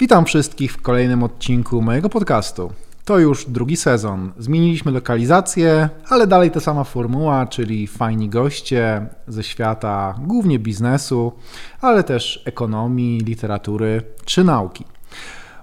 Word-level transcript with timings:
Witam 0.00 0.24
wszystkich 0.24 0.72
w 0.72 0.82
kolejnym 0.82 1.22
odcinku 1.22 1.82
mojego 1.82 2.08
podcastu. 2.08 2.72
To 3.04 3.18
już 3.18 3.44
drugi 3.44 3.76
sezon. 3.76 4.32
Zmieniliśmy 4.38 4.92
lokalizację, 4.92 5.88
ale 6.08 6.26
dalej 6.26 6.50
ta 6.50 6.60
sama 6.60 6.84
formuła, 6.84 7.46
czyli 7.46 7.86
fajni 7.86 8.28
goście 8.28 9.06
ze 9.28 9.42
świata 9.42 10.14
głównie 10.26 10.58
biznesu, 10.58 11.32
ale 11.80 12.04
też 12.04 12.42
ekonomii, 12.44 13.20
literatury 13.20 14.02
czy 14.24 14.44
nauki. 14.44 14.84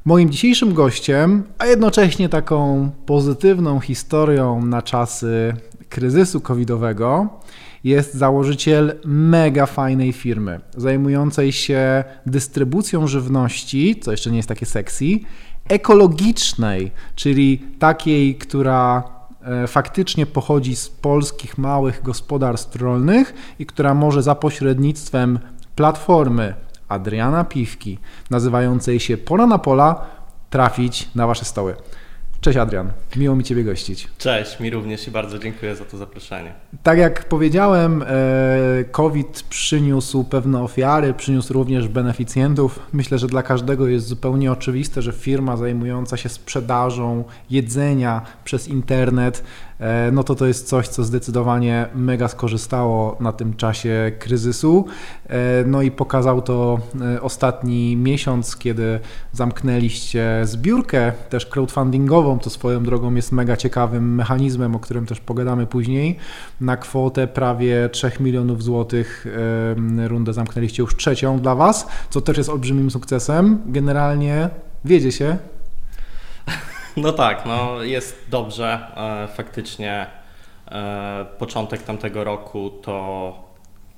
Moim 0.06 0.30
dzisiejszym 0.30 0.74
gościem, 0.74 1.44
a 1.58 1.66
jednocześnie 1.66 2.30
taką 2.30 2.90
pozytywną 3.06 3.80
historią 3.80 4.66
na 4.66 4.82
czasy 4.82 5.54
kryzysu 5.90 6.42
covidowego, 6.42 7.30
jest 7.84 8.14
założyciel 8.14 9.00
mega 9.06 9.66
fajnej 9.66 10.14
firmy, 10.14 10.60
zajmującej 10.78 11.52
się 11.52 12.04
dystrybucją 12.26 13.08
żywności, 13.08 14.00
co 14.02 14.12
jeszcze 14.12 14.32
nie 14.32 14.38
jest 14.38 14.50
takie 14.50 14.66
sexy, 14.66 15.06
ekologicznej, 15.70 16.92
czyli 17.16 17.60
takiej, 17.80 18.36
która 18.36 19.04
e, 19.42 19.68
faktycznie 19.68 20.26
pochodzi 20.26 20.76
z 20.76 20.90
polskich 20.90 21.58
małych 21.58 22.04
gospodarstw 22.04 22.76
rolnych 22.76 23.34
i 23.60 23.66
która 23.66 23.94
może 23.94 24.24
za 24.24 24.36
pośrednictwem 24.36 25.40
platformy 25.76 26.54
Adriana 26.88 27.44
Piwki, 27.44 28.00
nazywającej 28.30 29.00
się 29.00 29.18
Pora 29.18 29.48
na 29.48 29.58
Pola, 29.58 30.06
trafić 30.50 31.10
na 31.16 31.28
Wasze 31.28 31.46
stoły. 31.46 31.76
Cześć 32.48 32.58
Adrian, 32.58 32.92
miło 33.16 33.36
mi 33.36 33.44
Ciebie 33.44 33.64
gościć. 33.64 34.08
Cześć, 34.18 34.60
mi 34.60 34.70
również 34.70 35.08
i 35.08 35.12
bardzo 35.12 35.40
dziękuję 35.40 35.76
za 35.76 35.86
to 35.86 35.98
zaproszenie. 35.98 36.54
Tak 36.84 36.98
jak 36.98 37.26
powiedziałem, 37.26 38.04
e, 38.08 38.08
COVID 38.92 39.44
przyniósł 39.50 40.24
pewne 40.24 40.64
ofiary, 40.64 41.14
przyniósł 41.14 41.54
również 41.54 41.88
beneficjentów. 41.88 42.80
Myślę, 42.94 43.18
że 43.18 43.28
dla 43.28 43.44
każdego 43.44 43.88
jest 43.88 44.08
zupełnie 44.08 44.52
oczywiste, 44.52 45.02
że 45.02 45.12
firma 45.14 45.58
zajmująca 45.58 46.18
się 46.18 46.30
sprzedażą 46.30 47.24
jedzenia 47.50 48.22
przez 48.44 48.68
internet 48.68 49.44
no 50.12 50.24
to 50.24 50.36
to 50.36 50.46
jest 50.46 50.68
coś, 50.68 50.88
co 50.88 51.04
zdecydowanie 51.04 51.88
mega 51.96 52.28
skorzystało 52.28 53.18
na 53.20 53.34
tym 53.34 53.54
czasie 53.54 54.12
kryzysu. 54.20 54.86
E, 55.30 55.64
no 55.66 55.82
i 55.82 55.92
pokazał 55.92 56.42
to 56.42 56.80
e, 57.02 57.22
ostatni 57.22 57.98
miesiąc, 57.98 58.56
kiedy 58.56 59.00
zamknęliście 59.32 60.42
zbiórkę 60.44 61.12
też 61.30 61.46
crowdfundingową, 61.46 62.40
to 62.40 62.50
swoją 62.50 62.84
drogą 62.84 63.16
jest 63.16 63.32
mega 63.32 63.58
ciekawym 63.58 64.16
mechanizmem, 64.16 64.76
o 64.76 64.80
którym 64.80 65.06
też 65.06 65.20
pogadamy 65.20 65.68
później, 65.68 66.18
na 66.62 66.78
kwotę 66.78 67.28
prawie 67.28 67.90
3 67.90 68.12
milionów 68.20 68.64
złotych. 68.64 69.28
Rundę 70.08 70.34
zamknęliście 70.34 70.84
już 70.84 70.96
trzecią 70.96 71.40
dla 71.40 71.56
Was, 71.56 71.88
co 72.10 72.22
też 72.22 72.38
jest 72.38 72.50
olbrzymim 72.50 72.92
sukcesem. 72.92 73.62
Generalnie 73.66 74.50
wiedzie 74.86 75.12
się, 75.12 75.38
no 76.98 77.12
tak, 77.12 77.46
no 77.46 77.84
jest 77.84 78.18
dobrze. 78.30 78.88
E, 78.98 79.28
faktycznie 79.36 80.06
e, 80.72 81.26
początek 81.40 81.84
tamtego 81.84 82.24
roku 82.24 82.70
to. 82.70 83.48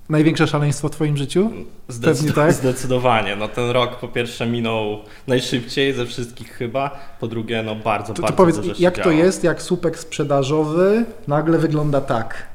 Największe 0.09 0.47
szaleństwo 0.47 0.89
w 0.89 0.91
Twoim 0.91 1.17
życiu? 1.17 1.51
Zdecyd 1.87 2.35
tak? 2.35 2.53
Zdecydowanie. 2.53 3.35
No 3.35 3.47
ten 3.47 3.69
rok 3.69 3.95
po 3.95 4.07
pierwsze 4.07 4.47
minął 4.47 4.99
najszybciej 5.27 5.93
ze 5.93 6.05
wszystkich 6.05 6.51
chyba, 6.51 6.99
po 7.19 7.27
drugie 7.27 7.63
no 7.63 7.75
bardzo, 7.75 8.13
to, 8.13 8.21
bardzo 8.21 8.37
to 8.37 8.37
powiedz, 8.37 8.79
jak 8.79 9.03
to 9.03 9.11
jest, 9.11 9.43
jak 9.43 9.61
słupek 9.61 9.99
sprzedażowy 9.99 11.05
nagle 11.27 11.57
wygląda 11.57 12.01
tak? 12.01 12.47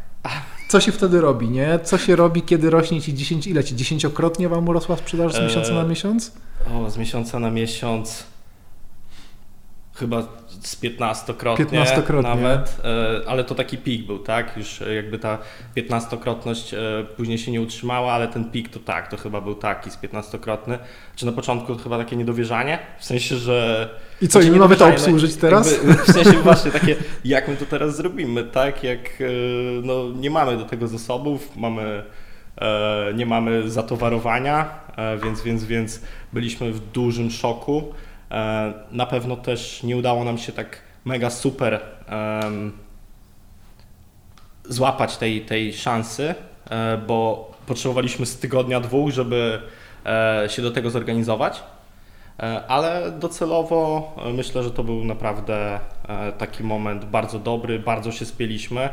Co 0.68 0.80
się 0.80 0.92
wtedy 0.92 1.20
robi, 1.20 1.48
nie? 1.48 1.78
Co 1.82 1.98
się 1.98 2.16
robi, 2.16 2.42
kiedy 2.42 2.70
rośnie 2.70 3.02
Ci 3.02 3.14
10, 3.14 3.46
ile 3.46 3.64
Ci? 3.64 3.76
Dziesięciokrotnie 3.76 4.48
Wam 4.48 4.68
urosła 4.68 4.96
sprzedaż 4.96 5.32
z 5.32 5.40
miesiąca 5.40 5.74
na 5.74 5.84
miesiąc? 5.84 6.32
O, 6.74 6.90
z 6.90 6.98
miesiąca 6.98 7.38
na 7.38 7.50
miesiąc 7.50 8.24
chyba 9.94 10.22
z 10.48 10.82
15-krotnie, 10.82 11.56
15 11.56 12.02
nawet, 12.22 12.80
e, 12.84 13.28
ale 13.28 13.44
to 13.44 13.54
taki 13.54 13.78
pik 13.78 14.06
był, 14.06 14.18
tak? 14.18 14.56
Już 14.56 14.82
jakby 14.94 15.18
ta 15.18 15.38
15-krotność 15.76 16.74
e, 16.74 17.04
później 17.16 17.38
się 17.38 17.52
nie 17.52 17.60
utrzymała, 17.60 18.12
ale 18.12 18.28
ten 18.28 18.50
pik 18.50 18.68
to 18.68 18.80
tak, 18.80 19.08
to 19.08 19.16
chyba 19.16 19.40
był 19.40 19.54
taki 19.54 19.90
z 19.90 19.96
15-krotny. 19.96 20.78
Czy 21.16 21.26
na 21.26 21.32
początku 21.32 21.74
chyba 21.74 21.98
takie 21.98 22.16
niedowierzanie, 22.16 22.78
w 22.98 23.04
sensie, 23.04 23.36
że... 23.36 23.88
I 24.20 24.28
co, 24.28 24.42
nie 24.42 24.50
mamy 24.50 24.76
to 24.76 24.88
obsłużyć 24.88 25.36
teraz? 25.36 25.74
W 26.06 26.12
sensie 26.12 26.32
właśnie 26.32 26.70
takie, 26.70 26.96
jak 27.24 27.48
my 27.48 27.56
to 27.56 27.66
teraz 27.66 27.96
zrobimy, 27.96 28.44
tak? 28.44 28.84
Jak 28.84 29.20
e, 29.20 29.24
no, 29.82 30.10
nie 30.16 30.30
mamy 30.30 30.56
do 30.56 30.64
tego 30.64 30.88
zasobów, 30.88 31.56
mamy 31.56 32.04
nie 33.14 33.26
mamy 33.26 33.70
zatowarowania, 33.70 34.68
więc, 35.22 35.42
więc, 35.42 35.64
więc 35.64 36.00
byliśmy 36.32 36.72
w 36.72 36.80
dużym 36.80 37.30
szoku. 37.30 37.94
E, 38.34 38.72
na 38.92 39.06
pewno 39.06 39.36
też 39.36 39.82
nie 39.82 39.96
udało 39.96 40.24
nam 40.24 40.38
się 40.38 40.52
tak 40.52 40.78
mega 41.04 41.30
super 41.30 41.80
złapać 44.64 45.16
tej, 45.16 45.40
tej 45.40 45.74
szansy, 45.74 46.34
e, 46.70 46.98
bo 47.06 47.50
potrzebowaliśmy 47.66 48.26
z 48.26 48.38
tygodnia, 48.38 48.80
dwóch, 48.80 49.10
żeby 49.10 49.60
e, 50.06 50.44
się 50.48 50.62
do 50.62 50.70
tego 50.70 50.90
zorganizować. 50.90 51.62
Ale 52.68 53.12
docelowo 53.12 54.12
myślę, 54.32 54.62
że 54.62 54.70
to 54.70 54.84
był 54.84 55.04
naprawdę 55.04 55.80
taki 56.38 56.64
moment 56.64 57.04
bardzo 57.04 57.38
dobry, 57.38 57.78
bardzo 57.78 58.12
się 58.12 58.24
spieliśmy 58.24 58.88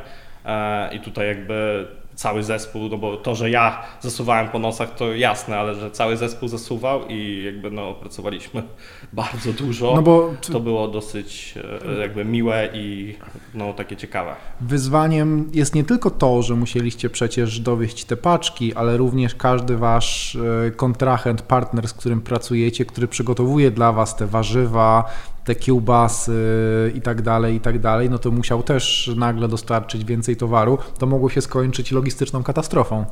i 0.92 1.00
tutaj 1.00 1.28
jakby 1.28 1.88
cały 2.16 2.44
zespół, 2.44 2.90
no 2.90 2.98
bo 2.98 3.18
to, 3.18 3.36
że 3.36 3.50
ja 3.50 3.84
zasuwałem 4.02 4.50
po 4.50 4.60
nosach 4.60 4.96
to 4.96 5.14
jasne, 5.14 5.58
ale 5.58 5.76
że 5.76 5.92
cały 5.92 6.18
zespół 6.18 6.50
zasuwał 6.50 7.08
i 7.08 7.44
jakby 7.46 7.72
no 7.72 7.94
pracowaliśmy 7.94 8.64
bardzo 9.14 9.54
dużo, 9.54 9.94
no 9.96 10.02
bo 10.02 10.34
to 10.52 10.60
było 10.60 10.88
dosyć 10.88 11.54
e, 11.88 12.00
jakby 12.00 12.26
miłe 12.26 12.70
i 12.74 13.16
no 13.54 13.74
takie 13.74 13.98
ciekawe. 13.98 14.36
Wyzwaniem 14.62 15.50
jest 15.54 15.76
nie 15.76 15.84
tylko 15.84 16.10
to, 16.10 16.42
że 16.42 16.56
musieliście 16.56 17.10
przecież 17.10 17.60
dowieść 17.60 18.06
te 18.06 18.18
paczki, 18.18 18.74
ale 18.76 18.98
również 18.98 19.36
każdy 19.36 19.78
wasz 19.78 20.36
e, 20.68 20.72
kontrahent, 20.72 21.42
partner, 21.42 21.88
z 21.88 21.94
którym 21.94 22.22
pracujecie, 22.22 22.86
który 22.86 23.08
przygotowuje 23.08 23.72
dla 23.72 23.92
was 23.92 24.16
te 24.16 24.28
warzywa, 24.28 25.06
te 25.46 25.56
kiełbasy 25.56 26.92
i 26.96 27.02
tak 27.02 27.22
dalej, 27.22 27.56
i 27.56 27.60
tak 27.60 27.80
dalej, 27.80 28.10
no 28.10 28.20
to 28.20 28.32
musiał 28.32 28.64
też 28.64 29.12
nagle 29.16 29.48
dostarczyć 29.48 30.06
więcej 30.06 30.36
towaru, 30.36 30.78
to 31.00 31.06
mogło 31.06 31.30
się 31.30 31.42
skończyć 31.42 31.92
logistyczną 31.92 32.44
katastrofą. 32.44 33.06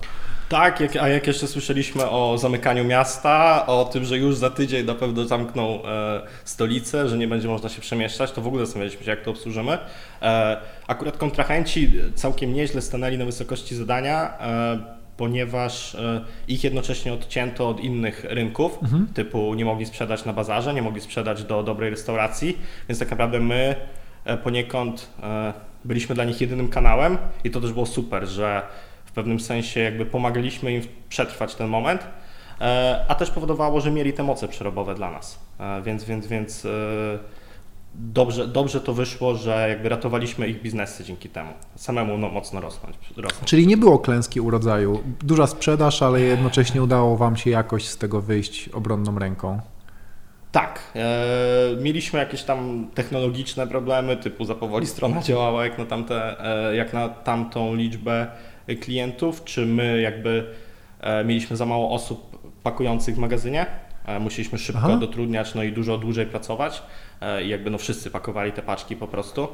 Tak, 0.50 0.84
a 1.02 1.08
jak 1.08 1.28
jeszcze 1.28 1.48
słyszeliśmy 1.48 2.10
o 2.10 2.38
zamykaniu 2.38 2.86
miasta, 2.86 3.66
o 3.68 3.86
tym, 3.86 4.06
że 4.06 4.18
już 4.18 4.36
za 4.36 4.50
tydzień 4.50 4.86
na 4.86 4.96
pewno 4.96 5.26
zamkną 5.26 5.86
e, 5.86 6.22
stolicę, 6.46 7.10
że 7.10 7.18
nie 7.18 7.28
będzie 7.28 7.48
można 7.48 7.70
się 7.70 7.82
przemieszczać, 7.82 8.32
to 8.32 8.42
w 8.42 8.48
ogóle 8.48 8.66
zastanawialiśmy 8.66 9.06
się, 9.06 9.12
jak 9.12 9.22
to 9.22 9.32
obsłużymy. 9.32 9.78
E, 10.22 10.58
akurat 10.88 11.18
kontrahenci 11.18 11.92
całkiem 12.16 12.54
nieźle 12.54 12.82
stanęli 12.82 13.18
na 13.18 13.26
wysokości 13.26 13.76
zadania. 13.76 14.34
Ponieważ 15.19 15.96
e, 15.96 16.25
ich 16.47 16.63
jednocześnie 16.63 17.13
odcięto 17.13 17.69
od 17.69 17.80
innych 17.80 18.24
rynków, 18.24 18.84
mhm. 18.84 19.07
typu 19.13 19.53
nie 19.53 19.66
mogli 19.66 19.85
sprzedać 19.85 20.25
na 20.25 20.34
bazarze, 20.34 20.74
nie 20.74 20.81
mogli 20.81 21.02
sprzedać 21.02 21.44
do 21.44 21.63
dobrej 21.63 21.90
restauracji, 21.90 22.57
więc 22.90 23.00
tak 23.00 23.09
naprawdę 23.12 23.40
my 23.40 23.75
e, 24.25 24.38
poniekąd 24.38 25.09
e, 25.24 25.53
byliśmy 25.85 26.16
dla 26.16 26.24
nich 26.24 26.41
jedynym 26.41 26.68
kanałem 26.68 27.18
i 27.44 27.52
to 27.52 27.62
też 27.62 27.74
było 27.74 27.85
super, 27.85 28.28
że 28.28 28.62
w 29.06 29.12
pewnym 29.12 29.40
sensie 29.40 29.80
jakby 29.80 30.06
pomagaliśmy 30.06 30.74
im 30.74 30.81
przetrwać 31.09 31.56
ten 31.56 31.68
moment, 31.68 32.07
a 33.07 33.16
też 33.16 33.31
powodowało, 33.31 33.81
że 33.81 33.91
mieli 33.91 34.13
te 34.13 34.24
moce 34.24 34.47
przerobowe 34.47 34.96
dla 34.96 35.12
nas. 35.12 35.40
Więc, 35.84 36.03
więc, 36.03 36.28
więc 36.28 36.68
dobrze, 37.96 38.48
dobrze 38.48 38.82
to 38.82 38.94
wyszło, 38.94 39.36
że 39.36 39.70
jakby 39.70 39.90
ratowaliśmy 39.90 40.48
ich 40.48 40.62
biznesy 40.62 41.04
dzięki 41.04 41.30
temu. 41.30 41.52
Samemu 41.76 42.18
no, 42.18 42.30
mocno 42.30 42.62
rosnąć, 42.62 42.96
rosnąć. 43.18 43.50
Czyli 43.50 43.68
nie 43.68 43.78
było 43.78 44.00
klęski 44.00 44.42
urodzaju. 44.42 45.04
Duża 45.24 45.48
sprzedaż, 45.48 46.02
ale 46.02 46.22
jednocześnie 46.22 46.84
udało 46.84 47.18
Wam 47.18 47.38
się 47.38 47.50
jakoś 47.50 47.86
z 47.86 47.98
tego 47.98 48.22
wyjść 48.22 48.70
obronną 48.70 49.20
ręką. 49.20 49.60
Tak. 50.52 50.82
E, 50.96 51.81
mieliśmy 51.81 52.19
jakieś 52.19 52.44
tam 52.44 52.88
technologiczne 52.94 53.68
problemy, 53.68 54.18
typu 54.18 54.46
za 54.46 54.56
powoli 54.56 54.88
strona 54.88 55.22
działała 55.22 55.63
jak 55.63 55.78
na, 55.78 55.86
tamte, 55.86 56.46
e, 56.69 56.75
jak 56.75 56.94
na 56.94 57.10
tamtą 57.10 57.75
liczbę 57.75 58.28
klientów, 58.81 59.44
czy 59.44 59.66
my 59.66 60.02
jakby 60.02 60.48
e, 61.00 61.24
mieliśmy 61.24 61.58
za 61.58 61.66
mało 61.66 61.92
osób 61.92 62.40
pakujących 62.63 63.16
w 63.16 63.18
magazynie. 63.18 63.66
E, 64.06 64.19
musieliśmy 64.19 64.57
szybko 64.57 64.81
Aha. 64.84 64.98
dotrudniać, 64.98 65.56
no 65.56 65.63
i 65.63 65.72
dużo 65.72 65.98
dłużej 65.98 66.25
pracować. 66.25 66.84
E, 67.22 67.44
i 67.44 67.50
jakby 67.50 67.69
no 67.69 67.78
wszyscy 67.78 68.12
pakowali 68.12 68.51
te 68.51 68.62
paczki 68.62 68.96
po 68.96 69.07
prostu. 69.07 69.48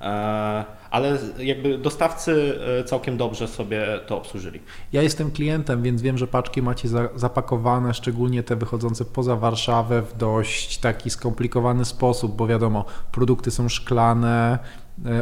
E, 0.00 0.04
ale 0.90 1.18
jakby 1.38 1.78
dostawcy 1.78 2.58
całkiem 2.86 3.16
dobrze 3.16 3.48
sobie 3.48 3.86
to 4.06 4.16
obsłużyli. 4.16 4.60
Ja 4.92 5.02
jestem 5.02 5.30
klientem, 5.30 5.82
więc 5.82 6.02
wiem, 6.02 6.18
że 6.18 6.26
paczki 6.26 6.62
macie 6.62 6.88
zapakowane, 7.14 7.94
szczególnie 7.94 8.42
te 8.42 8.56
wychodzące 8.56 9.04
poza 9.04 9.36
Warszawę 9.36 10.02
w 10.02 10.16
dość 10.16 10.78
taki 10.78 11.10
skomplikowany 11.10 11.84
sposób, 11.84 12.36
bo 12.36 12.46
wiadomo, 12.46 12.84
produkty 13.12 13.50
są 13.50 13.68
szklane, 13.68 14.58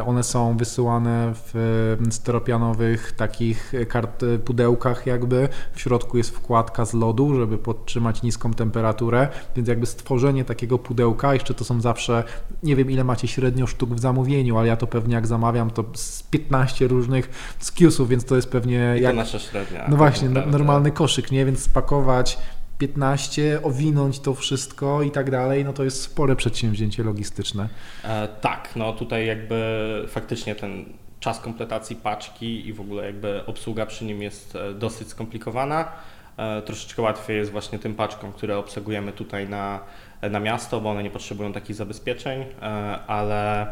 one 0.05 0.23
są 0.23 0.57
wysyłane 0.57 1.31
w 1.33 1.97
steropianowych 2.09 3.11
takich 3.11 3.73
kart, 3.89 4.25
pudełkach 4.45 5.05
jakby. 5.05 5.49
W 5.73 5.81
środku 5.81 6.17
jest 6.17 6.29
wkładka 6.29 6.85
z 6.85 6.93
lodu, 6.93 7.35
żeby 7.35 7.57
podtrzymać 7.57 8.23
niską 8.23 8.53
temperaturę, 8.53 9.27
więc 9.55 9.67
jakby 9.67 9.85
stworzenie 9.85 10.45
takiego 10.45 10.79
pudełka, 10.79 11.33
jeszcze 11.33 11.53
to 11.53 11.63
są 11.63 11.81
zawsze, 11.81 12.23
nie 12.63 12.75
wiem 12.75 12.91
ile 12.91 13.03
macie 13.03 13.27
średnio 13.27 13.67
sztuk 13.67 13.89
w 13.89 13.99
zamówieniu, 13.99 14.57
ale 14.57 14.67
ja 14.67 14.77
to 14.77 14.87
pewnie 14.87 15.15
jak 15.15 15.27
zamawiam 15.27 15.71
to 15.71 15.85
z 15.93 16.23
15 16.23 16.87
różnych 16.87 17.55
skillsów, 17.59 18.09
więc 18.09 18.25
to 18.25 18.35
jest 18.35 18.49
pewnie... 18.49 18.95
I 18.99 19.01
jak, 19.01 19.11
to 19.11 19.17
nasza 19.17 19.39
średnia. 19.39 19.85
No 19.89 19.97
właśnie, 19.97 20.29
normalny 20.29 20.91
koszyk, 20.91 21.31
nie? 21.31 21.45
Więc 21.45 21.59
spakować 21.59 22.37
15, 22.77 23.59
owinąć 23.63 24.19
to 24.19 24.33
wszystko 24.33 25.01
i 25.01 25.11
tak 25.11 25.31
dalej, 25.31 25.65
no 25.65 25.73
to 25.73 25.83
jest 25.83 26.01
spore 26.01 26.35
przedsięwzięcie 26.35 27.03
logistyczne. 27.03 27.69
E, 28.03 28.27
tak, 28.27 28.69
no 28.75 28.93
tutaj 28.93 29.25
jakby 29.25 30.05
faktycznie 30.07 30.55
ten 30.55 30.85
czas 31.19 31.39
kompletacji 31.39 31.95
paczki 31.95 32.67
i 32.67 32.73
w 32.73 32.81
ogóle 32.81 33.05
jakby 33.05 33.45
obsługa 33.45 33.85
przy 33.85 34.05
nim 34.05 34.21
jest 34.21 34.55
e, 34.55 34.73
dosyć 34.73 35.07
skomplikowana. 35.07 35.91
E, 36.37 36.61
troszeczkę 36.61 37.01
łatwiej 37.01 37.37
jest 37.37 37.51
właśnie 37.51 37.79
tym 37.79 37.95
paczkom, 37.95 38.31
które 38.31 38.57
obsługujemy 38.57 39.11
tutaj 39.11 39.49
na, 39.49 39.79
na 40.21 40.39
miasto, 40.39 40.81
bo 40.81 40.89
one 40.89 41.03
nie 41.03 41.11
potrzebują 41.11 41.53
takich 41.53 41.75
zabezpieczeń, 41.75 42.41
e, 42.41 42.65
ale 43.07 43.67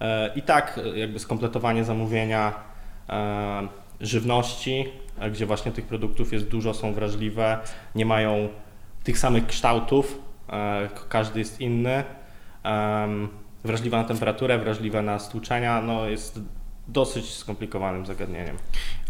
e, 0.00 0.30
i 0.36 0.42
tak 0.42 0.80
jakby 0.94 1.18
skompletowanie 1.18 1.84
zamówienia 1.84 2.52
e, 3.08 3.68
żywności 4.04 4.84
gdzie 5.32 5.46
właśnie 5.46 5.72
tych 5.72 5.86
produktów 5.86 6.32
jest 6.32 6.48
dużo, 6.48 6.74
są 6.74 6.94
wrażliwe, 6.94 7.58
nie 7.94 8.06
mają 8.06 8.48
tych 9.04 9.18
samych 9.18 9.46
kształtów, 9.46 10.18
e, 10.50 10.88
każdy 11.08 11.38
jest 11.38 11.60
inny, 11.60 12.04
wrażliwa 13.64 14.02
na 14.02 14.04
temperaturę, 14.04 14.58
wrażliwa 14.58 15.02
na 15.02 15.18
stłuczenia, 15.18 15.82
no 15.82 16.06
jest 16.06 16.40
dosyć 16.88 17.34
skomplikowanym 17.34 18.06
zagadnieniem. 18.06 18.56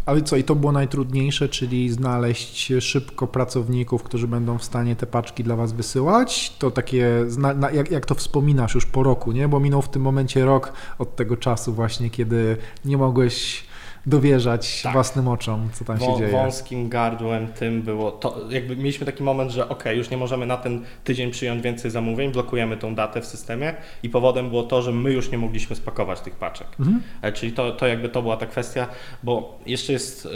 Ale 0.05 0.21
co, 0.21 0.37
i 0.37 0.43
to 0.43 0.55
było 0.55 0.71
najtrudniejsze, 0.71 1.49
czyli 1.49 1.89
znaleźć 1.89 2.73
szybko 2.79 3.27
pracowników, 3.27 4.03
którzy 4.03 4.27
będą 4.27 4.57
w 4.57 4.63
stanie 4.63 4.95
te 4.95 5.07
paczki 5.07 5.43
dla 5.43 5.55
Was 5.55 5.73
wysyłać? 5.73 6.53
To 6.59 6.71
takie, 6.71 7.25
jak, 7.73 7.91
jak 7.91 8.05
to 8.05 8.15
wspominasz 8.15 8.75
już 8.75 8.85
po 8.85 9.03
roku, 9.03 9.31
nie? 9.31 9.47
Bo 9.47 9.59
minął 9.59 9.81
w 9.81 9.89
tym 9.89 10.01
momencie 10.01 10.45
rok 10.45 10.73
od 10.99 11.15
tego 11.15 11.37
czasu 11.37 11.73
właśnie, 11.73 12.09
kiedy 12.09 12.57
nie 12.85 12.97
mogłeś 12.97 13.63
dowierzać 14.05 14.81
tak. 14.81 14.93
własnym 14.93 15.27
oczom, 15.27 15.69
co 15.73 15.85
tam 15.85 15.99
się 15.99 16.17
dzieje. 16.17 16.31
Wąskim 16.31 16.89
gardłem 16.89 17.47
tym 17.47 17.81
było, 17.81 18.11
to 18.11 18.41
jakby 18.49 18.75
mieliśmy 18.75 19.05
taki 19.05 19.23
moment, 19.23 19.51
że 19.51 19.69
ok, 19.69 19.83
już 19.95 20.09
nie 20.09 20.17
możemy 20.17 20.45
na 20.45 20.57
ten 20.57 20.85
tydzień 21.03 21.31
przyjąć 21.31 21.61
więcej 21.61 21.91
zamówień, 21.91 22.31
blokujemy 22.31 22.77
tą 22.77 22.95
datę 22.95 23.21
w 23.21 23.25
systemie 23.25 23.73
i 24.03 24.09
powodem 24.09 24.49
było 24.49 24.63
to, 24.63 24.81
że 24.81 24.91
my 24.91 25.11
już 25.11 25.31
nie 25.31 25.37
mogliśmy 25.37 25.75
spakować 25.75 26.21
tych 26.21 26.35
paczek. 26.35 26.67
Mhm. 26.79 27.01
E, 27.21 27.31
czyli 27.31 27.51
to, 27.51 27.71
to 27.71 27.87
jakby 27.87 28.09
to 28.09 28.21
była 28.21 28.37
ta 28.37 28.45
kwestia, 28.45 28.87
bo 29.23 29.59
jeszcze 29.65 29.93
jest 29.93 30.25
y, 30.25 30.29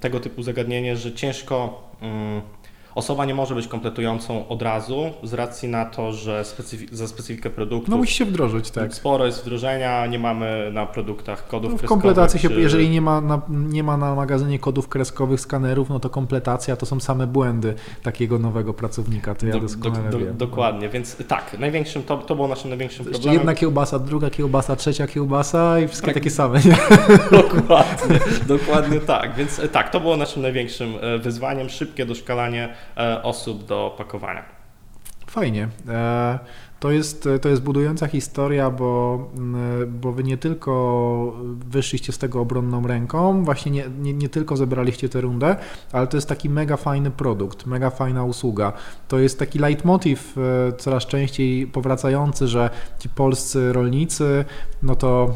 tego 0.00 0.20
typu 0.20 0.42
zagadnienie, 0.42 0.96
że 0.96 1.12
ciężko 1.12 1.82
y, 2.02 2.63
Osoba 2.94 3.24
nie 3.24 3.34
może 3.34 3.54
być 3.54 3.68
kompletującą 3.68 4.48
od 4.48 4.62
razu 4.62 5.10
z 5.22 5.34
racji 5.34 5.68
na 5.68 5.84
to, 5.84 6.12
że 6.12 6.42
specyfi- 6.42 6.94
za 6.94 7.08
specyfikę 7.08 7.50
produktu. 7.50 7.90
No 7.90 7.96
musi 7.96 8.14
się 8.14 8.24
wdrożyć, 8.24 8.70
tak. 8.70 8.94
Sporo 8.94 9.26
jest 9.26 9.42
wdrożenia, 9.42 10.06
nie 10.06 10.18
mamy 10.18 10.70
na 10.72 10.86
produktach 10.86 11.48
kodów 11.48 11.70
no, 11.70 11.76
w 11.76 11.80
kreskowych. 11.80 12.02
Kompletacji 12.02 12.40
się, 12.40 12.48
czy... 12.48 12.60
jeżeli 12.60 12.90
nie 12.90 13.00
ma, 13.00 13.20
na, 13.20 13.40
nie 13.48 13.82
ma 13.82 13.96
na 13.96 14.14
magazynie 14.14 14.58
kodów 14.58 14.88
kreskowych, 14.88 15.40
skanerów, 15.40 15.88
no 15.88 16.00
to 16.00 16.10
kompletacja 16.10 16.76
to 16.76 16.86
są 16.86 17.00
same 17.00 17.26
błędy 17.26 17.74
takiego 18.02 18.38
nowego 18.38 18.74
pracownika, 18.74 19.34
to 19.34 19.46
ja 19.46 19.52
do, 19.52 19.60
doskonale 19.60 20.10
do, 20.10 20.18
do, 20.18 20.24
wiem. 20.24 20.36
Dokładnie, 20.36 20.88
więc 20.88 21.16
tak, 21.28 21.58
największym, 21.58 22.02
to, 22.02 22.16
to 22.16 22.34
było 22.34 22.48
naszym 22.48 22.70
największym 22.70 23.04
problemem. 23.04 23.34
Jedna 23.34 23.54
kiełbasa, 23.54 23.98
druga 23.98 24.30
kiełbasa, 24.30 24.76
trzecia 24.76 25.06
kiełbasa 25.06 25.80
i 25.80 25.88
wszystkie 25.88 26.06
tak, 26.06 26.14
takie 26.14 26.30
same. 26.30 26.60
Nie? 26.60 26.76
Dokładnie, 27.42 28.20
dokładnie 28.46 29.00
tak, 29.00 29.34
więc 29.34 29.60
tak, 29.72 29.90
to 29.90 30.00
było 30.00 30.16
naszym 30.16 30.42
największym 30.42 30.94
e, 31.00 31.18
wyzwaniem, 31.18 31.68
szybkie 31.68 32.06
doszkalanie 32.06 32.64
e, 32.64 32.74
osób 33.22 33.64
do 33.64 33.94
pakowania. 33.98 34.44
Fajnie. 35.26 35.68
E, 35.88 36.38
to 36.80 36.90
jest, 36.90 37.28
to 37.42 37.48
jest 37.48 37.62
budująca 37.62 38.06
historia, 38.06 38.70
bo, 38.70 39.18
mm, 39.36 39.98
bo 40.00 40.12
wy 40.12 40.24
nie 40.24 40.36
tylko 40.36 41.36
wyszliście 41.44 42.12
z 42.12 42.18
tego 42.18 42.40
obronną 42.40 42.86
ręką, 42.86 43.44
właśnie 43.44 43.72
nie, 43.72 43.84
nie, 44.00 44.14
nie, 44.14 44.28
tylko 44.28 44.56
zebraliście 44.56 45.08
tę 45.08 45.20
rundę, 45.20 45.56
ale 45.92 46.06
to 46.06 46.16
jest 46.16 46.28
taki 46.28 46.50
mega 46.50 46.76
fajny 46.76 47.10
produkt, 47.10 47.66
mega 47.66 47.90
fajna 47.90 48.24
usługa. 48.24 48.72
To 49.08 49.18
jest 49.18 49.38
taki 49.38 49.58
leitmotiv 49.58 50.34
e, 50.38 50.72
coraz 50.72 51.06
częściej 51.06 51.66
powracający, 51.66 52.48
że 52.48 52.70
ci 52.98 53.08
polscy 53.08 53.72
rolnicy 53.72 54.44
no 54.82 54.96
to 54.96 55.34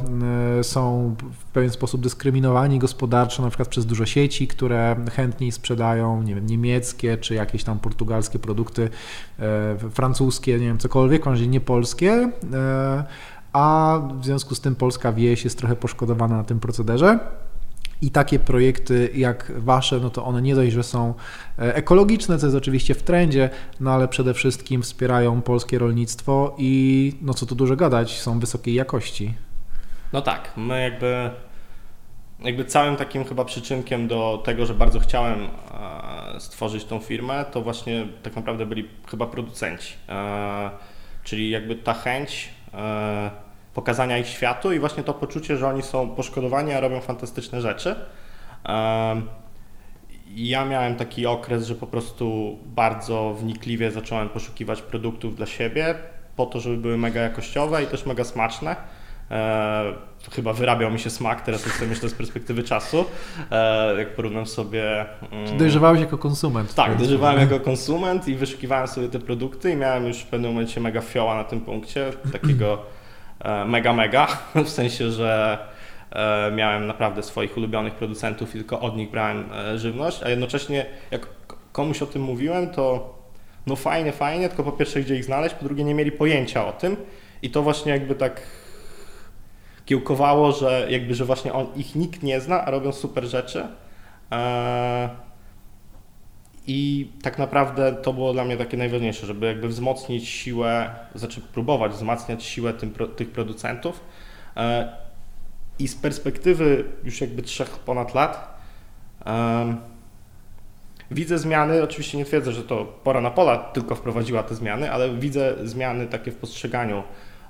e, 0.59 0.65
są 0.65 1.15
pewien 1.59 1.73
sposób 1.73 2.01
dyskryminowani 2.01 2.79
gospodarczo, 2.79 3.43
na 3.43 3.49
przykład 3.49 3.69
przez 3.69 3.87
duże 3.87 4.07
sieci, 4.07 4.49
które 4.49 4.97
chętniej 5.13 5.53
sprzedają, 5.53 6.23
nie 6.23 6.35
wiem, 6.35 6.47
niemieckie 6.47 7.17
czy 7.17 7.35
jakieś 7.35 7.65
tam 7.65 7.79
portugalskie 7.79 8.39
produkty, 8.39 8.91
e, 9.39 9.77
francuskie, 9.91 10.53
nie 10.53 10.67
wiem, 10.67 10.79
cokolwiek, 10.79 11.27
razie 11.27 11.47
nie 11.47 11.61
polskie, 11.61 12.31
e, 12.53 13.05
a 13.53 14.01
w 14.21 14.25
związku 14.25 14.55
z 14.55 14.61
tym 14.61 14.75
polska 14.75 15.13
wieś 15.13 15.45
jest 15.45 15.59
trochę 15.59 15.77
poszkodowana 15.77 16.37
na 16.37 16.45
tym 16.45 16.61
procederze. 16.61 17.19
I 18.03 18.11
takie 18.11 18.39
projekty 18.39 19.11
jak 19.15 19.53
wasze, 19.57 20.01
no 20.01 20.11
to 20.11 20.25
one 20.25 20.43
nie 20.43 20.55
dość, 20.55 20.73
że 20.73 20.83
są 20.83 21.15
e, 21.59 21.75
ekologiczne, 21.75 22.39
co 22.39 22.47
jest 22.47 22.57
oczywiście 22.57 22.95
w 22.95 23.03
trendzie, 23.03 23.51
no 23.81 23.93
ale 23.93 24.09
przede 24.09 24.35
wszystkim 24.35 24.83
wspierają 24.83 25.43
polskie 25.43 25.79
rolnictwo 25.79 26.55
i 26.59 27.13
no 27.23 27.35
co 27.35 27.47
tu 27.47 27.55
dużo 27.55 27.77
gadać, 27.77 28.21
są 28.21 28.41
wysokiej 28.41 28.75
jakości. 28.75 29.35
No 30.13 30.23
tak, 30.23 30.53
my 30.57 30.83
jakby, 30.83 31.31
jakby 32.41 32.65
całym 32.65 32.97
takim 32.97 33.25
chyba 33.25 33.45
przyczynkiem 33.45 34.09
do 34.09 34.43
tego, 34.45 34.67
że 34.67 34.75
bardzo 34.75 35.01
chciałem 35.01 35.49
e, 36.35 36.41
stworzyć 36.41 36.85
tą 36.85 36.99
firmę, 37.01 37.45
to 37.53 37.63
właśnie 37.63 38.07
tak 38.23 38.37
naprawdę 38.37 38.67
byli 38.67 38.89
chyba 39.11 39.27
producenci. 39.27 39.95
Czyli 41.25 41.51
jakby 41.51 41.77
ta 41.77 41.95
chęć 41.95 42.49
e, 42.75 43.31
pokazania 43.75 44.19
ich 44.19 44.27
światu 44.27 44.73
i 44.73 44.79
właśnie 44.79 45.03
to 45.03 45.15
poczucie, 45.15 45.57
że 45.57 45.69
oni 45.69 45.83
są 45.83 46.11
poszkodowani, 46.11 46.73
a 46.73 46.81
robią 46.81 47.01
fantastyczne 47.01 47.61
rzeczy. 47.61 47.97
E, 48.69 49.23
ja 50.35 50.65
miałem 50.65 50.97
taki 50.97 51.27
okres, 51.27 51.67
że 51.67 51.75
po 51.75 51.87
prostu 51.87 52.59
bardzo 52.65 53.35
wnikliwie 53.35 53.91
zacząłem 53.91 54.29
poszukiwać 54.29 54.83
produktów 54.83 55.37
dla 55.37 55.47
siebie, 55.47 55.95
po 56.37 56.47
to, 56.47 56.61
żeby 56.61 56.77
były 56.77 56.99
mega 56.99 57.21
jakościowe 57.21 57.83
i 57.83 57.87
też 57.87 58.07
mega 58.07 58.25
smaczne. 58.25 58.77
E, 59.31 59.93
chyba 60.33 60.53
wyrabiał 60.53 60.91
mi 60.91 60.99
się 60.99 61.11
smak, 61.11 61.41
teraz 61.41 61.67
jak 61.67 61.75
sobie 61.75 61.89
myślę 61.89 62.09
z 62.09 62.15
perspektywy 62.15 62.63
czasu, 62.63 63.05
e, 63.51 63.99
jak 63.99 64.15
porównam 64.15 64.47
sobie... 64.47 65.07
Mm, 65.33 65.59
dojrzewałeś 65.59 66.01
jako 66.01 66.19
konsument. 66.19 66.75
Tak, 66.75 66.97
dojrzewałem 66.97 67.41
jako 67.41 67.61
konsument 67.61 68.29
i 68.29 68.35
wyszukiwałem 68.35 68.89
sobie 68.89 69.09
te 69.09 69.19
produkty 69.19 69.71
i 69.71 69.77
miałem 69.77 70.07
już 70.07 70.19
w 70.19 70.27
pewnym 70.27 70.51
momencie 70.51 70.81
mega 70.81 71.01
fioła 71.01 71.35
na 71.35 71.45
tym 71.45 71.61
punkcie, 71.61 72.13
takiego 72.33 72.83
e, 73.41 73.65
mega 73.65 73.93
mega, 73.93 74.27
w 74.65 74.69
sensie, 74.69 75.11
że 75.11 75.59
miałem 76.57 76.87
naprawdę 76.87 77.23
swoich 77.23 77.57
ulubionych 77.57 77.95
producentów 77.95 78.55
i 78.55 78.59
tylko 78.59 78.81
od 78.81 78.97
nich 78.97 79.11
brałem 79.11 79.45
żywność, 79.77 80.23
a 80.23 80.29
jednocześnie 80.29 80.87
jak 81.11 81.27
komuś 81.73 82.03
o 82.03 82.07
tym 82.07 82.23
mówiłem, 82.23 82.71
to 82.71 83.15
no 83.67 83.77
fajnie, 83.77 84.13
fajnie, 84.13 84.49
tylko 84.49 84.63
po 84.63 84.73
pierwsze 84.73 85.01
gdzie 85.01 85.17
ich 85.17 85.25
znaleźć, 85.25 85.55
po 85.55 85.65
drugie 85.65 85.85
nie 85.85 85.95
mieli 85.95 86.13
pojęcia 86.13 86.67
o 86.67 86.73
tym 86.73 86.97
i 87.43 87.51
to 87.51 87.63
właśnie 87.63 87.93
jakby 87.93 88.15
tak 88.15 88.43
kiełkowało, 89.89 90.53
że 90.53 90.87
jakby, 90.91 91.15
że 91.15 91.25
właśnie 91.25 91.53
on, 91.53 91.67
ich 91.77 91.95
nikt 91.95 92.23
nie 92.23 92.41
zna, 92.41 92.65
a 92.65 92.71
robią 92.71 92.93
super 92.93 93.25
rzeczy. 93.25 93.67
Eee, 94.31 95.09
I 96.67 97.11
tak 97.23 97.39
naprawdę 97.39 97.93
to 97.93 98.13
było 98.13 98.33
dla 98.33 98.45
mnie 98.45 98.57
takie 98.57 98.77
najważniejsze, 98.77 99.27
żeby 99.27 99.47
jakby 99.47 99.69
wzmocnić 99.69 100.29
siłę, 100.29 100.91
znaczy 101.15 101.41
próbować 101.41 101.93
wzmacniać 101.93 102.45
siłę 102.45 102.73
tym, 102.73 102.95
tych 103.17 103.31
producentów. 103.31 104.01
Eee, 104.57 104.87
I 105.79 105.89
z 105.89 105.95
perspektywy 105.95 106.85
już 107.05 107.21
jakby 107.21 107.43
trzech 107.43 107.71
ponad 107.71 108.15
lat 108.15 108.61
eee, 109.27 109.77
widzę 111.11 111.39
zmiany, 111.39 111.83
oczywiście 111.83 112.19
nie 112.19 112.25
twierdzę, 112.25 112.53
że 112.53 112.63
to 112.63 112.85
pora 112.85 113.21
na 113.21 113.31
pola 113.31 113.57
tylko 113.59 113.95
wprowadziła 113.95 114.43
te 114.43 114.55
zmiany, 114.55 114.93
ale 114.93 115.15
widzę 115.15 115.55
zmiany 115.65 116.07
takie 116.07 116.31
w 116.33 116.37
postrzeganiu 116.37 117.03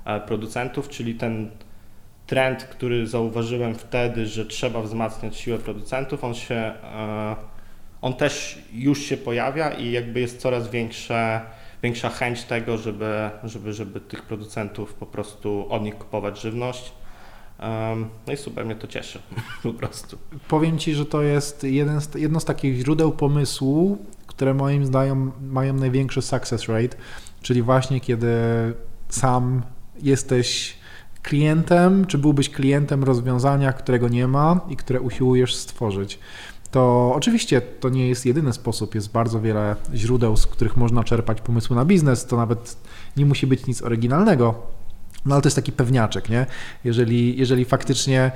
e, 0.05 0.19
producentów, 0.19 0.89
czyli 0.89 1.15
ten 1.15 1.51
trend, 2.29 2.63
który 2.63 3.07
zauważyłem 3.07 3.75
wtedy, 3.75 4.27
że 4.27 4.45
trzeba 4.45 4.81
wzmacniać 4.81 5.37
siłę 5.37 5.57
producentów, 5.57 6.23
on 6.23 6.33
się, 6.33 6.55
e, 6.55 7.35
on 8.01 8.13
też 8.13 8.59
już 8.73 8.99
się 8.99 9.17
pojawia 9.17 9.69
i 9.71 9.91
jakby 9.91 10.19
jest 10.19 10.41
coraz 10.41 10.69
większa, 10.69 11.41
większa 11.83 12.09
chęć 12.09 12.43
tego, 12.43 12.77
żeby, 12.77 13.29
żeby, 13.43 13.73
żeby 13.73 13.99
tych 13.99 14.21
producentów 14.21 14.93
po 14.93 15.05
prostu 15.05 15.65
od 15.69 15.83
nich 15.83 15.97
kupować 15.97 16.41
żywność. 16.41 16.91
No 18.27 18.33
i 18.33 18.37
super 18.37 18.65
mnie 18.65 18.75
to 18.75 18.87
cieszy, 18.87 19.19
po 19.63 19.73
prostu. 19.73 20.17
Powiem 20.47 20.77
Ci, 20.77 20.93
że 20.93 21.05
to 21.05 21.21
jest 21.21 21.63
jeden 21.63 22.01
z, 22.01 22.15
jedno 22.15 22.39
z 22.39 22.45
takich 22.45 22.77
źródeł 22.77 23.11
pomysłu, 23.11 23.97
które 24.27 24.53
moim 24.53 24.85
zdaniem 24.85 25.31
mają 25.41 25.73
największy 25.73 26.21
success 26.21 26.67
rate, 26.67 26.97
czyli 27.41 27.61
właśnie 27.61 27.99
kiedy 27.99 28.33
sam 29.09 29.61
jesteś 30.01 30.78
klientem, 31.23 32.05
czy 32.05 32.17
byłbyś 32.17 32.49
klientem 32.49 33.03
rozwiązania, 33.03 33.73
którego 33.73 34.07
nie 34.07 34.27
ma 34.27 34.59
i 34.69 34.75
które 34.75 35.01
usiłujesz 35.01 35.55
stworzyć? 35.55 36.19
To 36.71 37.11
oczywiście 37.15 37.61
to 37.61 37.89
nie 37.89 38.09
jest 38.09 38.25
jedyny 38.25 38.53
sposób, 38.53 38.95
jest 38.95 39.11
bardzo 39.11 39.41
wiele 39.41 39.75
źródeł, 39.93 40.37
z 40.37 40.47
których 40.47 40.77
można 40.77 41.03
czerpać 41.03 41.41
pomysły 41.41 41.75
na 41.75 41.85
biznes, 41.85 42.25
to 42.25 42.37
nawet 42.37 42.77
nie 43.17 43.25
musi 43.25 43.47
być 43.47 43.67
nic 43.67 43.81
oryginalnego. 43.81 44.78
No 45.25 45.35
ale 45.35 45.41
to 45.41 45.47
jest 45.47 45.55
taki 45.55 45.71
pewniaczek, 45.71 46.29
nie? 46.29 46.45
Jeżeli, 46.83 47.37
jeżeli 47.37 47.65
faktycznie 47.65 48.31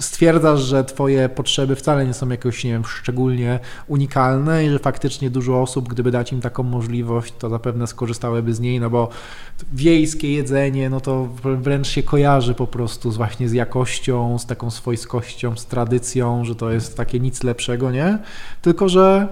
stwierdzasz, 0.00 0.60
że 0.60 0.84
twoje 0.84 1.28
potrzeby 1.28 1.76
wcale 1.76 2.06
nie 2.06 2.14
są 2.14 2.28
jakoś, 2.28 2.64
nie 2.64 2.70
wiem, 2.70 2.84
szczególnie 2.84 3.60
unikalne 3.86 4.64
i 4.66 4.70
że 4.70 4.78
faktycznie 4.78 5.30
dużo 5.30 5.62
osób, 5.62 5.88
gdyby 5.88 6.10
dać 6.10 6.32
im 6.32 6.40
taką 6.40 6.62
możliwość, 6.62 7.34
to 7.38 7.48
zapewne 7.48 7.86
skorzystałyby 7.86 8.54
z 8.54 8.60
niej, 8.60 8.80
no 8.80 8.90
bo 8.90 9.08
wiejskie 9.72 10.32
jedzenie, 10.32 10.90
no 10.90 11.00
to 11.00 11.28
wręcz 11.42 11.88
się 11.88 12.02
kojarzy 12.02 12.54
po 12.54 12.66
prostu 12.66 13.12
z 13.12 13.16
właśnie 13.16 13.48
z 13.48 13.52
jakością, 13.52 14.38
z 14.38 14.46
taką 14.46 14.70
swojskością, 14.70 15.56
z 15.56 15.66
tradycją, 15.66 16.44
że 16.44 16.54
to 16.54 16.70
jest 16.70 16.96
takie 16.96 17.20
nic 17.20 17.42
lepszego, 17.42 17.90
nie? 17.90 18.18
Tylko, 18.62 18.88
że 18.88 19.28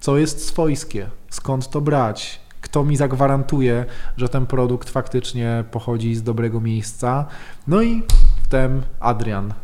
co 0.00 0.18
jest 0.18 0.46
swojskie? 0.46 1.06
Skąd 1.30 1.70
to 1.70 1.80
brać? 1.80 2.41
Kto 2.62 2.84
mi 2.84 2.96
zagwarantuje, 2.96 3.84
że 4.16 4.28
ten 4.28 4.46
produkt 4.46 4.90
faktycznie 4.90 5.64
pochodzi 5.70 6.14
z 6.14 6.22
dobrego 6.22 6.60
miejsca. 6.60 7.26
No 7.66 7.82
i 7.82 8.02
wtem 8.42 8.82
Adrian. 9.00 9.54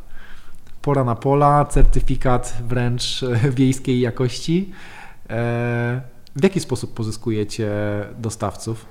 Pora 0.83 1.05
na 1.05 1.15
pola, 1.15 1.65
certyfikat 1.65 2.57
wręcz 2.65 3.21
wiejskiej 3.59 4.01
jakości. 4.01 4.73
E, 5.31 6.01
w 6.37 6.43
jaki 6.43 6.61
sposób 6.61 6.95
pozyskujecie 6.95 7.71
dostawców? 8.19 8.87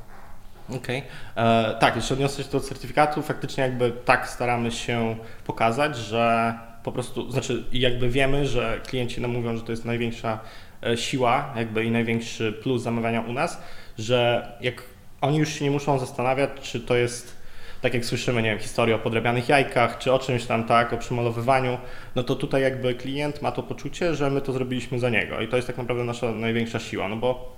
Okej. 0.70 1.04
Okay. 1.34 1.44
E, 1.46 1.76
tak, 1.80 1.96
jeszcze 1.96 2.14
odniosę 2.14 2.44
się 2.44 2.50
do 2.50 2.60
certyfikatu. 2.60 3.22
Faktycznie 3.22 3.64
jakby 3.64 3.92
tak 3.92 4.30
staramy 4.30 4.72
się 4.72 5.16
pokazać, 5.46 5.98
że 5.98 6.54
po 6.84 6.92
prostu, 6.92 7.32
znaczy 7.32 7.64
jakby 7.72 8.10
wiemy, 8.10 8.46
że 8.46 8.82
klienci 8.88 9.22
nam 9.22 9.32
mówią, 9.32 9.58
że 9.58 9.62
to 9.62 9.72
jest 9.72 9.86
największa 9.86 10.40
e, 10.84 10.98
siła 10.98 11.54
jakby 11.56 11.86
i 11.86 11.92
największy 11.92 12.54
plus 12.64 12.82
zamawiania 12.82 13.22
u 13.22 13.34
nas, 13.34 13.62
że 13.98 14.52
jak 14.62 14.84
oni 15.22 15.38
już 15.38 15.50
się 15.50 15.66
nie 15.66 15.72
muszą 15.72 16.00
zastanawiać, 16.00 16.50
czy 16.62 16.80
to 16.80 16.96
jest 16.96 17.38
tak 17.82 17.94
jak 17.94 18.06
słyszymy, 18.06 18.42
nie 18.42 18.50
wiem, 18.50 18.60
historię 18.60 18.96
o 18.96 19.00
podrabianych 19.00 19.50
jajkach, 19.50 19.98
czy 19.98 20.14
o 20.14 20.20
czymś 20.20 20.46
tam, 20.46 20.64
tak, 20.64 20.94
o 20.94 20.98
przemalowywaniu, 20.98 21.78
no 22.16 22.24
to 22.24 22.36
tutaj 22.36 22.62
jakby 22.62 22.96
klient 22.96 23.42
ma 23.42 23.52
to 23.52 23.64
poczucie, 23.64 24.16
że 24.16 24.30
my 24.30 24.42
to 24.42 24.52
zrobiliśmy 24.52 25.00
za 25.00 25.10
niego 25.10 25.42
i 25.42 25.48
to 25.48 25.56
jest 25.56 25.68
tak 25.68 25.78
naprawdę 25.78 26.04
nasza 26.04 26.32
największa 26.32 26.80
siła, 26.80 27.08
no 27.08 27.16
bo 27.16 27.58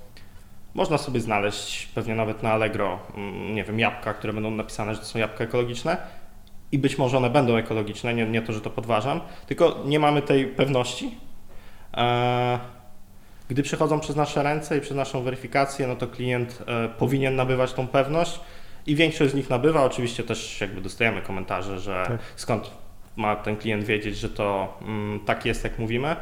można 0.74 0.98
sobie 0.98 1.20
znaleźć 1.20 1.86
pewnie 1.86 2.16
nawet 2.16 2.44
na 2.44 2.52
Allegro, 2.52 3.00
mm, 3.16 3.56
nie 3.56 3.64
wiem, 3.64 3.80
jabłka, 3.80 4.14
które 4.14 4.34
będą 4.34 4.52
napisane, 4.52 4.96
że 4.96 5.00
to 5.00 5.06
są 5.06 5.20
jabłka 5.20 5.44
ekologiczne 5.44 5.98
i 6.72 6.80
być 6.80 6.98
może 6.98 7.18
one 7.18 7.30
będą 7.30 7.56
ekologiczne, 7.56 8.14
nie, 8.14 8.26
nie 8.26 8.42
to, 8.42 8.54
że 8.54 8.62
to 8.62 8.70
podważam, 8.70 9.22
tylko 9.48 9.84
nie 9.86 10.00
mamy 10.00 10.22
tej 10.22 10.48
pewności. 10.48 11.18
Eee, 11.94 12.60
gdy 13.50 13.64
przechodzą 13.64 14.00
przez 14.00 14.16
nasze 14.16 14.44
ręce 14.44 14.78
i 14.78 14.82
przez 14.82 14.98
naszą 14.98 15.24
weryfikację, 15.24 15.88
no 15.88 15.96
to 15.96 16.08
klient 16.08 16.64
e, 16.68 16.90
powinien 16.90 17.36
nabywać 17.36 17.74
tą 17.74 17.88
pewność 17.88 18.40
i 18.88 18.96
większość 18.96 19.32
z 19.32 19.36
nich 19.36 19.50
nabywa. 19.50 19.84
Oczywiście 19.84 20.24
też 20.24 20.62
jakby 20.62 20.82
dostajemy 20.82 21.22
komentarze, 21.22 21.80
że 21.80 22.06
tak. 22.08 22.20
skąd 22.36 22.72
ma 23.16 23.36
ten 23.36 23.58
klient 23.58 23.84
wiedzieć, 23.84 24.18
że 24.18 24.30
to 24.30 24.78
mm, 24.82 25.20
tak 25.20 25.46
jest, 25.46 25.64
jak 25.64 25.80
mówimy. 25.80 26.16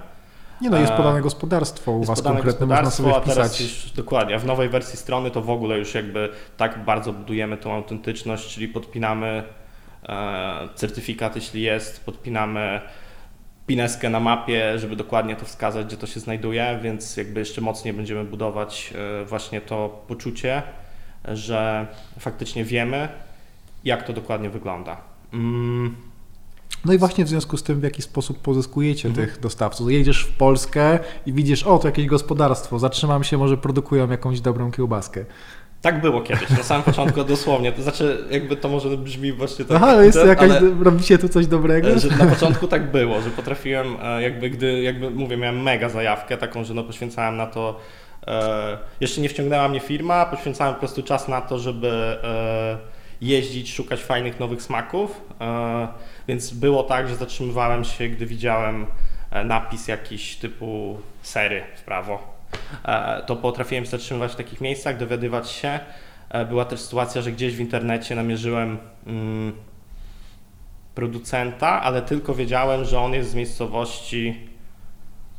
Nie 0.61 0.69
no, 0.69 0.77
jest 0.77 0.93
e, 0.93 0.97
podane 0.97 1.21
gospodarstwo 1.21 1.91
u 1.91 1.97
jest 1.97 2.07
Was 2.07 2.21
konkretne, 2.21 2.65
można 2.65 2.91
sobie 2.91 3.13
wpisać. 3.13 3.29
A 3.29 3.33
teraz 3.35 3.59
już, 3.59 3.91
dokładnie, 3.91 4.35
a 4.35 4.39
w 4.39 4.45
nowej 4.45 4.69
wersji 4.69 4.99
strony 4.99 5.31
to 5.31 5.41
w 5.41 5.49
ogóle 5.49 5.77
już 5.77 5.93
jakby 5.93 6.29
tak 6.57 6.85
bardzo 6.85 7.13
budujemy 7.13 7.57
tą 7.57 7.73
autentyczność, 7.73 8.53
czyli 8.53 8.67
podpinamy 8.67 9.43
e, 10.09 10.69
certyfikat, 10.75 11.35
jeśli 11.35 11.61
jest, 11.61 12.05
podpinamy 12.05 12.81
pineskę 13.67 14.09
na 14.09 14.19
mapie, 14.19 14.79
żeby 14.79 14.95
dokładnie 14.95 15.35
to 15.35 15.45
wskazać, 15.45 15.85
gdzie 15.87 15.97
to 15.97 16.07
się 16.07 16.19
znajduje, 16.19 16.79
więc 16.83 17.17
jakby 17.17 17.39
jeszcze 17.39 17.61
mocniej 17.61 17.93
będziemy 17.93 18.23
budować 18.23 18.93
e, 19.21 19.25
właśnie 19.25 19.61
to 19.61 20.03
poczucie, 20.07 20.63
że 21.25 21.87
faktycznie 22.19 22.65
wiemy, 22.65 23.09
jak 23.83 24.03
to 24.03 24.13
dokładnie 24.13 24.49
wygląda. 24.49 24.97
Mm. 25.33 25.95
No 26.85 26.93
i 26.93 26.97
właśnie 26.97 27.25
w 27.25 27.27
związku 27.27 27.57
z 27.57 27.63
tym, 27.63 27.79
w 27.79 27.83
jaki 27.83 28.01
sposób 28.01 28.39
pozyskujecie 28.39 29.09
mhm. 29.09 29.27
tych 29.27 29.39
dostawców. 29.39 29.91
Jedziesz 29.91 30.23
w 30.23 30.37
Polskę 30.37 30.99
i 31.25 31.33
widzisz, 31.33 31.63
o, 31.63 31.79
to 31.79 31.87
jakieś 31.87 32.05
gospodarstwo, 32.05 32.79
zatrzymam 32.79 33.23
się, 33.23 33.37
może 33.37 33.57
produkują 33.57 34.11
jakąś 34.11 34.41
dobrą 34.41 34.71
kiełbaskę. 34.71 35.25
Tak 35.81 36.01
było 36.01 36.21
kiedyś, 36.21 36.49
na 36.49 36.63
samym 36.63 36.83
początku 36.83 37.23
dosłownie. 37.33 37.71
To 37.71 37.81
znaczy, 37.81 38.25
jakby 38.31 38.55
to 38.57 38.69
może 38.69 38.97
brzmi 38.97 39.33
właśnie 39.33 39.65
tak. 39.65 39.77
Aha, 39.77 40.03
jest 40.03 40.17
to 40.17 40.25
jakaś, 40.25 40.51
ale, 40.51 40.61
robicie 40.83 41.17
tu 41.17 41.29
coś 41.29 41.47
dobrego? 41.47 41.99
Że 41.99 42.07
na 42.09 42.25
początku 42.35 42.67
tak 42.67 42.91
było, 42.91 43.21
że 43.21 43.29
potrafiłem, 43.29 43.97
e, 44.03 44.21
jakby 44.21 44.49
gdy, 44.49 44.81
jakby 44.81 45.11
mówię, 45.11 45.37
miałem 45.37 45.63
mega 45.63 45.89
zajawkę 45.89 46.37
taką, 46.37 46.63
że 46.63 46.73
no 46.73 46.83
poświęcałem 46.83 47.37
na 47.37 47.47
to, 47.47 47.79
e, 48.27 48.77
jeszcze 49.01 49.21
nie 49.21 49.29
wciągnęła 49.29 49.67
mnie 49.67 49.79
firma, 49.79 50.25
poświęcałem 50.25 50.73
po 50.73 50.79
prostu 50.79 51.03
czas 51.03 51.27
na 51.27 51.41
to, 51.41 51.59
żeby 51.59 52.19
e, 52.23 52.77
jeździć, 53.21 53.73
szukać 53.73 54.03
fajnych 54.03 54.39
nowych 54.39 54.61
smaków, 54.61 55.21
e, 55.41 55.87
więc 56.27 56.53
było 56.53 56.83
tak, 56.83 57.09
że 57.09 57.15
zatrzymywałem 57.15 57.83
się, 57.83 58.07
gdy 58.07 58.25
widziałem 58.25 58.85
e, 59.31 59.43
napis 59.43 59.87
jakiś 59.87 60.35
typu 60.35 60.97
sery 61.21 61.63
w 61.75 61.81
prawo 61.81 62.36
E, 62.36 62.36
to 63.25 63.35
potrafiłem 63.35 63.85
się 63.85 63.91
zatrzymywać 63.91 64.31
w 64.31 64.35
takich 64.35 64.61
miejscach, 64.61 64.97
dowiadywać 64.97 65.49
się. 65.49 65.79
E, 66.29 66.45
była 66.45 66.65
też 66.65 66.79
sytuacja, 66.79 67.21
że 67.21 67.31
gdzieś 67.31 67.55
w 67.55 67.59
internecie 67.59 68.15
namierzyłem 68.15 68.77
mm, 69.07 69.53
producenta, 70.95 71.81
ale 71.81 72.01
tylko 72.01 72.35
wiedziałem, 72.35 72.85
że 72.85 72.99
on 72.99 73.13
jest 73.13 73.29
z 73.29 73.35
miejscowości 73.35 74.35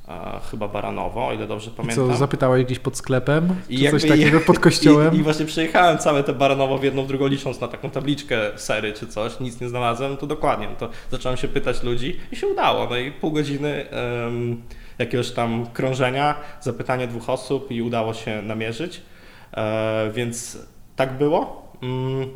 e, 0.08 0.40
chyba 0.50 0.68
Baranowo, 0.68 1.28
o 1.28 1.32
ile 1.32 1.46
dobrze 1.46 1.70
pamiętam. 1.70 2.10
Co, 2.10 2.16
zapytałeś 2.16 2.64
gdzieś 2.64 2.78
pod 2.78 2.96
sklepem? 2.96 3.54
I 3.68 3.80
jakby, 3.80 4.00
coś 4.00 4.10
takiego 4.10 4.40
pod 4.40 4.58
kościołem? 4.58 5.14
I, 5.14 5.18
I, 5.18 5.22
właśnie 5.22 5.46
przejechałem 5.46 5.98
całe 5.98 6.24
te 6.24 6.32
Baranowo 6.32 6.78
w 6.78 6.84
jedną, 6.84 7.04
w 7.04 7.06
drugą, 7.06 7.26
licząc 7.26 7.60
na 7.60 7.68
taką 7.68 7.90
tabliczkę 7.90 8.38
sery 8.56 8.92
czy 8.92 9.06
coś, 9.06 9.40
nic 9.40 9.60
nie 9.60 9.68
znalazłem, 9.68 10.16
to 10.16 10.26
dokładnie, 10.26 10.68
no 10.68 10.76
to 10.76 10.90
zacząłem 11.10 11.38
się 11.38 11.48
pytać 11.48 11.82
ludzi 11.82 12.20
i 12.32 12.36
się 12.36 12.46
udało. 12.46 12.86
No 12.90 12.96
i 12.96 13.12
pół 13.12 13.32
godziny 13.32 13.86
um, 14.24 14.62
jakiegoś 14.98 15.30
tam 15.30 15.66
krążenia, 15.66 16.34
zapytanie 16.60 17.06
dwóch 17.06 17.30
osób 17.30 17.70
i 17.70 17.82
udało 17.82 18.14
się 18.14 18.42
namierzyć. 18.42 19.02
E, 19.56 20.10
więc 20.14 20.58
tak 20.96 21.18
było. 21.18 21.72
Mm, 21.82 22.28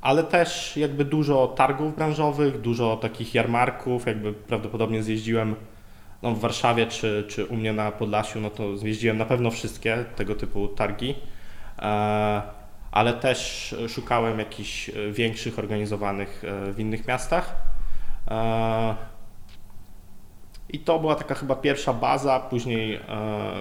ale 0.00 0.24
też 0.24 0.76
jakby 0.76 1.04
dużo 1.04 1.46
targów 1.46 1.96
branżowych, 1.96 2.60
dużo 2.60 2.96
takich 2.96 3.34
jarmarków, 3.34 4.06
jakby 4.06 4.32
prawdopodobnie 4.32 5.02
zjeździłem 5.02 5.56
no, 6.22 6.30
w 6.30 6.40
Warszawie 6.40 6.86
czy, 6.86 7.24
czy 7.28 7.46
u 7.46 7.56
mnie 7.56 7.72
na 7.72 7.92
Podlasiu, 7.92 8.40
no 8.40 8.50
to 8.50 8.76
zjeździłem 8.76 9.18
na 9.18 9.24
pewno 9.24 9.50
wszystkie 9.50 10.04
tego 10.16 10.34
typu 10.34 10.68
targi, 10.68 11.14
e, 11.78 12.42
ale 12.90 13.12
też 13.12 13.74
szukałem 13.88 14.38
jakichś 14.38 14.90
większych 15.12 15.58
organizowanych 15.58 16.44
e, 16.44 16.72
w 16.72 16.80
innych 16.80 17.06
miastach. 17.06 17.54
I 20.68 20.78
to 20.78 20.98
była 20.98 21.14
taka 21.14 21.34
chyba 21.34 21.56
pierwsza 21.56 21.92
baza. 21.92 22.40
Później 22.40 22.94
e, 22.94 23.00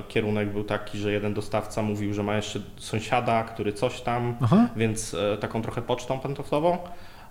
kierunek 0.07 0.51
był 0.51 0.63
taki, 0.63 0.97
że 0.97 1.11
jeden 1.11 1.33
dostawca 1.33 1.81
mówił, 1.81 2.13
że 2.13 2.23
ma 2.23 2.35
jeszcze 2.35 2.59
sąsiada, 2.77 3.43
który 3.43 3.73
coś 3.73 4.01
tam, 4.01 4.35
Aha. 4.41 4.67
więc 4.75 5.13
e, 5.13 5.37
taką 5.37 5.61
trochę 5.61 5.81
pocztą 5.81 6.19
pantoflową. 6.19 6.77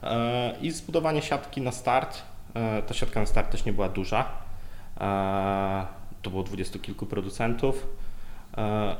E, 0.02 0.54
I 0.60 0.70
zbudowanie 0.70 1.22
siatki 1.22 1.60
na 1.60 1.72
start. 1.72 2.22
E, 2.54 2.82
ta 2.82 2.94
siatka 2.94 3.20
na 3.20 3.26
start 3.26 3.50
też 3.50 3.64
nie 3.64 3.72
była 3.72 3.88
duża. 3.88 4.24
E, 5.00 5.86
to 6.22 6.30
było 6.30 6.42
dwudziestu 6.42 6.78
kilku 6.78 7.06
producentów. 7.06 7.86
E, 8.56 8.96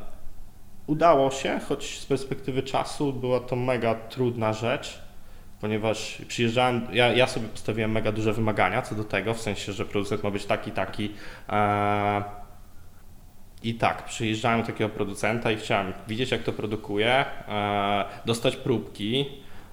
udało 0.86 1.30
się, 1.30 1.60
choć 1.68 2.00
z 2.00 2.06
perspektywy 2.06 2.62
czasu 2.62 3.12
była 3.12 3.40
to 3.40 3.56
mega 3.56 3.94
trudna 3.94 4.52
rzecz 4.52 5.05
ponieważ 5.60 6.22
przyjeżdżałem, 6.28 6.86
ja, 6.92 7.08
ja 7.08 7.26
sobie 7.26 7.48
postawiłem 7.48 7.92
mega 7.92 8.12
duże 8.12 8.32
wymagania 8.32 8.82
co 8.82 8.94
do 8.94 9.04
tego, 9.04 9.34
w 9.34 9.40
sensie, 9.40 9.72
że 9.72 9.84
producent 9.84 10.22
ma 10.22 10.30
być 10.30 10.46
taki, 10.46 10.70
taki. 10.70 11.12
E, 11.48 12.22
I 13.62 13.74
tak, 13.74 14.04
przyjeżdżałem 14.04 14.60
do 14.60 14.66
takiego 14.66 14.90
producenta 14.90 15.50
i 15.50 15.56
chciałem 15.56 15.92
widzieć, 16.08 16.30
jak 16.30 16.42
to 16.42 16.52
produkuje, 16.52 17.24
e, 17.48 18.04
dostać 18.26 18.56
próbki, 18.56 19.26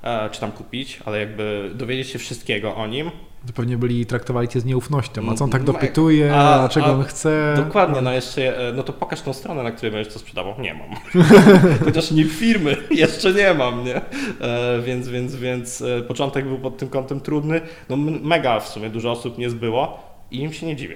e, 0.03 0.29
czy 0.29 0.39
tam 0.39 0.51
kupić, 0.51 0.99
ale 1.05 1.19
jakby 1.19 1.71
dowiedzieć 1.75 2.07
się 2.07 2.19
wszystkiego 2.19 2.75
o 2.75 2.87
nim, 2.87 3.11
to 3.47 3.53
pewnie 3.53 3.77
byli 3.77 4.05
traktowali 4.05 4.47
cię 4.47 4.59
z 4.59 4.65
nieufnością. 4.65 5.29
A 5.31 5.35
co 5.35 5.43
on 5.43 5.49
tak 5.49 5.63
dopytuje, 5.63 6.35
a, 6.35 6.63
a 6.63 6.69
czego 6.69 6.85
a, 6.85 6.91
on 6.91 7.03
chce? 7.03 7.53
Dokładnie, 7.57 8.01
no 8.01 8.11
jeszcze, 8.11 8.69
e, 8.69 8.73
no 8.73 8.83
to 8.83 8.93
pokaż 8.93 9.21
tą 9.21 9.33
stronę, 9.33 9.63
na 9.63 9.71
której 9.71 9.91
będziesz 9.91 10.13
to 10.13 10.19
sprzedawał. 10.19 10.53
Nie 10.59 10.73
mam. 10.73 11.23
Chociaż 11.85 12.11
nie 12.11 12.25
firmy, 12.25 12.77
jeszcze 12.91 13.33
nie 13.33 13.53
mam, 13.53 13.83
nie? 13.83 13.95
E, 13.95 14.81
więc, 14.85 15.07
więc, 15.07 15.35
więc 15.35 15.81
e, 15.81 16.01
początek 16.01 16.45
był 16.45 16.59
pod 16.59 16.77
tym 16.77 16.89
kątem 16.89 17.19
trudny. 17.19 17.61
No 17.89 17.97
mega 17.97 18.59
w 18.59 18.67
sumie 18.67 18.89
dużo 18.89 19.11
osób 19.11 19.37
nie 19.37 19.49
zbyło. 19.49 20.12
I 20.33 20.41
im 20.41 20.53
się 20.53 20.65
nie 20.65 20.75
dziwię. 20.75 20.95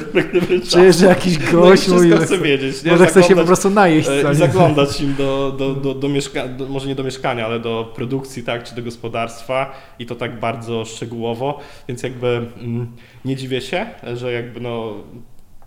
Czy 0.70 0.92
że 0.92 1.06
jakiś 1.06 1.38
gość 1.38 1.88
no 1.88 1.94
mówi, 1.94 2.10
chce 2.10 2.38
wiedzieć. 2.38 2.84
Nie? 2.84 2.90
Może 2.90 3.06
chce 3.06 3.22
się 3.22 3.36
po 3.36 3.44
prostu 3.44 3.70
najeść. 3.70 4.08
I 4.32 4.34
zaglądać 4.34 5.00
im 5.00 5.14
do, 5.14 5.54
do, 5.58 5.74
do, 5.74 5.94
do 5.94 6.08
mieszkania, 6.08 6.54
może 6.68 6.88
nie 6.88 6.94
do 6.94 7.04
mieszkania, 7.04 7.46
ale 7.46 7.60
do 7.60 7.92
produkcji, 7.94 8.42
tak, 8.42 8.64
czy 8.64 8.74
do 8.74 8.82
gospodarstwa 8.82 9.72
i 9.98 10.06
to 10.06 10.14
tak 10.14 10.40
bardzo 10.40 10.84
szczegółowo, 10.84 11.60
więc 11.88 12.02
jakby 12.02 12.46
mm, 12.60 12.92
nie 13.24 13.36
dziwię 13.36 13.60
się, 13.60 13.86
że 14.14 14.32
jakby 14.32 14.60
no 14.60 14.94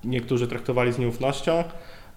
niektórzy 0.04 0.48
traktowali 0.48 0.94
z 0.94 1.00
nieufnością. 1.00 1.64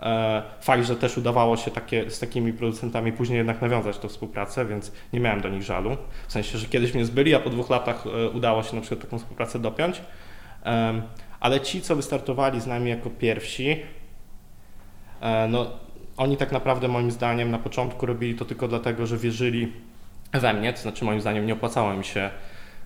E, 0.00 0.43
fakt, 0.61 0.87
że 0.87 0.97
też 0.97 1.19
udawało 1.19 1.57
się 1.57 1.71
takie, 1.71 2.11
z 2.11 2.19
takimi 2.19 2.52
producentami 2.52 3.12
później 3.12 3.37
jednak 3.37 3.62
nawiązać 3.62 3.99
tę 3.99 4.09
współpracę, 4.09 4.66
więc 4.66 4.93
nie 5.12 5.21
miałem 5.21 5.40
do 5.40 5.49
nich 5.49 5.62
żalu. 5.62 5.97
W 6.28 6.33
sensie, 6.33 6.59
że 6.59 6.66
kiedyś 6.66 6.95
mnie 6.95 7.05
zbyli, 7.05 7.35
a 7.35 7.40
po 7.40 7.50
dwóch 7.50 7.71
latach 7.71 8.05
e, 8.07 8.28
udało 8.28 8.62
się 8.62 8.76
na 8.76 8.83
przykład 8.83 9.00
taką 9.00 9.19
współpracę 9.19 9.59
dopiąć. 9.59 10.02
Ale 11.41 11.61
ci, 11.61 11.83
co 11.83 11.97
wystartowali 11.97 12.61
z 12.61 12.67
nami 12.67 12.91
jako 12.91 13.11
pierwsi, 13.11 13.77
e, 15.21 15.49
no, 15.49 15.67
oni 16.17 16.37
tak 16.37 16.53
naprawdę 16.53 16.89
moim 16.89 17.11
zdaniem 17.11 17.51
na 17.51 17.59
początku 17.59 18.07
robili 18.07 18.35
to 18.35 18.45
tylko 18.45 18.69
dlatego, 18.69 19.07
że 19.07 19.17
wierzyli 19.17 19.73
we 20.33 20.55
mnie, 20.55 20.73
to 20.73 20.79
znaczy 20.79 21.05
moim 21.05 21.21
zdaniem 21.21 21.47
nie 21.47 21.53
opłacało 21.53 21.95
mi 21.95 22.05
się 22.05 22.31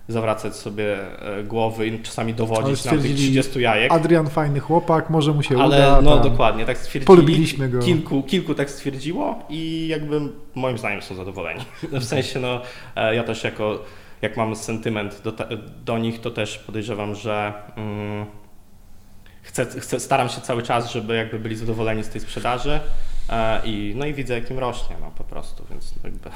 zawracać 0.07 0.55
sobie 0.55 0.97
e, 1.21 1.43
głowy 1.43 1.87
i 1.87 1.99
czasami 1.99 2.33
dowodzić 2.33 2.85
na 2.85 2.91
tych 2.91 3.15
30 3.15 3.61
jajek. 3.61 3.91
Adrian 3.91 4.29
fajny 4.29 4.59
chłopak, 4.59 5.09
może 5.09 5.33
mu 5.33 5.43
się 5.43 5.55
Ale 5.59 5.77
uda. 5.77 5.93
Ale 5.93 6.01
no 6.01 6.19
dokładnie, 6.19 6.65
tak 6.65 6.77
stwierdzili. 6.77 7.07
Polubiliśmy 7.07 7.69
go. 7.69 7.79
Kilku, 7.79 8.23
kilku 8.23 8.55
tak 8.55 8.69
stwierdziło 8.69 9.39
i 9.49 9.87
jakby 9.87 10.21
moim 10.55 10.77
zdaniem 10.77 11.01
są 11.01 11.15
zadowoleni. 11.15 11.61
W 11.91 12.03
sensie 12.03 12.39
no 12.39 12.61
e, 12.95 13.15
ja 13.15 13.23
też 13.23 13.43
jako 13.43 13.79
jak 14.21 14.37
mam 14.37 14.55
sentyment 14.55 15.21
do, 15.21 15.33
do 15.85 15.97
nich, 15.97 16.21
to 16.21 16.31
też 16.31 16.57
podejrzewam, 16.57 17.15
że 17.15 17.53
mm, 17.75 18.25
chcę, 19.41 19.65
chcę, 19.65 19.99
staram 19.99 20.29
się 20.29 20.41
cały 20.41 20.63
czas, 20.63 20.91
żeby 20.91 21.15
jakby 21.15 21.39
byli 21.39 21.55
zadowoleni 21.55 22.03
z 22.03 22.09
tej 22.09 22.21
sprzedaży. 22.21 22.79
E, 23.29 23.61
I, 23.65 23.93
no 23.97 24.05
i 24.05 24.13
widzę, 24.13 24.33
jakim 24.33 24.59
rośnie 24.59 24.95
no, 25.01 25.11
po 25.17 25.23
prostu, 25.23 25.65
więc 25.71 25.93
jakby... 26.03 26.29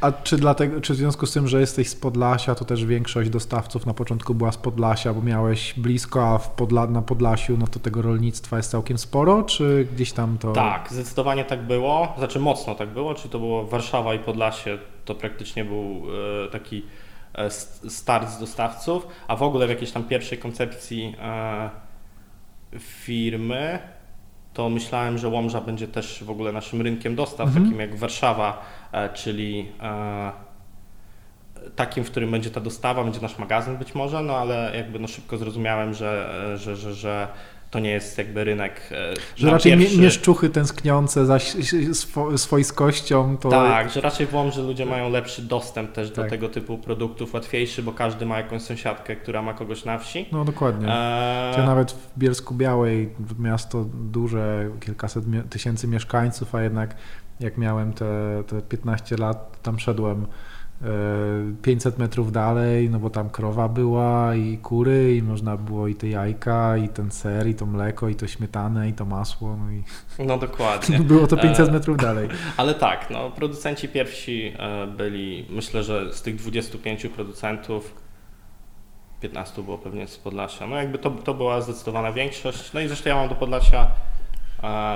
A 0.00 0.12
czy, 0.12 0.36
dlatego, 0.36 0.80
czy 0.80 0.92
w 0.92 0.96
związku 0.96 1.26
z 1.26 1.32
tym, 1.32 1.48
że 1.48 1.60
jesteś 1.60 1.88
z 1.88 1.94
Podlasia, 1.94 2.54
to 2.54 2.64
też 2.64 2.84
większość 2.84 3.30
dostawców 3.30 3.86
na 3.86 3.94
początku 3.94 4.34
była 4.34 4.52
z 4.52 4.56
Podlasia, 4.56 5.14
bo 5.14 5.22
miałeś 5.22 5.74
blisko, 5.76 6.28
a 6.28 6.38
w 6.38 6.50
Podla, 6.50 6.86
na 6.86 7.02
Podlasiu 7.02 7.56
no 7.56 7.66
to 7.66 7.78
tego 7.78 8.02
rolnictwa 8.02 8.56
jest 8.56 8.70
całkiem 8.70 8.98
sporo, 8.98 9.42
czy 9.42 9.86
gdzieś 9.94 10.12
tam 10.12 10.38
to... 10.38 10.52
Tak, 10.52 10.88
zdecydowanie 10.90 11.44
tak 11.44 11.62
było, 11.62 12.14
znaczy 12.18 12.38
mocno 12.38 12.74
tak 12.74 12.88
było, 12.88 13.14
czy 13.14 13.28
to 13.28 13.38
było 13.38 13.66
Warszawa 13.66 14.14
i 14.14 14.18
Podlasie, 14.18 14.78
to 15.04 15.14
praktycznie 15.14 15.64
był 15.64 16.02
e, 16.44 16.48
taki 16.48 16.82
start 17.88 18.30
z 18.30 18.38
dostawców, 18.38 19.06
a 19.28 19.36
w 19.36 19.42
ogóle 19.42 19.66
w 19.66 19.70
jakiejś 19.70 19.92
tam 19.92 20.04
pierwszej 20.04 20.38
koncepcji 20.38 21.16
firmy 22.78 23.78
to 24.54 24.70
myślałem, 24.70 25.18
że 25.18 25.28
Łomża 25.28 25.60
będzie 25.60 25.88
też 25.88 26.24
w 26.24 26.30
ogóle 26.30 26.52
naszym 26.52 26.82
rynkiem 26.82 27.14
dostaw, 27.16 27.46
mhm. 27.46 27.64
takim 27.64 27.80
jak 27.80 27.96
Warszawa, 27.96 28.62
e, 28.92 29.08
czyli 29.08 29.68
e, 29.82 30.32
takim, 31.76 32.04
w 32.04 32.10
którym 32.10 32.30
będzie 32.30 32.50
ta 32.50 32.60
dostawa, 32.60 33.04
będzie 33.04 33.20
nasz 33.20 33.38
magazyn 33.38 33.76
być 33.76 33.94
może, 33.94 34.22
no 34.22 34.36
ale 34.36 34.72
jakby 34.76 34.98
no 34.98 35.08
szybko 35.08 35.36
zrozumiałem, 35.36 35.94
że, 35.94 36.34
e, 36.52 36.56
że, 36.56 36.76
że, 36.76 36.94
że 36.94 37.28
to 37.70 37.78
nie 37.78 37.90
jest 37.90 38.18
jakby 38.18 38.44
rynek. 38.44 38.80
E, 38.92 39.14
że 39.36 39.50
raczej 39.50 39.78
pierwszy... 39.78 39.98
mieszczuchy 39.98 40.50
tęskniące 40.50 41.26
za 41.26 41.38
swojskością. 42.36 43.36
To... 43.36 43.50
Tak, 43.50 43.90
że 43.90 44.00
raczej 44.00 44.26
w 44.26 44.50
że 44.52 44.62
ludzie 44.62 44.86
mają 44.86 45.10
lepszy 45.10 45.42
dostęp 45.42 45.92
też 45.92 46.12
tak. 46.12 46.24
do 46.24 46.30
tego 46.30 46.48
typu 46.48 46.78
produktów, 46.78 47.34
łatwiejszy, 47.34 47.82
bo 47.82 47.92
każdy 47.92 48.26
ma 48.26 48.36
jakąś 48.36 48.62
sąsiadkę, 48.62 49.16
która 49.16 49.42
ma 49.42 49.54
kogoś 49.54 49.84
na 49.84 49.98
wsi. 49.98 50.26
No 50.32 50.44
dokładnie. 50.44 50.88
E... 50.88 51.54
Ja 51.58 51.66
nawet 51.66 51.92
w 51.92 52.18
Bielsku 52.18 52.54
Białej, 52.54 53.10
miasto 53.38 53.84
duże, 53.94 54.70
kilkaset 54.80 55.24
tysięcy 55.50 55.88
mieszkańców, 55.88 56.54
a 56.54 56.62
jednak 56.62 56.96
jak 57.40 57.58
miałem 57.58 57.92
te, 57.92 58.42
te 58.46 58.62
15 58.62 59.16
lat, 59.16 59.62
tam 59.62 59.78
szedłem 59.78 60.26
500 61.62 61.98
metrów 61.98 62.32
dalej, 62.32 62.90
no 62.90 62.98
bo 62.98 63.10
tam 63.10 63.30
krowa 63.30 63.68
była 63.68 64.34
i 64.34 64.58
kury 64.58 65.16
i 65.16 65.22
można 65.22 65.56
było 65.56 65.88
i 65.88 65.94
te 65.94 66.08
jajka, 66.08 66.76
i 66.76 66.88
ten 66.88 67.10
ser, 67.10 67.48
i 67.48 67.54
to 67.54 67.66
mleko, 67.66 68.08
i 68.08 68.14
to 68.14 68.26
śmietanę, 68.26 68.88
i 68.88 68.92
to 68.92 69.04
masło. 69.04 69.56
No, 69.56 69.72
i... 69.72 69.82
no 70.28 70.38
dokładnie. 70.38 70.98
było 71.10 71.26
to 71.26 71.36
500 71.36 71.68
e, 71.68 71.72
metrów 71.72 71.96
dalej. 71.96 72.28
Ale 72.56 72.74
tak, 72.74 73.10
no 73.10 73.30
producenci 73.30 73.88
pierwsi 73.88 74.52
e, 74.58 74.86
byli, 74.86 75.46
myślę, 75.50 75.82
że 75.82 76.12
z 76.12 76.22
tych 76.22 76.36
25 76.36 77.06
producentów 77.06 77.94
15 79.20 79.62
było 79.62 79.78
pewnie 79.78 80.06
z 80.06 80.18
Podlasia. 80.18 80.66
No 80.66 80.76
jakby 80.76 80.98
to, 80.98 81.10
to 81.10 81.34
była 81.34 81.60
zdecydowana 81.60 82.12
większość. 82.12 82.72
No 82.72 82.80
i 82.80 82.88
zresztą 82.88 83.10
ja 83.10 83.16
mam 83.16 83.28
do 83.28 83.34
Podlasia 83.34 83.90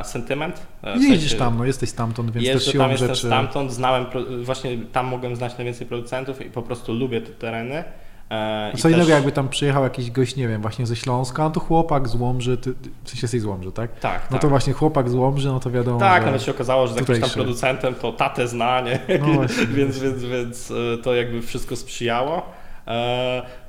sentyment. 0.04 0.66
E, 0.82 0.98
w 0.98 1.02
Jeździsz 1.02 1.20
sensie, 1.20 1.36
tam, 1.36 1.58
no 1.58 1.64
jesteś 1.64 1.88
stamtąd, 1.88 2.30
więc 2.30 2.46
jeżdżę 2.46 2.64
też 2.64 2.72
siłą 2.72 2.84
tam, 2.84 2.96
rzeczy... 2.96 3.10
jestem 3.10 3.30
stamtąd, 3.30 3.72
znałem, 3.72 4.06
właśnie 4.42 4.78
tam 4.92 5.06
mogłem 5.06 5.36
znać 5.36 5.58
najwięcej 5.58 5.86
producentów 5.86 6.46
i 6.46 6.50
po 6.50 6.62
prostu 6.62 6.92
lubię 6.92 7.20
te 7.20 7.32
tereny. 7.32 7.84
E, 8.30 8.72
co 8.78 8.88
innego 8.88 9.10
jakby 9.10 9.32
tam 9.32 9.48
przyjechał 9.48 9.84
jakiś 9.84 10.10
gość, 10.10 10.36
nie 10.36 10.48
wiem, 10.48 10.62
właśnie 10.62 10.86
ze 10.86 10.96
Śląska, 10.96 11.42
no 11.42 11.50
to 11.50 11.60
chłopak 11.60 12.08
z 12.08 12.14
Łomży, 12.14 12.56
ty, 12.56 12.74
w 13.04 13.10
sensie 13.10 13.24
jesteś 13.24 13.40
z 13.40 13.44
Łomży, 13.44 13.72
tak? 13.72 14.00
Tak, 14.00 14.22
No 14.22 14.34
tak. 14.34 14.42
to 14.42 14.48
właśnie 14.48 14.72
chłopak 14.72 15.10
z 15.10 15.14
Łomży, 15.14 15.48
no 15.48 15.60
to 15.60 15.70
wiadomo, 15.70 16.00
Tak, 16.00 16.24
nawet 16.24 16.42
się 16.42 16.50
okazało, 16.50 16.86
że 16.86 16.94
z 16.94 16.96
jakimś 16.96 17.20
tam 17.20 17.30
producentem 17.30 17.94
to 17.94 18.12
tatę 18.12 18.48
zna, 18.48 18.80
nie? 18.80 19.00
No 19.20 19.26
więc, 19.76 19.98
więc, 19.98 20.24
więc 20.24 20.70
e, 20.70 20.98
to 21.02 21.14
jakby 21.14 21.42
wszystko 21.42 21.76
sprzyjało. 21.76 22.42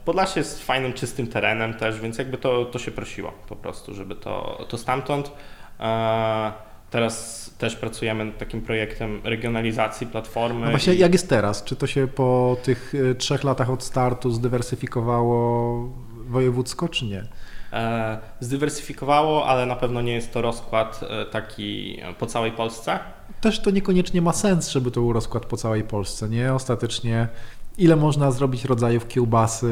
Podlasie 0.05 0.39
jest 0.39 0.63
fajnym, 0.63 0.93
czystym 0.93 1.27
terenem 1.27 1.73
też, 1.73 1.99
więc 1.99 2.17
jakby 2.17 2.37
to, 2.37 2.65
to 2.65 2.79
się 2.79 2.91
prosiło 2.91 3.31
po 3.49 3.55
prostu, 3.55 3.93
żeby 3.93 4.15
to, 4.15 4.65
to 4.69 4.77
stamtąd. 4.77 5.31
Teraz 6.89 7.45
też 7.57 7.75
pracujemy 7.75 8.25
nad 8.25 8.37
takim 8.37 8.61
projektem 8.61 9.21
regionalizacji 9.23 10.07
platformy. 10.07 10.65
No 10.65 10.71
właśnie, 10.71 10.93
i... 10.93 10.99
jak 10.99 11.13
jest 11.13 11.29
teraz? 11.29 11.63
Czy 11.63 11.75
to 11.75 11.87
się 11.87 12.07
po 12.07 12.57
tych 12.63 12.93
e, 13.11 13.15
trzech 13.15 13.43
latach 13.43 13.69
od 13.69 13.83
startu 13.83 14.31
zdywersyfikowało 14.31 15.89
wojewódzko, 16.27 16.89
czy 16.89 17.05
nie? 17.05 17.23
E, 17.73 18.17
zdywersyfikowało, 18.39 19.45
ale 19.45 19.65
na 19.65 19.75
pewno 19.75 20.01
nie 20.01 20.13
jest 20.13 20.33
to 20.33 20.41
rozkład 20.41 21.01
e, 21.03 21.25
taki 21.25 21.99
po 22.19 22.25
całej 22.25 22.51
Polsce. 22.51 22.99
Też 23.41 23.59
to 23.59 23.71
niekoniecznie 23.71 24.21
ma 24.21 24.33
sens, 24.33 24.69
żeby 24.69 24.91
to 24.91 25.01
był 25.01 25.13
rozkład 25.13 25.45
po 25.45 25.57
całej 25.57 25.83
Polsce, 25.83 26.29
nie? 26.29 26.53
Ostatecznie 26.53 27.27
ile 27.77 27.95
można 27.95 28.31
zrobić 28.31 28.65
rodzajów 28.65 29.07
kiełbasy 29.07 29.67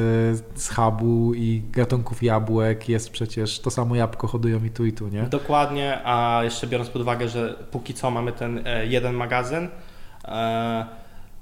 z 0.55 0.69
hubu 0.69 1.33
i 1.33 1.61
gatunków 1.71 2.23
jabłek, 2.23 2.89
jest 2.89 3.09
przecież 3.09 3.59
to 3.59 3.71
samo 3.71 3.95
jabłko 3.95 4.27
hodują 4.27 4.63
i 4.63 4.69
tu 4.69 4.85
i 4.85 4.93
tu, 4.93 5.07
nie? 5.07 5.23
Dokładnie, 5.23 5.99
a 6.03 6.41
jeszcze 6.43 6.67
biorąc 6.67 6.89
pod 6.89 7.01
uwagę, 7.01 7.29
że 7.29 7.55
póki 7.71 7.93
co 7.93 8.11
mamy 8.11 8.31
ten 8.31 8.67
e, 8.67 8.85
jeden 8.85 9.15
magazyn, 9.15 9.67
e, 10.25 10.85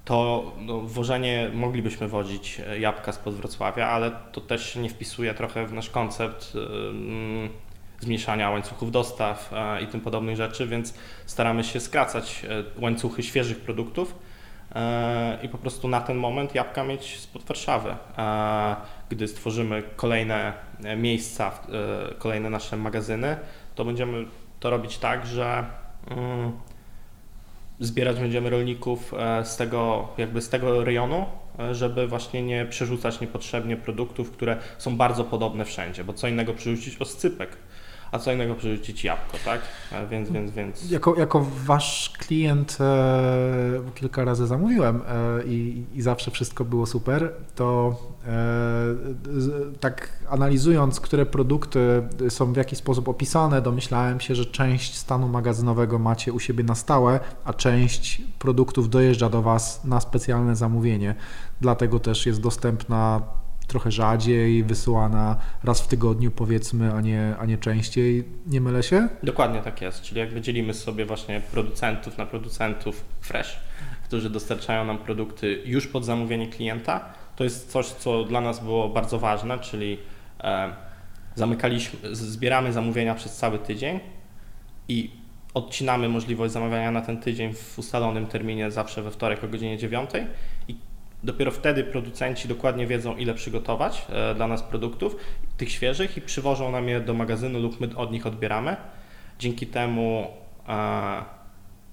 to 0.06 0.52
no, 0.60 0.82
wożenie 0.82 1.50
moglibyśmy 1.54 2.08
wozić 2.08 2.62
e, 2.68 2.80
jabłka 2.80 3.12
spod 3.12 3.36
Wrocławia, 3.36 3.88
ale 3.88 4.12
to 4.32 4.42
też 4.42 4.74
się 4.74 4.80
nie 4.80 4.90
wpisuje 4.90 5.34
trochę 5.34 5.68
w 5.68 5.74
nasz 5.74 5.90
koncept 5.90 6.54
zmniejszania 8.00 8.50
łańcuchów 8.50 8.92
dostaw 8.92 9.54
i 9.84 9.88
tym 9.88 10.02
podobnych 10.02 10.36
rzeczy, 10.36 10.68
więc 10.68 10.94
staramy 11.26 11.64
się 11.64 11.80
skracać 11.80 12.46
łańcuchy 12.80 13.24
świeżych 13.24 13.60
produktów 13.60 14.16
i 15.44 15.50
po 15.50 15.58
prostu 15.58 15.88
na 15.88 16.02
ten 16.02 16.18
moment 16.18 16.56
jabłka 16.56 16.84
mieć 16.84 17.20
spod 17.20 17.44
Warszawy. 17.44 17.96
Gdy 19.10 19.28
stworzymy 19.28 19.84
kolejne 19.96 20.54
miejsca, 20.98 21.52
e, 22.10 22.14
kolejne 22.14 22.50
nasze 22.50 22.78
magazyny, 22.78 23.38
to 23.76 23.86
będziemy 23.86 24.26
to 24.60 24.70
robić 24.70 24.98
tak, 24.98 25.26
że 25.26 25.66
mm, 26.08 26.52
zbierać 27.80 28.20
będziemy 28.20 28.50
rolników 28.50 29.14
e, 29.14 29.46
z 29.46 29.58
tego, 29.58 30.08
jakby 30.18 30.42
z 30.42 30.50
tego 30.50 30.84
rejonu, 30.84 31.26
e, 31.60 31.76
żeby 31.76 32.08
właśnie 32.08 32.42
nie 32.42 32.66
przerzucać 32.66 33.22
niepotrzebnie 33.22 33.78
produktów, 33.78 34.32
które 34.32 34.58
są 34.78 34.98
bardzo 34.98 35.24
podobne 35.24 35.66
wszędzie, 35.66 36.04
bo 36.04 36.14
co 36.14 36.28
innego 36.28 36.54
przerzucić 36.54 37.02
oscypek, 37.02 37.58
a 38.12 38.20
co 38.20 38.32
innego 38.32 38.56
przerzucić 38.56 39.04
jabłko, 39.04 39.38
tak? 39.46 39.62
Więc, 40.10 40.30
więc, 40.30 40.52
więc... 40.52 40.92
Jako, 40.92 41.16
jako 41.20 41.46
wasz 41.66 42.14
klient 42.20 42.78
e, 42.82 43.82
kilka 43.96 44.26
razy 44.26 44.48
zamówiłem 44.48 45.02
e, 45.08 45.44
i, 45.46 45.86
i 45.94 46.02
zawsze 46.02 46.32
wszystko 46.32 46.66
było 46.66 46.86
super, 46.86 47.34
to 47.56 47.96
e, 48.28 48.32
tak 49.80 50.20
analizując, 50.30 51.00
które 51.00 51.26
produkty 51.26 51.80
są 52.30 52.54
w 52.54 52.58
jaki 52.58 52.76
sposób 52.76 53.10
opisane, 53.10 53.62
domyślałem 53.62 54.20
się, 54.20 54.36
że 54.36 54.46
część 54.46 54.98
stanu 54.98 55.28
magazynowego 55.28 56.00
macie 56.00 56.34
u 56.34 56.40
siebie 56.40 56.64
na 56.64 56.76
stałe, 56.76 57.20
a 57.46 57.54
część 57.54 58.22
produktów 58.40 58.90
dojeżdża 58.90 59.30
do 59.30 59.42
was 59.42 59.86
na 59.86 60.00
specjalne 60.00 60.56
zamówienie. 60.56 61.16
Dlatego 61.62 62.00
też 62.00 62.26
jest 62.26 62.42
dostępna 62.42 63.22
trochę 63.72 63.92
rzadziej, 63.92 64.64
wysyłana 64.64 65.38
raz 65.64 65.82
w 65.82 65.88
tygodniu 65.88 66.32
powiedzmy, 66.32 66.94
a 66.94 67.02
nie, 67.02 67.36
a 67.40 67.46
nie 67.46 67.58
częściej. 67.58 68.24
Nie 68.48 68.62
mylę 68.62 68.84
się? 68.84 69.08
Dokładnie 69.24 69.62
tak 69.62 69.82
jest, 69.82 70.02
czyli 70.02 70.20
jak 70.20 70.34
wydzielimy 70.34 70.74
sobie 70.74 71.06
właśnie 71.06 71.42
producentów 71.52 72.18
na 72.18 72.26
producentów 72.26 73.06
fresh, 73.22 73.60
którzy 74.04 74.30
dostarczają 74.30 74.86
nam 74.86 74.98
produkty 74.98 75.62
już 75.66 75.88
pod 75.88 76.06
zamówienie 76.06 76.48
klienta, 76.48 77.06
to 77.36 77.44
jest 77.44 77.72
coś, 77.72 77.86
co 77.86 78.24
dla 78.24 78.42
nas 78.42 78.64
było 78.64 78.90
bardzo 78.90 79.20
ważne, 79.20 79.60
czyli 79.60 79.98
e, 80.44 80.74
zamykaliśmy, 81.36 82.16
zbieramy 82.16 82.74
zamówienia 82.74 83.16
przez 83.16 83.36
cały 83.38 83.60
tydzień 83.60 84.00
i 84.88 85.12
odcinamy 85.54 86.10
możliwość 86.10 86.54
zamawiania 86.54 86.92
na 86.92 87.02
ten 87.02 87.18
tydzień 87.18 87.54
w 87.54 87.80
ustalonym 87.80 88.28
terminie, 88.28 88.72
zawsze 88.72 89.04
we 89.04 89.12
wtorek 89.12 89.44
o 89.44 89.48
godzinie 89.48 89.78
9 89.78 90.10
i 90.68 90.91
dopiero 91.24 91.52
wtedy 91.52 91.84
producenci 91.84 92.48
dokładnie 92.48 92.88
wiedzą, 92.88 93.18
ile 93.18 93.34
przygotować 93.34 94.06
e, 94.10 94.36
dla 94.36 94.48
nas 94.48 94.64
produktów, 94.64 95.16
tych 95.58 95.72
świeżych 95.72 96.18
i 96.18 96.22
przywożą 96.22 96.72
nam 96.72 96.90
je 96.90 97.02
do 97.02 97.14
magazynu 97.14 97.60
lub 97.60 97.82
my 97.82 97.90
od 97.96 98.12
nich 98.12 98.28
odbieramy. 98.28 98.76
Dzięki 99.40 99.68
temu 99.68 100.28
e, 100.68 101.24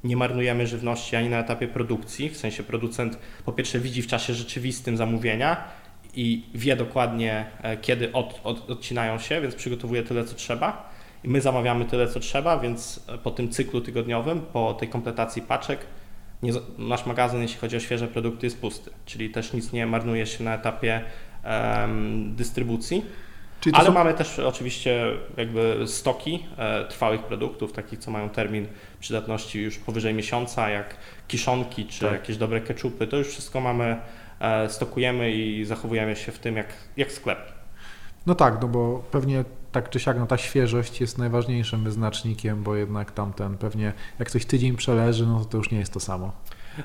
nie 0.05 0.17
marnujemy 0.17 0.67
żywności 0.67 1.17
ani 1.17 1.29
na 1.29 1.39
etapie 1.39 1.69
produkcji, 1.69 2.31
w 2.31 2.37
sensie 2.37 2.63
producent 2.63 3.19
po 3.45 3.53
pierwsze 3.53 3.81
widzi 3.81 4.03
w 4.03 4.07
czasie 4.07 4.35
rzeczywistym 4.35 4.97
zamówienia 4.97 5.65
i 6.15 6.43
wie 6.55 6.77
dokładnie, 6.77 7.47
e, 7.63 7.77
kiedy 7.77 8.13
od, 8.13 8.41
od, 8.45 8.71
odcinają 8.71 9.19
się, 9.19 9.41
więc 9.41 9.55
przygotowuje 9.55 10.03
tyle, 10.03 10.25
co 10.25 10.35
trzeba. 10.35 10.99
I 11.25 11.29
my 11.29 11.41
zamawiamy 11.41 11.85
tyle, 11.85 12.09
co 12.09 12.21
trzeba, 12.21 12.59
więc 12.59 13.07
po 13.23 13.31
tym 13.31 13.49
cyklu 13.49 13.81
tygodniowym, 13.81 14.41
po 14.41 14.75
tej 14.75 14.89
kompletacji 14.89 15.43
paczek, 15.43 15.87
nie, 16.43 16.53
nasz 16.79 17.07
magazyn, 17.07 17.43
jeśli 17.43 17.59
chodzi 17.59 17.77
o 17.77 17.81
świeże 17.81 18.09
produkty, 18.09 18.47
jest 18.47 18.61
pusty, 18.61 18.91
czyli 19.07 19.31
też 19.31 19.53
nic 19.53 19.73
nie 19.73 19.87
marnuje 19.87 20.27
się 20.27 20.45
na 20.45 20.55
etapie 20.55 21.05
um, 21.45 22.35
dystrybucji. 22.37 23.03
Ale 23.73 23.87
są... 23.87 23.93
mamy 23.93 24.15
też 24.15 24.39
oczywiście 24.39 25.05
jakby 25.37 25.85
stoki 25.87 26.47
e, 26.59 26.85
trwałych 26.85 27.23
produktów, 27.23 27.73
takich 27.73 27.99
co 27.99 28.11
mają 28.11 28.29
termin 28.29 28.67
przydatności 29.01 29.63
już 29.63 29.79
powyżej 29.79 30.15
miesiąca, 30.15 30.71
jak 30.71 30.97
kiszonki 31.29 31.87
czy 31.87 32.01
tak. 32.01 32.13
jakieś 32.13 32.37
dobre 32.37 32.61
keczupy. 32.61 33.07
To 33.07 33.17
już 33.17 33.29
wszystko 33.29 33.61
mamy, 33.61 33.97
e, 34.41 34.69
stokujemy 34.69 35.33
i 35.33 35.65
zachowujemy 35.65 36.17
się 36.17 36.33
w 36.33 36.39
tym 36.39 36.57
jak, 36.57 36.67
jak 36.97 37.13
sklep. 37.13 37.53
No 38.27 38.35
tak, 38.35 38.59
no 38.63 38.69
bo 38.69 39.05
pewnie 39.11 39.45
tak 39.73 39.91
czy 39.91 40.01
siak 40.01 40.19
no 40.19 40.27
ta 40.27 40.37
świeżość 40.37 41.01
jest 41.01 41.19
najważniejszym 41.19 41.85
wyznacznikiem, 41.85 42.63
bo 42.63 42.77
jednak 42.77 43.13
tamten 43.13 43.59
pewnie 43.59 43.93
jak 44.19 44.31
coś 44.31 44.47
tydzień 44.47 44.77
przeleży, 44.77 45.27
no 45.27 45.45
to, 45.45 45.59
już 45.59 45.71
nie 45.71 45.79
jest 45.79 45.93
to 45.93 46.01
samo. 46.01 46.33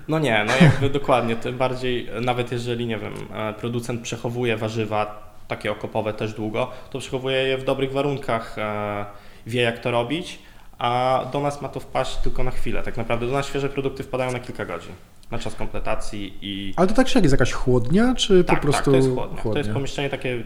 No 0.07 0.19
nie, 0.19 0.45
no 0.47 0.53
jakby 0.61 0.89
dokładnie, 0.99 1.35
tym 1.35 1.57
bardziej 1.57 2.09
nawet 2.21 2.51
jeżeli, 2.51 2.85
nie 2.85 2.97
wiem, 2.97 3.13
e, 3.33 3.53
producent 3.53 4.01
przechowuje 4.01 4.57
warzywa 4.57 5.33
takie 5.47 5.71
okopowe 5.71 6.13
też 6.13 6.33
długo, 6.33 6.71
to 6.91 6.99
przechowuje 6.99 7.37
je 7.37 7.57
w 7.57 7.63
dobrych 7.63 7.91
warunkach, 7.91 8.55
e, 8.57 9.05
wie 9.47 9.61
jak 9.61 9.79
to 9.79 9.91
robić, 9.91 10.39
a 10.77 11.21
do 11.33 11.39
nas 11.39 11.61
ma 11.61 11.69
to 11.69 11.79
wpaść 11.79 12.17
tylko 12.17 12.43
na 12.43 12.51
chwilę. 12.51 12.83
Tak 12.83 12.97
naprawdę 12.97 13.27
do 13.27 13.33
nas 13.33 13.45
świeże 13.45 13.69
produkty 13.69 14.03
wpadają 14.03 14.31
na 14.31 14.39
kilka 14.39 14.65
godzin 14.65 14.93
na 15.31 15.39
czas 15.39 15.55
kompletacji 15.55 16.37
i... 16.41 16.73
Ale 16.75 16.87
to 16.87 16.93
tak 16.93 17.07
czy 17.07 17.17
jak 17.17 17.23
jest 17.23 17.33
jakaś 17.33 17.51
chłodnia, 17.51 18.15
czy 18.15 18.43
tak, 18.43 18.55
po 18.55 18.61
prostu 18.61 18.77
tak, 18.77 18.85
to 18.85 18.95
jest 18.95 19.09
chłodnia. 19.09 19.41
chłodnia. 19.41 19.53
To 19.53 19.67
jest 19.67 19.73
pomieszczenie 19.73 20.09
takie, 20.09 20.43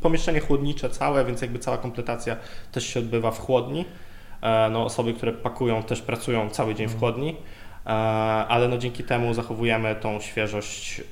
pomieszczenie 0.00 0.40
chłodnicze 0.40 0.90
całe, 0.90 1.24
więc 1.24 1.42
jakby 1.42 1.58
cała 1.58 1.78
kompletacja 1.78 2.36
też 2.72 2.86
się 2.86 3.00
odbywa 3.00 3.30
w 3.30 3.38
chłodni. 3.38 3.84
E, 4.42 4.70
no, 4.70 4.84
osoby, 4.84 5.14
które 5.14 5.32
pakują 5.32 5.82
też 5.82 6.02
pracują 6.02 6.50
cały 6.50 6.74
dzień 6.74 6.88
w 6.88 6.94
mhm. 6.94 7.00
chłodni. 7.00 7.36
E, 7.86 7.90
ale 8.48 8.68
no 8.68 8.78
dzięki 8.78 9.04
temu 9.04 9.34
zachowujemy 9.34 9.94
tą 9.94 10.20
świeżość, 10.20 11.00
e, 11.00 11.02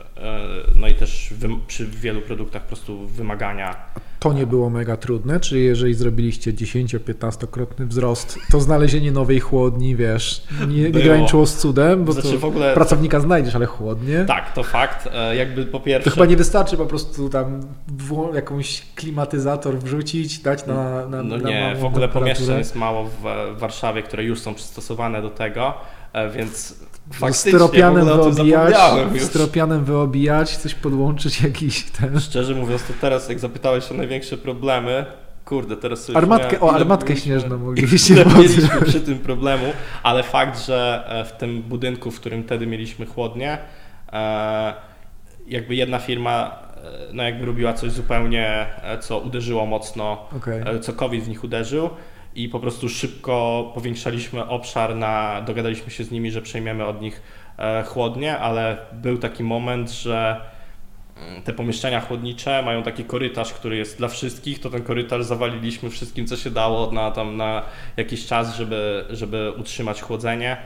no 0.77 0.89
i 0.89 0.95
też 0.95 1.35
przy 1.67 1.87
wielu 1.87 2.21
produktach 2.21 2.63
po 2.63 2.69
prostu 2.69 3.07
wymagania. 3.07 3.77
To 4.21 4.33
nie 4.33 4.47
było 4.47 4.71
mega 4.71 4.97
trudne, 4.97 5.41
czyli 5.41 5.65
jeżeli 5.65 5.95
zrobiliście 5.95 6.53
10-15-krotny 6.53 7.87
wzrost, 7.87 8.39
to 8.51 8.61
znalezienie 8.61 9.13
nowej 9.13 9.41
chłodni, 9.41 9.97
wiesz, 9.97 10.45
nie, 10.69 10.83
nie 10.83 10.91
graniczyło 10.91 11.47
z 11.47 11.57
cudem, 11.57 12.05
bo 12.05 12.13
znaczy, 12.13 12.39
w 12.39 12.45
ogóle 12.45 12.75
pracownika 12.75 13.21
znajdziesz, 13.21 13.55
ale 13.55 13.67
chłodnie. 13.67 14.25
Tak, 14.25 14.53
to 14.53 14.63
fakt. 14.63 15.09
E, 15.13 15.37
jakby 15.37 15.67
po 15.67 15.81
pierwsze... 15.81 16.11
To 16.11 16.15
chyba 16.15 16.27
nie 16.27 16.37
wystarczy 16.37 16.77
po 16.77 16.87
prostu 16.87 17.29
tam 17.29 17.61
jakąś 18.35 18.83
klimatyzator 18.95 19.79
wrzucić, 19.79 20.39
dać 20.39 20.67
na, 20.67 21.07
na 21.07 21.23
No 21.23 21.37
nie, 21.39 21.77
w 21.81 21.85
ogóle 21.85 22.09
pomieszczeń 22.09 22.59
jest 22.59 22.77
mało 22.77 23.05
w 23.05 23.59
Warszawie, 23.59 24.03
które 24.03 24.25
już 24.25 24.41
są 24.41 24.55
przystosowane 24.55 25.23
do 25.23 25.31
tego. 25.31 25.75
E, 26.13 26.31
więc 26.31 26.81
faktycznie 27.13 27.51
styropianem 27.51 28.05
wyobijać, 28.05 28.75
styropianem 29.19 29.85
wyobijać, 29.85 30.57
coś 30.57 30.75
podłączyć 30.75 31.43
jakiś 31.43 31.83
ten. 31.83 32.21
Szczerze 32.21 32.55
mówiąc, 32.55 32.83
to 32.83 32.93
teraz 33.01 33.29
jak 33.29 33.39
zapytałeś 33.39 33.93
o 33.93 33.95
największe 33.95 34.37
problemy, 34.37 35.07
kurde, 35.45 35.77
teraz 35.77 36.05
sobie 36.05 36.19
Armatkę, 36.19 36.61
o, 36.61 36.75
armatkę 36.75 37.17
śnieżną 37.17 37.59
mogliście 37.67 38.25
mieliśmy 38.37 38.81
przy 38.87 39.01
tym 39.01 39.19
problemu, 39.19 39.67
ale 40.03 40.23
fakt, 40.23 40.67
że 40.67 41.05
e, 41.09 41.25
w 41.25 41.33
tym 41.33 41.63
budynku, 41.63 42.11
w 42.11 42.21
którym 42.21 42.45
wtedy 42.45 42.67
mieliśmy 42.67 43.07
chłodnie, 43.07 43.59
e, 44.13 44.75
jakby 45.47 45.75
jedna 45.75 45.99
firma 45.99 46.61
no 47.13 47.23
jakby 47.23 47.47
robiła 47.47 47.73
coś 47.73 47.93
zupełnie, 47.93 48.67
co 49.01 49.19
uderzyło 49.19 49.67
mocno, 49.67 50.29
okay. 50.37 50.81
co 50.81 50.93
COVID 50.93 51.25
w 51.25 51.29
nich 51.29 51.45
uderzył 51.45 51.91
i 52.35 52.49
po 52.49 52.61
prostu 52.61 52.89
szybko 52.89 53.65
powiększaliśmy 53.75 54.49
obszar 54.49 54.97
na, 54.97 55.43
dogadaliśmy 55.43 55.91
się 55.91 56.05
z 56.05 56.11
nimi, 56.11 56.31
że 56.31 56.43
przejmiemy 56.43 56.87
od 56.87 57.01
nich 57.01 57.23
e, 57.59 57.83
chłodnie, 57.83 58.39
ale 58.39 58.79
był 58.93 59.19
taki 59.19 59.45
moment, 59.45 59.91
że 59.91 60.41
mm, 61.17 61.43
te 61.43 61.53
pomieszczenia 61.53 62.01
chłodnicze 62.01 62.63
mają 62.63 62.83
taki 62.83 63.05
korytarz, 63.05 63.53
który 63.53 63.77
jest 63.77 63.99
dla 63.99 64.09
wszystkich, 64.09 64.61
to 64.61 64.71
ten 64.71 64.83
korytarz 64.83 65.25
zawaliliśmy 65.25 65.91
wszystkim, 65.91 66.27
co 66.27 66.37
się 66.37 66.51
dało 66.51 66.93
na, 66.93 67.11
tam, 67.11 67.37
na 67.37 67.63
jakiś 67.97 68.27
czas, 68.27 68.57
żeby, 68.57 69.05
żeby 69.11 69.53
utrzymać 69.59 70.03
chłodzenie, 70.03 70.57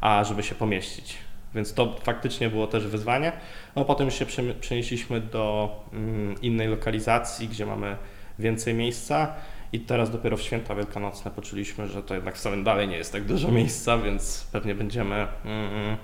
a 0.00 0.24
żeby 0.24 0.42
się 0.42 0.54
pomieścić. 0.54 1.14
Więc 1.54 1.74
to 1.74 1.96
faktycznie 2.02 2.50
było 2.50 2.66
też 2.66 2.86
wyzwanie. 2.86 3.32
No 3.76 3.84
potem 3.84 4.10
się 4.10 4.26
przenieśliśmy 4.60 5.20
do 5.20 5.70
mm, 5.92 6.40
innej 6.42 6.68
lokalizacji, 6.68 7.48
gdzie 7.48 7.66
mamy 7.66 7.96
więcej 8.38 8.74
miejsca 8.74 9.34
i 9.72 9.80
teraz 9.80 10.10
dopiero 10.10 10.36
w 10.36 10.42
święta 10.42 10.74
wielkanocne 10.74 11.30
poczuliśmy, 11.30 11.88
że 11.88 12.02
to 12.02 12.14
jednak 12.14 12.36
w 12.36 12.40
samym 12.40 12.64
dalej 12.64 12.88
nie 12.88 12.96
jest 12.96 13.12
tak 13.12 13.24
dużo 13.24 13.50
miejsca, 13.50 13.98
więc 13.98 14.46
pewnie 14.52 14.74
będziemy 14.74 15.14
mm, 15.44 15.96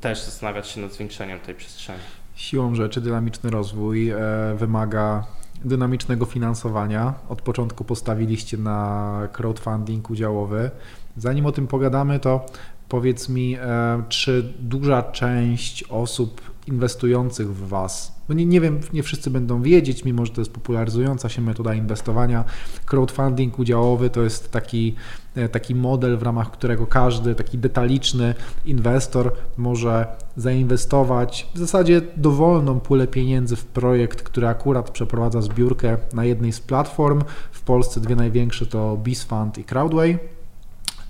też 0.00 0.22
zastanawiać 0.22 0.68
się 0.68 0.80
nad 0.80 0.92
zwiększeniem 0.92 1.40
tej 1.40 1.54
przestrzeni. 1.54 2.00
Siłą 2.34 2.74
rzeczy 2.74 3.00
dynamiczny 3.00 3.50
rozwój 3.50 4.10
e, 4.10 4.16
wymaga 4.56 5.26
dynamicznego 5.64 6.24
finansowania. 6.24 7.14
Od 7.28 7.42
początku 7.42 7.84
postawiliście 7.84 8.56
na 8.56 9.28
crowdfunding 9.32 10.10
udziałowy. 10.10 10.70
Zanim 11.16 11.46
o 11.46 11.52
tym 11.52 11.66
pogadamy, 11.66 12.20
to 12.20 12.46
powiedz 12.88 13.28
mi, 13.28 13.56
e, 13.56 14.02
czy 14.08 14.52
duża 14.58 15.02
część 15.02 15.84
osób 15.84 16.53
inwestujących 16.68 17.54
w 17.54 17.68
Was. 17.68 18.14
Nie, 18.28 18.46
nie 18.46 18.60
wiem, 18.60 18.80
nie 18.92 19.02
wszyscy 19.02 19.30
będą 19.30 19.62
wiedzieć, 19.62 20.04
mimo 20.04 20.26
że 20.26 20.32
to 20.32 20.40
jest 20.40 20.52
popularyzująca 20.52 21.28
się 21.28 21.42
metoda 21.42 21.74
inwestowania. 21.74 22.44
Crowdfunding 22.86 23.58
udziałowy 23.58 24.10
to 24.10 24.22
jest 24.22 24.52
taki, 24.52 24.94
e, 25.34 25.48
taki 25.48 25.74
model, 25.74 26.18
w 26.18 26.22
ramach 26.22 26.50
którego 26.50 26.86
każdy 26.86 27.34
taki 27.34 27.58
detaliczny 27.58 28.34
inwestor 28.64 29.32
może 29.56 30.06
zainwestować 30.36 31.48
w 31.54 31.58
zasadzie 31.58 32.02
dowolną 32.16 32.80
pulę 32.80 33.06
pieniędzy 33.06 33.56
w 33.56 33.64
projekt, 33.64 34.22
który 34.22 34.46
akurat 34.46 34.90
przeprowadza 34.90 35.42
zbiórkę 35.42 35.96
na 36.12 36.24
jednej 36.24 36.52
z 36.52 36.60
platform. 36.60 37.22
W 37.52 37.62
Polsce 37.62 38.00
dwie 38.00 38.16
największe 38.16 38.66
to 38.66 38.96
BizFund 38.96 39.58
i 39.58 39.64
Crowdway. 39.64 40.18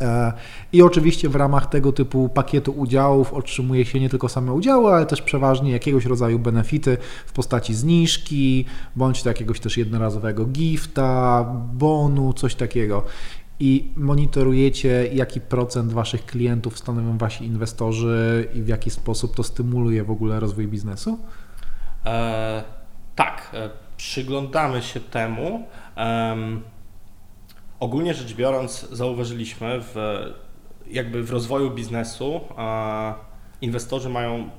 E, 0.00 0.32
I 0.72 0.82
oczywiście 0.82 1.28
w 1.28 1.36
ramach 1.36 1.66
tego 1.66 1.92
typu 1.92 2.28
pakietu 2.28 2.72
udziałów 2.72 3.32
otrzymuje 3.32 3.84
się 3.84 4.00
nie 4.00 4.10
tylko 4.10 4.28
same 4.28 4.52
udziały, 4.52 4.92
ale 4.92 5.06
też 5.06 5.22
przeważnie 5.22 5.70
jakiegoś 5.72 6.04
rodzaju 6.04 6.38
benefity 6.38 6.96
w 7.26 7.32
postaci 7.32 7.74
zniżki, 7.74 8.64
bądź 8.96 9.22
to 9.22 9.28
jakiegoś 9.28 9.60
też 9.60 9.76
jednorazowego 9.76 10.46
gifta, 10.46 11.44
bonu, 11.72 12.32
coś 12.32 12.54
takiego. 12.54 13.04
I 13.60 13.92
monitorujecie, 13.96 15.08
jaki 15.12 15.40
procent 15.40 15.92
Waszych 15.92 16.26
klientów 16.26 16.78
stanowią 16.78 17.18
Wasi 17.18 17.44
inwestorzy 17.44 18.48
i 18.54 18.62
w 18.62 18.68
jaki 18.68 18.90
sposób 18.90 19.36
to 19.36 19.42
stymuluje 19.42 20.04
w 20.04 20.10
ogóle 20.10 20.40
rozwój 20.40 20.68
biznesu? 20.68 21.18
E, 22.06 22.64
tak, 23.14 23.50
e, 23.52 23.70
przyglądamy 23.96 24.82
się 24.82 25.00
temu. 25.00 25.66
Ogólnie 27.80 28.14
rzecz 28.14 28.34
biorąc, 28.34 28.88
zauważyliśmy 28.90 29.80
w, 29.80 29.94
jakby 30.86 31.22
w 31.22 31.30
rozwoju 31.30 31.70
biznesu 31.70 32.40
inwestorzy 33.60 34.08
mają 34.08 34.50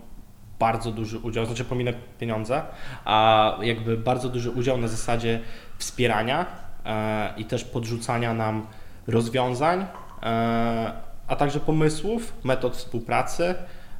bardzo 0.60 0.92
duży 0.92 1.20
udział, 1.20 1.46
znaczy 1.46 1.66
pominę 1.66 1.94
pieniądze, 2.20 2.62
a 3.06 3.58
jakby 3.62 3.98
bardzo 3.98 4.30
duży 4.30 4.52
udział 4.52 4.78
na 4.78 4.88
zasadzie 4.88 5.40
wspierania 5.78 6.46
e, 6.86 7.34
i 7.38 7.46
też 7.46 7.64
podrzucania 7.64 8.34
nam 8.34 8.68
rozwiązań, 9.08 9.86
e, 10.24 10.94
a 11.28 11.36
także 11.36 11.60
pomysłów, 11.60 12.34
metod 12.44 12.78
współpracy. 12.78 13.56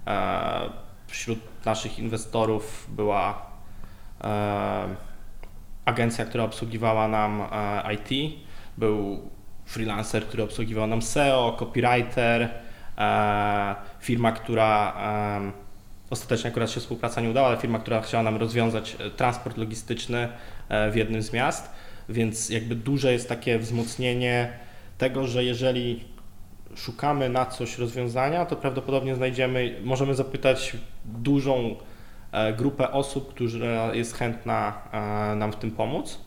E, 0.08 0.86
wśród 1.08 1.40
naszych 1.66 2.00
inwestorów 2.00 2.88
była 2.90 3.46
agencja, 5.86 6.26
która 6.26 6.44
obsługiwała 6.44 7.08
nam 7.08 7.44
IT, 7.94 8.40
był 8.78 9.30
freelancer, 9.66 10.26
który 10.26 10.44
obsługiwał 10.44 10.88
nam 10.88 11.02
SEO, 11.02 11.56
copywriter, 11.60 12.50
e, 12.98 13.76
firma, 14.00 14.32
która 14.32 14.94
e, 14.98 15.52
ostatecznie 16.10 16.50
akurat 16.50 16.72
się 16.72 16.80
współpraca 16.80 17.22
nie 17.22 17.30
udała, 17.30 17.48
ale 17.48 17.58
firma, 17.58 17.80
która 17.80 18.02
chciała 18.02 18.24
nam 18.24 18.38
rozwiązać 18.38 18.98
e, 19.00 19.10
transport 19.10 19.58
logistyczny 19.58 20.30
w 20.92 20.96
jednym 20.96 21.22
z 21.22 21.34
miast. 21.34 21.70
więc 22.10 22.50
jakby 22.50 22.76
duże 22.76 23.14
jest 23.14 23.30
takie 23.30 23.60
wzmocnienie 23.60 24.54
tego, 24.98 25.28
że 25.28 25.44
jeżeli 25.44 26.04
szukamy 26.76 27.30
na 27.30 27.46
coś 27.46 27.78
rozwiązania, 27.78 28.46
to 28.46 28.56
prawdopodobnie 28.56 29.16
znajdziemy, 29.16 29.76
możemy 29.84 30.16
zapytać 30.16 30.78
dużą 31.06 31.76
e, 32.32 32.54
grupę 32.54 32.92
osób, 32.92 33.34
która 33.34 33.96
jest 33.96 34.16
chętna 34.16 34.82
e, 34.92 35.36
nam 35.36 35.52
w 35.52 35.56
tym 35.56 35.72
pomóc. 35.72 36.20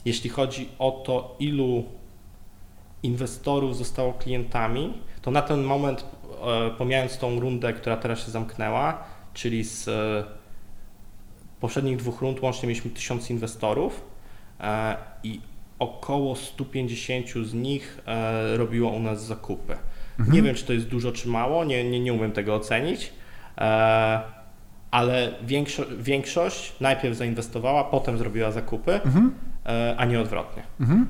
E, 0.00 0.02
jeśli 0.04 0.30
chodzi 0.30 0.68
o 0.78 0.90
to, 0.90 1.36
ilu 1.38 1.84
inwestorów 3.02 3.76
zostało 3.76 4.12
klientami, 4.12 4.94
to 5.22 5.30
na 5.30 5.42
ten 5.42 5.62
moment, 5.62 6.04
pomijając 6.78 7.18
tą 7.18 7.40
rundę, 7.40 7.72
która 7.72 7.96
teraz 7.96 8.24
się 8.24 8.30
zamknęła, 8.30 9.04
czyli 9.34 9.64
z 9.64 9.90
poprzednich 11.60 11.96
dwóch 11.96 12.20
rund 12.20 12.42
łącznie 12.42 12.68
mieliśmy 12.68 12.90
tysiąc 12.90 13.30
inwestorów 13.30 14.04
i 15.22 15.40
około 15.80 16.36
150 16.36 17.26
z 17.46 17.54
nich 17.54 18.00
e, 18.06 18.56
robiło 18.56 18.90
u 18.90 19.00
nas 19.00 19.24
zakupy. 19.24 19.76
Mhm. 20.18 20.36
Nie 20.36 20.42
wiem, 20.42 20.54
czy 20.54 20.64
to 20.64 20.72
jest 20.72 20.86
dużo, 20.86 21.12
czy 21.12 21.28
mało, 21.28 21.64
nie, 21.64 21.90
nie, 21.90 22.00
nie 22.00 22.12
umiem 22.12 22.32
tego 22.32 22.54
ocenić, 22.54 23.12
e, 23.58 24.20
ale 24.90 25.32
większo 25.42 25.82
większość 25.98 26.72
najpierw 26.80 27.16
zainwestowała, 27.16 27.84
potem 27.84 28.18
zrobiła 28.18 28.50
zakupy, 28.50 28.92
mhm. 28.92 29.34
E, 29.70 29.94
a 29.98 30.04
nie 30.04 30.20
odwrotnie. 30.20 30.62
Mhm. 30.80 31.06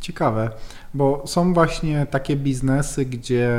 Ciekawe, 0.00 0.50
bo 0.94 1.22
są 1.26 1.54
właśnie 1.54 2.06
takie 2.10 2.36
biznesy, 2.36 3.04
gdzie 3.04 3.50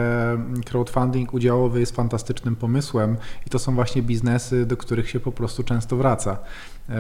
crowdfunding 0.66 1.34
udziałowy 1.34 1.80
jest 1.80 1.96
fantastycznym 1.96 2.56
pomysłem 2.56 3.18
i 3.48 3.50
to 3.50 3.60
są 3.60 3.76
właśnie 3.76 4.02
biznesy, 4.02 4.66
do 4.66 4.78
których 4.78 5.10
się 5.10 5.20
po 5.20 5.32
prostu 5.32 5.64
często 5.64 5.96
wraca. 5.96 6.38
E, 6.90 6.94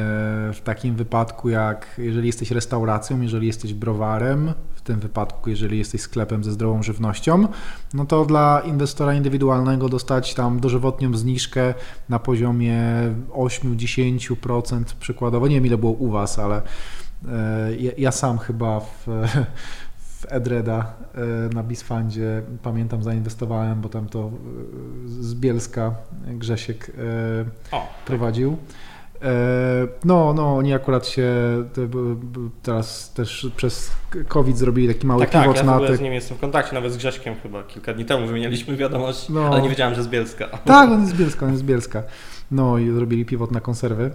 w 0.53 0.61
takim 0.63 0.95
wypadku, 0.95 1.49
jak 1.49 1.87
jeżeli 1.97 2.27
jesteś 2.27 2.51
restauracją, 2.51 3.21
jeżeli 3.21 3.47
jesteś 3.47 3.73
browarem, 3.73 4.53
w 4.75 4.81
tym 4.81 4.99
wypadku, 4.99 5.49
jeżeli 5.49 5.77
jesteś 5.77 6.01
sklepem 6.01 6.43
ze 6.43 6.51
zdrową 6.51 6.83
żywnością, 6.83 7.47
no 7.93 8.05
to 8.05 8.25
dla 8.25 8.61
inwestora 8.65 9.13
indywidualnego 9.13 9.89
dostać 9.89 10.33
tam 10.33 10.59
dożywotnią 10.59 11.17
zniżkę 11.17 11.73
na 12.09 12.19
poziomie 12.19 12.83
8-10% 13.29 14.83
przykładowo. 14.99 15.47
Nie 15.47 15.55
wiem, 15.55 15.65
ile 15.65 15.77
było 15.77 15.91
u 15.91 16.11
Was, 16.11 16.39
ale 16.39 16.61
E, 17.25 17.75
ja, 17.79 17.91
ja 17.97 18.11
sam 18.11 18.37
chyba 18.37 18.79
w, 18.79 19.07
w 20.19 20.25
Edreda 20.29 20.93
e, 21.15 21.55
na 21.55 21.63
Bisfandzie 21.63 22.41
pamiętam 22.63 23.03
zainwestowałem, 23.03 23.81
bo 23.81 23.89
tam 23.89 24.09
to 24.09 24.31
z 25.05 25.35
Bielska 25.35 25.95
Grzesiek 26.27 26.91
o, 27.71 27.87
prowadził. 28.05 28.57
No, 30.05 30.33
no, 30.33 30.57
oni 30.57 30.73
akurat 30.73 31.07
się 31.07 31.33
teraz 32.63 33.13
też 33.13 33.51
przez 33.55 33.91
COVID 34.27 34.57
zrobili 34.57 34.87
taki 34.87 35.07
mały 35.07 35.21
tak, 35.21 35.29
tak, 35.29 35.55
ja 35.55 35.63
na 35.63 35.79
tych... 35.79 35.97
z 35.97 36.01
nim 36.01 36.13
jestem 36.13 36.37
w 36.37 36.39
kontakcie, 36.39 36.73
nawet 36.73 36.93
z 36.93 36.97
Grześkiem 36.97 37.35
chyba 37.43 37.63
kilka 37.63 37.93
dni 37.93 38.05
temu 38.05 38.27
wymienialiśmy 38.27 38.75
wiadomość, 38.75 39.29
no, 39.29 39.45
ale 39.45 39.61
nie 39.61 39.69
wiedziałem, 39.69 39.95
że 39.95 40.03
z 40.03 40.07
Bielska. 40.07 40.47
Tak, 40.47 40.89
on 40.89 40.99
jest 41.01 41.15
z 41.15 41.19
Bielska, 41.19 41.45
on 41.45 41.51
jest 41.51 41.63
z 41.63 41.65
Bielska. 41.65 42.03
No 42.51 42.77
i 42.77 42.91
zrobili 42.91 43.25
pivot 43.25 43.51
na 43.51 43.61
konserwy. 43.61 44.11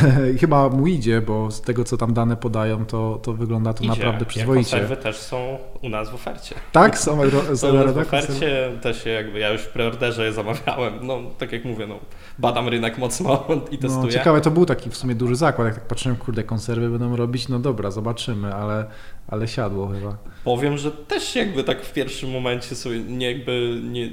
Chyba 0.40 0.68
mu 0.68 0.86
idzie, 0.86 1.20
bo 1.20 1.50
z 1.50 1.60
tego, 1.60 1.84
co 1.84 1.96
tam 1.96 2.14
dane 2.14 2.36
podają, 2.36 2.86
to, 2.86 3.20
to 3.22 3.32
wygląda 3.32 3.74
to 3.74 3.84
idzie. 3.84 3.88
naprawdę 3.88 4.26
przyzwoicie. 4.26 4.70
Konserwy 4.70 4.96
też 4.96 5.16
są 5.16 5.58
u 5.82 5.88
nas 5.88 6.10
w 6.10 6.14
ofercie. 6.14 6.54
Tak? 6.72 6.98
Są, 6.98 7.18
są 7.56 7.92
w 7.92 7.98
ofercie, 7.98 8.70
też 8.82 9.06
jakby 9.06 9.38
ja 9.38 9.50
już 9.50 9.62
w 9.62 9.68
preorderze 9.68 10.24
je 10.24 10.32
zamawiałem. 10.32 10.92
No, 11.02 11.20
tak 11.38 11.52
jak 11.52 11.64
mówię, 11.64 11.86
no, 11.86 11.98
badam 12.38 12.68
rynek 12.68 12.98
mocno 12.98 13.44
i 13.70 13.74
no, 13.74 13.80
testuję. 13.80 14.06
No, 14.06 14.08
ciekawe, 14.08 14.40
to 14.40 14.50
był 14.50 14.66
taki 14.66 14.90
w 14.90 14.96
sumie 14.96 15.14
duży 15.14 15.36
zakład. 15.36 15.66
Jak 15.66 15.74
tak 15.74 15.86
patrzyłem, 15.86 16.16
kurde, 16.16 16.44
konserwy 16.44 16.90
będą 16.90 17.16
robić, 17.16 17.48
no 17.48 17.58
dobra, 17.58 17.90
zobaczymy, 17.90 18.54
ale, 18.54 18.84
ale 19.28 19.48
siadło 19.48 19.88
chyba. 19.88 20.16
Powiem, 20.44 20.78
że 20.78 20.90
też 20.90 21.36
jakby 21.36 21.64
tak 21.64 21.82
w 21.82 21.92
pierwszym 21.92 22.30
momencie 22.30 22.74
są 22.74 22.90
nie 22.90 23.32
jakby 23.32 23.80
nie, 23.82 24.10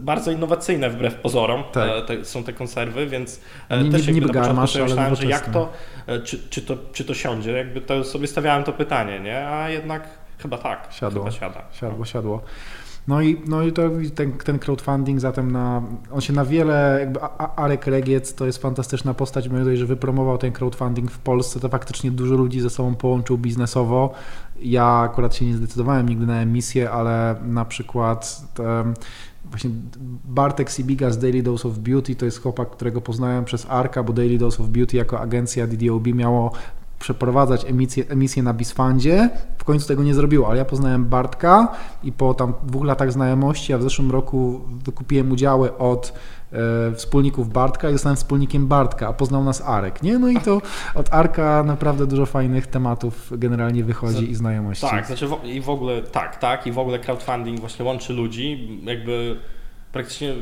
bardzo 0.00 0.30
innowacyjne 0.30 0.90
wbrew 0.90 1.14
pozorom 1.14 1.62
tak. 1.72 1.90
E, 1.90 2.02
te, 2.02 2.24
są 2.24 2.44
te 2.44 2.52
konserwy, 2.52 3.06
więc 3.06 3.40
e, 3.68 3.82
nie, 3.82 3.90
też 3.90 4.06
nie, 4.06 4.14
jakby 4.14 4.32
na 4.32 4.54
początku 4.54 5.05
myślałem, 5.10 5.32
że 5.32 5.44
jak 5.44 5.52
to 5.52 5.72
e, 6.06 6.20
czy, 6.20 6.48
czy, 6.50 6.62
to, 6.62 6.76
czy 6.92 7.04
to 7.04 7.14
siądzie, 7.14 7.52
jakby 7.52 7.80
to 7.80 8.04
sobie 8.04 8.26
stawiałem 8.26 8.64
to 8.64 8.72
pytanie, 8.72 9.20
nie? 9.20 9.48
A 9.48 9.70
jednak 9.70 10.08
chyba 10.38 10.58
tak. 10.58 10.88
Siadło. 10.90 11.24
Chyba 11.24 11.36
siada. 11.36 11.62
Siadło, 11.72 12.04
siadło. 12.04 12.42
No 13.08 13.22
i, 13.22 13.42
no 13.46 13.62
i 13.62 13.72
to, 13.72 13.82
ten, 14.14 14.32
ten 14.32 14.58
crowdfunding 14.58 15.20
zatem 15.20 15.52
na, 15.52 15.82
on 16.12 16.20
się 16.20 16.32
na 16.32 16.44
wiele, 16.44 16.96
jakby 17.00 17.20
Arek 17.56 17.86
Regiec 17.86 18.34
to 18.34 18.46
jest 18.46 18.62
fantastyczna 18.62 19.14
postać, 19.14 19.48
mimo 19.48 19.76
że 19.76 19.86
wypromował 19.86 20.38
ten 20.38 20.52
crowdfunding 20.52 21.10
w 21.10 21.18
Polsce, 21.18 21.60
to 21.60 21.68
faktycznie 21.68 22.10
dużo 22.10 22.34
ludzi 22.34 22.60
ze 22.60 22.70
sobą 22.70 22.94
połączył 22.94 23.38
biznesowo. 23.38 24.14
Ja 24.60 24.86
akurat 24.86 25.34
się 25.34 25.44
nie 25.44 25.54
zdecydowałem 25.54 26.08
nigdy 26.08 26.26
na 26.26 26.40
emisję, 26.40 26.90
ale 26.90 27.36
na 27.44 27.64
przykład 27.64 28.40
te, 28.54 28.92
właśnie 29.56 29.70
Bartek 30.24 30.70
Sibiga 30.70 31.10
z 31.10 31.18
Daily 31.18 31.42
Dose 31.42 31.68
of 31.68 31.78
Beauty 31.78 32.16
to 32.16 32.24
jest 32.24 32.42
chłopak, 32.42 32.70
którego 32.70 33.00
poznałem 33.00 33.44
przez 33.44 33.66
Arka, 33.70 34.02
bo 34.02 34.12
Daily 34.12 34.38
Dose 34.38 34.62
of 34.62 34.68
Beauty 34.68 34.96
jako 34.96 35.20
agencja 35.20 35.66
DDOB 35.66 36.06
miało 36.06 36.52
przeprowadzać 36.98 37.64
emisję, 37.64 38.04
emisję 38.08 38.42
na 38.42 38.54
Bisfandzie. 38.54 39.30
W 39.58 39.64
końcu 39.64 39.88
tego 39.88 40.02
nie 40.02 40.14
zrobiło, 40.14 40.48
ale 40.48 40.58
ja 40.58 40.64
poznałem 40.64 41.04
Bartka 41.04 41.72
i 42.02 42.12
po 42.12 42.34
tam 42.34 42.52
dwóch 42.62 42.84
latach 42.84 43.12
znajomości, 43.12 43.72
a 43.72 43.78
w 43.78 43.82
zeszłym 43.82 44.10
roku 44.10 44.60
wykupiłem 44.84 45.32
udziały 45.32 45.78
od 45.78 46.12
wspólników 46.94 47.52
Bartka 47.52 47.90
i 47.90 47.92
zostałem 47.92 48.16
wspólnikiem 48.16 48.66
Bartka, 48.66 49.08
a 49.08 49.12
poznał 49.12 49.44
nas 49.44 49.60
Arek, 49.60 50.02
nie? 50.02 50.18
No 50.18 50.28
i 50.28 50.40
to 50.40 50.62
od 50.94 51.14
Arka 51.14 51.62
naprawdę 51.62 52.06
dużo 52.06 52.26
fajnych 52.26 52.66
tematów 52.66 53.32
generalnie 53.38 53.84
wychodzi 53.84 54.30
i 54.30 54.34
znajomości. 54.34 54.86
Tak, 54.86 55.06
znaczy 55.06 55.28
w, 55.28 55.44
i 55.44 55.60
w 55.60 55.68
ogóle, 55.70 56.02
tak, 56.02 56.36
tak, 56.36 56.66
i 56.66 56.72
w 56.72 56.78
ogóle 56.78 56.98
crowdfunding 56.98 57.60
właśnie 57.60 57.84
łączy 57.84 58.12
ludzi, 58.12 58.80
jakby 58.84 59.36
praktycznie 59.92 60.34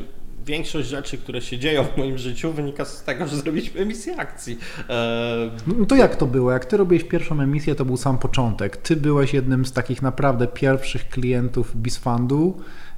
większość 0.45 0.87
rzeczy, 0.87 1.17
które 1.17 1.41
się 1.41 1.57
dzieją 1.57 1.83
w 1.83 1.97
moim 1.97 2.17
życiu 2.17 2.51
wynika 2.51 2.85
z 2.85 3.03
tego, 3.03 3.27
że 3.27 3.35
zrobiliśmy 3.35 3.81
emisję 3.81 4.17
akcji. 4.17 4.57
E... 4.89 5.51
No 5.67 5.85
to 5.85 5.95
jak 5.95 6.15
to 6.15 6.25
było? 6.25 6.51
Jak 6.51 6.65
ty 6.65 6.77
robiłeś 6.77 7.03
pierwszą 7.03 7.41
emisję, 7.41 7.75
to 7.75 7.85
był 7.85 7.97
sam 7.97 8.17
początek. 8.17 8.77
Ty 8.77 8.95
byłeś 8.95 9.33
jednym 9.33 9.65
z 9.65 9.71
takich 9.73 10.01
naprawdę 10.01 10.47
pierwszych 10.47 11.09
klientów 11.09 11.75
Bisfundu. 11.75 12.57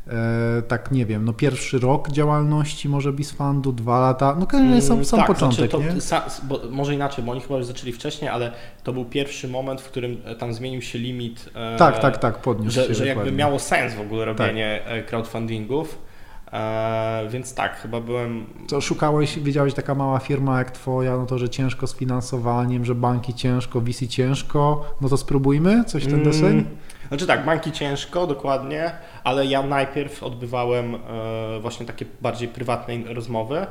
E, 0.10 0.62
tak 0.62 0.91
nie 0.91 1.06
wiem, 1.06 1.26
no 1.26 1.34
pierwszy 1.34 1.80
rok 1.80 2.10
działalności 2.12 2.89
może 2.89 3.13
Bisfundu, 3.13 3.72
dwa 3.72 4.00
lata, 4.00 4.36
no 4.39 4.46
generalnie 4.46 4.82
sam, 4.82 5.06
sam 5.06 5.20
tak, 5.20 5.28
początek, 5.28 5.72
znaczy 5.72 5.96
to, 5.96 6.02
sa, 6.02 6.22
bo, 6.43 6.62
może 6.72 6.93
inaczej, 6.93 7.24
bo 7.24 7.32
oni 7.32 7.41
chyba 7.41 7.58
już 7.58 7.65
zaczęli 7.65 7.91
wcześniej, 7.91 8.30
ale 8.30 8.52
to 8.84 8.93
był 8.93 9.06
pierwszy 9.06 9.48
moment, 9.48 9.82
w 9.82 9.86
którym 9.89 10.22
e, 10.26 10.36
tam 10.36 10.54
zmienił 10.54 10.82
się 10.82 11.00
limit. 11.00 11.50
E, 11.56 11.78
tak, 11.78 12.00
tak, 12.00 12.17
tak, 12.17 12.38
podniósł 12.38 12.76
że, 12.76 12.88
się. 12.88 12.93
Że 12.93 13.08
jakby 13.08 13.32
miało 13.32 13.60
sens 13.60 13.93
w 13.93 14.02
ogóle 14.02 14.26
robienie 14.26 14.82
tak. 14.88 15.06
crowdfundingów. 15.06 16.08
E, 16.54 17.28
więc 17.30 17.54
tak, 17.54 17.76
chyba 17.76 18.02
byłem. 18.02 18.46
Co 18.68 18.82
szukałeś, 18.82 19.40
wiedziałeś, 19.40 19.74
taka 19.74 19.96
mała 19.96 20.20
firma 20.20 20.58
jak 20.58 20.72
Twoja, 20.72 21.18
no 21.18 21.26
to 21.26 21.38
że 21.38 21.50
ciężko 21.50 21.88
z 21.88 21.96
finansowaniem, 21.96 22.86
że 22.86 22.96
banki 22.96 23.34
ciężko, 23.34 23.82
VC 23.82 24.08
ciężko, 24.08 24.86
no 25.02 25.10
to 25.10 25.18
spróbujmy 25.18 25.84
coś 25.84 26.04
w 26.04 26.06
ten 26.06 26.20
mm, 26.20 26.26
deseń? 26.26 26.66
Znaczy 27.08 27.28
tak, 27.28 27.46
banki 27.46 27.72
ciężko, 27.72 28.28
dokładnie, 28.28 28.92
ale 29.24 29.46
ja 29.46 29.64
najpierw 29.64 30.24
odbywałem 30.24 30.96
e, 30.96 31.60
właśnie 31.60 31.86
takie 31.86 32.06
bardziej 32.22 32.48
prywatne 32.48 33.14
rozmowy 33.14 33.68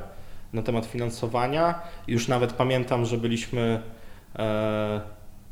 na 0.53 0.63
temat 0.63 0.87
finansowania. 0.87 1.75
Już 2.09 2.29
nawet 2.29 2.53
pamiętam, 2.53 3.05
że 3.05 3.19
byliśmy 3.19 3.83
e, 4.39 5.01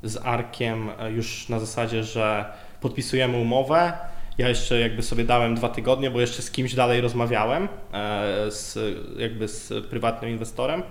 z 0.03 0.27
Arkiem 0.27 0.91
e, 0.99 1.13
już 1.13 1.49
na 1.49 1.61
zasadzie, 1.61 2.05
że 2.05 2.45
podpisujemy 2.81 3.37
umowę 3.37 3.93
ja 4.38 4.49
jeszcze 4.49 4.81
jakby 4.81 5.03
sobie 5.03 5.25
dałem 5.25 5.55
dwa 5.55 5.68
tygodnie, 5.68 6.11
bo 6.11 6.20
jeszcze 6.20 6.42
z 6.42 6.51
kimś 6.51 6.75
dalej 6.75 7.01
rozmawiałem, 7.01 7.68
e, 7.92 8.51
z, 8.51 8.79
jakby 9.18 9.49
z 9.49 9.87
prywatnym 9.87 10.31
inwestorem, 10.31 10.83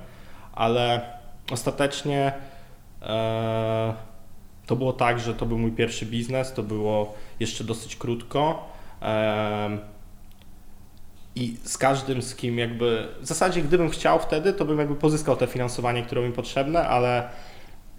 ale 0.53 1.01
ostatecznie 1.51 2.34
e, 3.01 3.93
to 4.65 4.75
było 4.75 4.93
tak, 4.93 5.19
że 5.19 5.34
to 5.34 5.45
był 5.45 5.60
mój 5.60 5.71
pierwszy 5.71 6.06
biznes, 6.06 6.53
to 6.53 6.63
było 6.63 7.15
jeszcze 7.39 7.63
dosyć 7.63 7.95
krótko. 7.95 8.69
E, 9.01 9.77
I 11.36 11.58
z 11.63 11.77
każdym, 11.77 12.21
z 12.21 12.36
kim 12.36 12.58
jakby, 12.58 13.08
w 13.21 13.25
zasadzie 13.25 13.62
gdybym 13.62 13.89
chciał 13.89 14.19
wtedy, 14.19 14.53
to 14.53 14.65
bym 14.65 14.79
jakby 14.79 14.95
pozyskał 14.95 15.36
te 15.36 15.47
finansowanie, 15.47 16.03
które 16.03 16.21
mi 16.21 16.34
potrzebne, 16.34 16.88
ale 16.88 17.29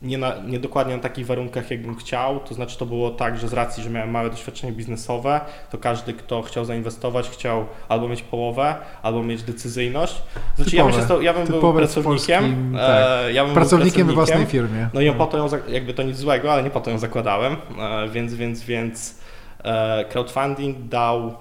nie, 0.05 0.19
na, 0.19 0.35
nie 0.47 0.59
dokładnie 0.59 0.97
na 0.97 1.03
takich 1.03 1.27
warunkach, 1.27 1.71
jakbym 1.71 1.97
chciał. 1.97 2.41
To 2.41 2.55
znaczy, 2.55 2.79
to 2.79 2.87
było 2.87 3.11
tak, 3.11 3.39
że 3.39 3.49
z 3.49 3.53
racji, 3.53 3.83
że 3.83 3.91
miałem 3.91 4.11
małe 4.11 4.31
doświadczenie 4.31 4.73
biznesowe, 4.73 5.41
to 5.71 5.79
każdy, 5.79 6.13
kto 6.13 6.43
chciał 6.43 6.65
zainwestować, 6.65 7.29
chciał 7.31 7.67
albo 7.89 8.09
mieć 8.09 8.23
połowę, 8.23 8.75
albo 9.03 9.23
mieć 9.23 9.43
decyzyjność. 9.43 10.23
Znaczy, 10.57 10.71
typowe, 10.71 10.93
ja, 10.93 10.99
myślę, 10.99 11.25
ja 11.25 11.35
bym 11.35 11.47
był 11.47 11.75
pracownikiem. 11.75 12.43
Polskim, 12.43 12.77
e, 12.77 12.79
tak. 12.79 13.35
ja 13.35 13.45
bym 13.45 13.55
pracownikiem 13.55 14.07
we 14.07 14.13
własnej 14.13 14.47
firmie. 14.47 14.89
No 14.95 15.01
i 15.01 15.13
po 15.13 15.27
to 15.27 15.39
ją, 15.39 15.49
jakby 15.69 15.95
to 15.95 16.03
nic 16.03 16.17
złego, 16.17 16.53
ale 16.53 16.63
nie 16.63 16.71
po 16.71 16.81
to 16.81 16.91
ją 16.91 16.99
zakładałem, 16.99 17.57
e, 17.79 18.09
więc, 18.09 18.35
więc, 18.35 18.63
więc 18.63 19.21
e, 19.65 20.05
crowdfunding 20.05 20.89
dał, 20.89 21.35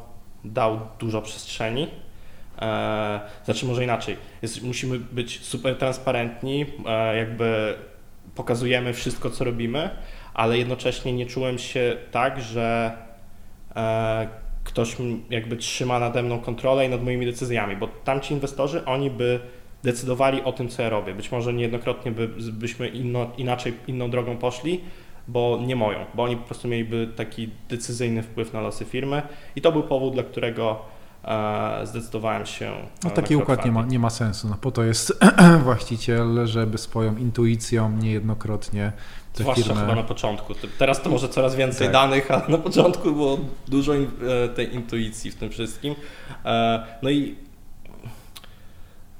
dał 0.43 0.79
dużo 0.99 1.21
przestrzeni. 1.21 1.87
Znaczy, 3.45 3.65
może 3.65 3.83
inaczej. 3.83 4.17
Jest, 4.41 4.63
musimy 4.63 4.99
być 4.99 5.45
super 5.45 5.77
transparentni, 5.77 6.65
jakby 7.15 7.75
pokazujemy 8.35 8.93
wszystko, 8.93 9.29
co 9.29 9.43
robimy, 9.43 9.89
ale 10.33 10.57
jednocześnie 10.57 11.13
nie 11.13 11.25
czułem 11.25 11.57
się 11.57 11.97
tak, 12.11 12.41
że 12.41 12.97
e, 13.75 14.27
ktoś 14.63 14.95
jakby 15.29 15.57
trzyma 15.57 15.99
nade 15.99 16.23
mną 16.23 16.39
kontrolę 16.39 16.85
i 16.85 16.89
nad 16.89 17.03
moimi 17.03 17.25
decyzjami, 17.25 17.75
bo 17.75 17.87
tamci 17.87 18.33
inwestorzy, 18.33 18.85
oni 18.85 19.09
by 19.09 19.39
decydowali 19.83 20.43
o 20.43 20.51
tym, 20.51 20.69
co 20.69 20.81
ja 20.81 20.89
robię. 20.89 21.13
Być 21.13 21.31
może 21.31 21.53
niejednokrotnie 21.53 22.11
by, 22.11 22.27
byśmy 22.53 22.87
inno, 22.87 23.31
inaczej, 23.37 23.73
inną 23.87 24.09
drogą 24.09 24.37
poszli, 24.37 24.81
bo 25.27 25.59
nie 25.65 25.75
moją, 25.75 26.05
bo 26.13 26.23
oni 26.23 26.37
po 26.37 26.43
prostu 26.43 26.67
mieliby 26.67 27.07
taki 27.15 27.49
decyzyjny 27.69 28.23
wpływ 28.23 28.53
na 28.53 28.61
losy 28.61 28.85
firmy 28.85 29.21
i 29.55 29.61
to 29.61 29.71
był 29.71 29.83
powód, 29.83 30.13
dla 30.13 30.23
którego 30.23 30.85
zdecydowałem 31.83 32.45
się. 32.45 32.71
No 33.03 33.09
taki 33.09 33.35
układ 33.35 33.65
nie 33.65 33.71
ma, 33.71 33.85
nie 33.85 33.99
ma 33.99 34.09
sensu. 34.09 34.47
No 34.49 34.55
po 34.61 34.71
to 34.71 34.83
jest 34.83 35.19
właściciel, 35.63 36.47
żeby 36.47 36.77
swoją 36.77 37.17
intuicją 37.17 37.91
niejednokrotnie 37.91 38.91
tę 39.33 39.43
Zwłaszcza 39.43 39.63
firmę... 39.63 39.81
chyba 39.81 39.95
na 39.95 40.03
początku. 40.03 40.53
Teraz 40.77 41.01
to 41.01 41.09
może 41.09 41.29
coraz 41.29 41.55
więcej 41.55 41.87
tak. 41.87 41.93
danych, 41.93 42.31
ale 42.31 42.47
na 42.47 42.57
początku 42.57 43.11
było 43.11 43.37
dużo 43.67 43.93
e, 43.95 44.07
tej 44.55 44.75
intuicji 44.75 45.31
w 45.31 45.35
tym 45.35 45.49
wszystkim. 45.49 45.95
E, 46.45 46.83
no 47.01 47.09
i 47.09 47.35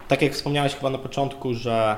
tak 0.08 0.22
jak 0.22 0.34
wspomniałeś 0.34 0.76
chyba 0.76 0.90
na 0.90 0.98
początku, 0.98 1.54
że 1.54 1.96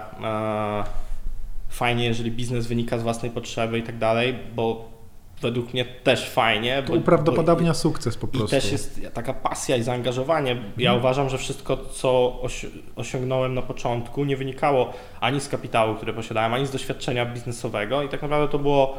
fajnie, 1.70 2.06
jeżeli 2.06 2.32
biznes 2.32 2.68
wynika 2.68 2.98
z 2.98 3.04
własnej 3.04 3.32
potrzeby 3.32 3.80
i 3.80 3.84
tak 3.84 3.98
dalej, 3.98 4.40
bo 4.56 4.95
według 5.42 5.74
mnie 5.74 5.86
też 5.86 6.30
fajnie. 6.30 6.84
To 6.88 6.94
uprawdopodobnia 6.94 7.74
sukces 7.74 8.18
po 8.18 8.28
prostu. 8.28 8.58
I 8.58 8.62
też 8.62 8.72
jest 8.72 9.02
taka 9.14 9.34
pasja 9.34 9.78
i 9.78 9.84
zaangażowanie. 9.84 10.52
Ja 10.78 10.90
hmm. 10.90 11.00
uważam, 11.00 11.30
że 11.30 11.38
wszystko, 11.38 11.78
co 11.78 12.42
osiągnąłem 12.96 13.54
na 13.54 13.62
początku, 13.62 14.26
nie 14.26 14.38
wynikało 14.38 14.94
ani 15.20 15.42
z 15.42 15.50
kapitału, 15.50 15.96
który 15.96 16.14
posiadałem, 16.14 16.54
ani 16.54 16.68
z 16.68 16.72
doświadczenia 16.72 17.26
biznesowego 17.26 18.04
i 18.04 18.10
tak 18.10 18.22
naprawdę 18.22 18.52
to 18.52 18.60
było 18.60 18.98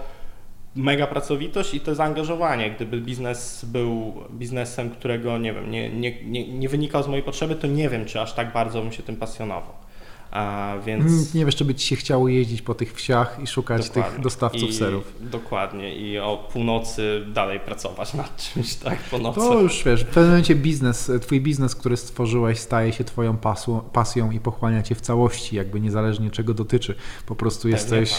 mega 0.74 1.06
pracowitość 1.06 1.74
i 1.74 1.80
to 1.80 1.94
zaangażowanie. 1.94 2.70
Gdyby 2.70 3.00
biznes 3.00 3.64
był 3.64 4.14
biznesem, 4.30 4.90
którego 4.90 5.38
nie 5.38 5.52
wiem, 5.52 5.70
nie, 5.70 5.90
nie, 5.90 6.24
nie, 6.24 6.48
nie 6.48 6.68
wynikał 6.68 7.02
z 7.02 7.08
mojej 7.08 7.22
potrzeby, 7.22 7.54
to 7.54 7.66
nie 7.66 7.88
wiem, 7.88 8.04
czy 8.04 8.20
aż 8.20 8.32
tak 8.32 8.52
bardzo 8.52 8.82
bym 8.82 8.92
się 8.92 9.02
tym 9.02 9.16
pasjonował. 9.16 9.85
A 10.30 10.74
więc... 10.86 11.34
Nie 11.34 11.44
wiesz, 11.44 11.56
czy 11.56 11.64
by 11.64 11.74
ci 11.74 11.86
się 11.86 11.96
chciało 11.96 12.28
jeździć 12.28 12.62
po 12.62 12.74
tych 12.74 12.94
wsiach 12.94 13.38
i 13.42 13.46
szukać 13.46 13.88
dokładnie. 13.88 14.12
tych 14.12 14.22
dostawców 14.22 14.70
I, 14.70 14.72
serów. 14.72 15.12
Dokładnie 15.20 15.96
i 15.96 16.18
o 16.18 16.48
północy 16.52 17.24
dalej 17.34 17.60
pracować 17.60 18.14
nad 18.14 18.36
czymś, 18.36 18.74
tak, 18.74 18.98
po 18.98 19.18
nocy. 19.18 19.40
To 19.40 19.60
już 19.60 19.84
wiesz, 19.84 20.04
w 20.04 20.06
pewnym 20.06 20.26
momencie 20.26 20.54
biznes, 20.54 21.10
twój 21.20 21.40
biznes, 21.40 21.74
który 21.74 21.96
stworzyłeś 21.96 22.58
staje 22.58 22.92
się 22.92 23.04
twoją 23.04 23.36
pasją, 23.36 23.80
pasją 23.80 24.30
i 24.30 24.40
pochłania 24.40 24.82
cię 24.82 24.94
w 24.94 25.00
całości, 25.00 25.56
jakby 25.56 25.80
niezależnie 25.80 26.30
czego 26.30 26.54
dotyczy. 26.54 26.94
Po 27.26 27.36
prostu 27.36 27.62
Pewnie 27.62 27.76
jesteś 27.76 28.10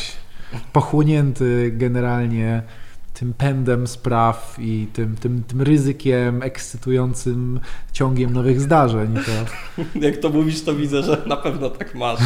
tak. 0.52 0.62
pochłonięty 0.62 1.72
generalnie 1.76 2.64
tym 3.20 3.34
pędem 3.34 3.88
spraw 3.88 4.56
i 4.60 4.88
tym, 4.94 5.16
tym, 5.16 5.44
tym 5.44 5.62
ryzykiem, 5.62 6.44
ekscytującym 6.44 7.60
ciągiem 7.94 8.34
nowych 8.34 8.62
zdarzeń. 8.62 9.16
To... 9.16 9.32
Jak 10.06 10.18
to 10.18 10.30
mówisz, 10.30 10.64
to 10.64 10.76
widzę, 10.76 11.04
że 11.04 11.22
na 11.26 11.38
pewno 11.38 11.70
tak 11.70 11.96
masz. 11.96 12.20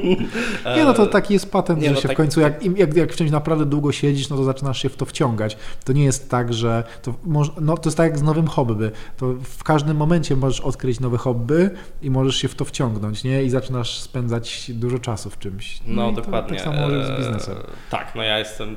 nie, 0.76 0.84
no 0.84 0.94
to 0.94 1.06
taki 1.06 1.34
jest 1.34 1.50
patent, 1.50 1.80
nie, 1.80 1.88
że 1.88 1.94
no 1.94 2.00
się 2.00 2.08
tak, 2.08 2.16
w 2.16 2.20
końcu, 2.20 2.40
jak, 2.40 2.78
jak, 2.78 2.96
jak 2.96 3.12
w 3.12 3.16
czymś 3.16 3.30
naprawdę 3.30 3.66
długo 3.66 3.92
siedzisz, 3.92 4.28
no 4.28 4.36
to 4.36 4.44
zaczynasz 4.44 4.82
się 4.82 4.88
w 4.88 4.96
to 4.96 5.04
wciągać. 5.04 5.56
To 5.84 5.92
nie 5.92 6.04
jest 6.04 6.30
tak, 6.30 6.54
że 6.54 6.84
to, 7.02 7.14
może, 7.24 7.52
no, 7.60 7.76
to 7.76 7.88
jest 7.88 7.96
tak 7.96 8.10
jak 8.10 8.18
z 8.18 8.22
nowym 8.22 8.46
hobby. 8.46 8.90
To 9.16 9.34
w 9.42 9.64
każdym 9.64 9.96
momencie 9.96 10.36
możesz 10.36 10.60
odkryć 10.60 11.00
nowe 11.00 11.18
hobby 11.18 11.70
i 12.02 12.10
możesz 12.10 12.36
się 12.36 12.48
w 12.48 12.54
to 12.54 12.64
wciągnąć, 12.64 13.24
nie? 13.24 13.42
I 13.42 13.50
zaczynasz 13.50 13.98
spędzać 13.98 14.70
dużo 14.74 14.98
czasu 14.98 15.30
w 15.30 15.38
czymś. 15.38 15.80
No, 15.86 16.02
no 16.02 16.12
dokładnie. 16.12 16.56
tak 16.56 16.64
samo 16.64 16.88
z 16.88 17.18
biznesem. 17.18 17.56
Eee, 17.56 17.64
tak, 17.90 18.12
no 18.14 18.22
ja 18.22 18.38
jestem 18.38 18.76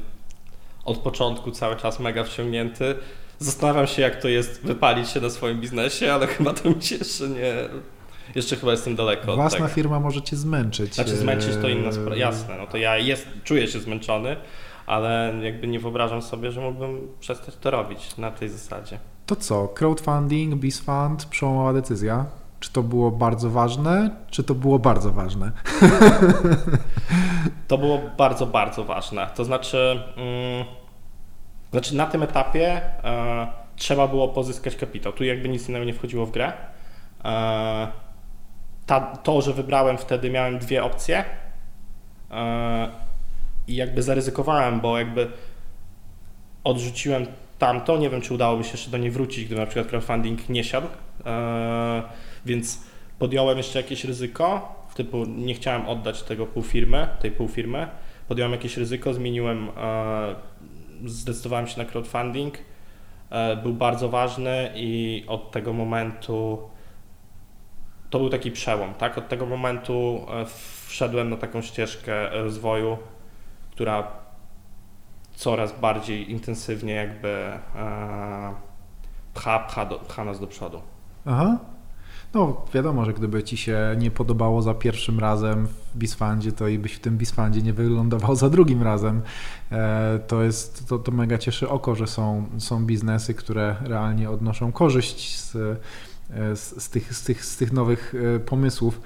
od 0.85 0.97
początku 0.97 1.51
cały 1.51 1.75
czas 1.75 1.99
mega 1.99 2.23
wciągnięty. 2.23 2.95
Zastanawiam 3.39 3.87
się, 3.87 4.01
jak 4.01 4.21
to 4.21 4.27
jest 4.27 4.65
wypalić 4.65 5.09
się 5.09 5.21
na 5.21 5.29
swoim 5.29 5.61
biznesie, 5.61 6.13
ale 6.13 6.27
chyba 6.37 6.53
to 6.53 6.69
mi 6.69 6.83
się 6.83 6.95
jeszcze 6.95 7.29
nie. 7.29 7.53
Jeszcze 8.35 8.55
chyba 8.55 8.71
jestem 8.71 8.95
daleko. 8.95 9.35
Własna 9.35 9.67
firma 9.67 9.99
może 9.99 10.21
cię 10.21 10.35
zmęczyć. 10.35 10.95
Znaczy 10.95 11.17
zmęczyć 11.17 11.55
to 11.61 11.69
inna 11.69 11.91
sprawa. 11.91 12.15
Jasne, 12.15 12.57
no 12.57 12.67
to 12.67 12.77
ja 12.77 12.97
jest, 12.97 13.27
czuję 13.43 13.67
się 13.67 13.79
zmęczony, 13.79 14.35
ale 14.85 15.33
jakby 15.41 15.67
nie 15.67 15.79
wyobrażam 15.79 16.21
sobie, 16.21 16.51
że 16.51 16.61
mógłbym 16.61 17.07
przestać 17.19 17.55
to 17.55 17.71
robić 17.71 18.17
na 18.17 18.31
tej 18.31 18.49
zasadzie. 18.49 18.99
To 19.25 19.35
co? 19.35 19.67
Crowdfunding, 19.67 20.55
BizFund, 20.55 21.25
przełomowa 21.25 21.73
decyzja? 21.73 22.25
Czy 22.61 22.71
to 22.71 22.83
było 22.83 23.11
bardzo 23.11 23.49
ważne, 23.49 24.09
czy 24.29 24.43
to 24.43 24.55
było 24.55 24.79
bardzo 24.79 25.11
ważne? 25.11 25.51
To 27.67 27.77
było 27.77 27.99
bardzo, 28.17 28.45
bardzo 28.45 28.83
ważne. 28.83 29.27
To 29.35 29.45
znaczy, 29.45 30.03
mm, 30.17 30.65
znaczy 31.71 31.95
na 31.95 32.05
tym 32.05 32.23
etapie 32.23 32.81
e, 33.03 33.47
trzeba 33.75 34.07
było 34.07 34.27
pozyskać 34.27 34.75
kapitał. 34.75 35.13
Tu 35.13 35.23
jakby 35.23 35.49
nic 35.49 35.69
innego 35.69 35.85
nie 35.85 35.93
wchodziło 35.93 36.25
w 36.25 36.31
grę. 36.31 36.53
E, 37.25 37.87
ta, 38.85 38.99
to, 38.99 39.41
że 39.41 39.53
wybrałem 39.53 39.97
wtedy, 39.97 40.29
miałem 40.29 40.59
dwie 40.59 40.83
opcje 40.83 41.25
e, 42.31 42.89
i 43.67 43.75
jakby 43.75 44.03
zaryzykowałem, 44.03 44.79
bo 44.79 44.97
jakby 44.97 45.27
odrzuciłem 46.63 47.25
tamto. 47.59 47.97
Nie 47.97 48.09
wiem, 48.09 48.21
czy 48.21 48.33
udałoby 48.33 48.63
się 48.63 48.71
jeszcze 48.71 48.91
do 48.91 48.97
niej 48.97 49.11
wrócić, 49.11 49.45
gdyby 49.45 49.61
na 49.61 49.67
przykład 49.67 49.87
crowdfunding 49.87 50.49
nie 50.49 50.63
siadł. 50.63 50.87
E, 52.45 52.47
więc 52.47 52.83
podjąłem 53.19 53.57
jeszcze 53.57 53.81
jakieś 53.81 54.05
ryzyko, 54.05 54.75
typu 54.93 55.25
nie 55.25 55.53
chciałem 55.53 55.89
oddać 55.89 56.23
tego 56.23 56.45
półfirmy, 56.45 57.07
tej 57.19 57.31
półfirmy. 57.31 57.87
Podjąłem 58.27 58.51
jakieś 58.51 58.77
ryzyko, 58.77 59.13
zmieniłem, 59.13 59.69
e, 59.77 60.35
zdecydowałem 61.05 61.67
się 61.67 61.77
na 61.77 61.85
crowdfunding. 61.85 62.57
E, 63.29 63.55
był 63.55 63.73
bardzo 63.73 64.09
ważny 64.09 64.71
i 64.75 65.23
od 65.27 65.51
tego 65.51 65.73
momentu 65.73 66.59
to 68.09 68.19
był 68.19 68.29
taki 68.29 68.51
przełom, 68.51 68.93
tak? 68.93 69.17
Od 69.17 69.27
tego 69.29 69.45
momentu 69.45 70.25
wszedłem 70.85 71.29
na 71.29 71.37
taką 71.37 71.61
ścieżkę 71.61 72.29
rozwoju, 72.29 72.97
która 73.71 74.07
coraz 75.35 75.79
bardziej 75.79 76.31
intensywnie 76.31 76.93
jakby 76.93 77.51
pcha, 79.33 79.59
pcha, 79.59 79.85
do, 79.85 79.99
pcha 79.99 80.25
nas 80.25 80.39
do 80.39 80.47
przodu. 80.47 80.81
Aha. 81.25 81.57
No 82.33 82.65
wiadomo, 82.73 83.05
że 83.05 83.13
gdyby 83.13 83.43
ci 83.43 83.57
się 83.57 83.95
nie 83.97 84.11
podobało 84.11 84.61
za 84.61 84.73
pierwszym 84.73 85.19
razem 85.19 85.67
w 85.67 85.97
Bisfandzie, 85.97 86.51
to 86.51 86.67
i 86.67 86.79
byś 86.79 86.93
w 86.93 86.99
tym 86.99 87.17
Bisfandzie 87.17 87.61
nie 87.61 87.73
wylądował 87.73 88.35
za 88.35 88.49
drugim 88.49 88.83
razem. 88.83 89.21
E, 89.71 90.19
to 90.27 90.43
jest, 90.43 90.87
to, 90.87 90.99
to 90.99 91.11
mega 91.11 91.37
cieszy 91.37 91.69
oko, 91.69 91.95
że 91.95 92.07
są, 92.07 92.45
są 92.57 92.85
biznesy, 92.85 93.33
które 93.33 93.75
realnie 93.81 94.29
odnoszą 94.29 94.71
korzyść 94.71 95.39
z, 95.39 95.55
e, 95.55 96.55
z, 96.55 96.83
z, 96.83 96.89
tych, 96.89 97.13
z, 97.13 97.23
tych, 97.23 97.45
z 97.45 97.57
tych 97.57 97.73
nowych 97.73 98.13
e, 98.35 98.39
pomysłów. 98.39 99.01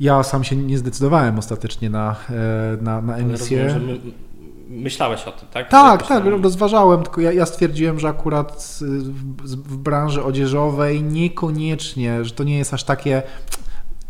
Ja 0.00 0.22
sam 0.22 0.44
się 0.44 0.56
nie 0.56 0.78
zdecydowałem 0.78 1.38
ostatecznie 1.38 1.90
na, 1.90 2.16
na, 2.80 3.00
na 3.00 3.16
emisję. 3.16 3.64
Rozumiem, 3.64 3.98
myślałeś 4.70 5.24
o 5.24 5.32
tym, 5.32 5.48
tak? 5.48 5.68
Tak, 5.68 6.06
tak, 6.06 6.24
rozważałem, 6.24 7.02
tylko 7.02 7.20
ja, 7.20 7.32
ja, 7.32 7.46
stwierdziłem, 7.46 8.00
że 8.00 8.08
akurat 8.08 8.80
w, 8.80 9.56
w 9.56 9.76
branży 9.76 10.24
odzieżowej 10.24 11.02
niekoniecznie, 11.02 12.24
że 12.24 12.30
to 12.30 12.44
nie 12.44 12.58
jest 12.58 12.74
aż 12.74 12.84
takie 12.84 13.22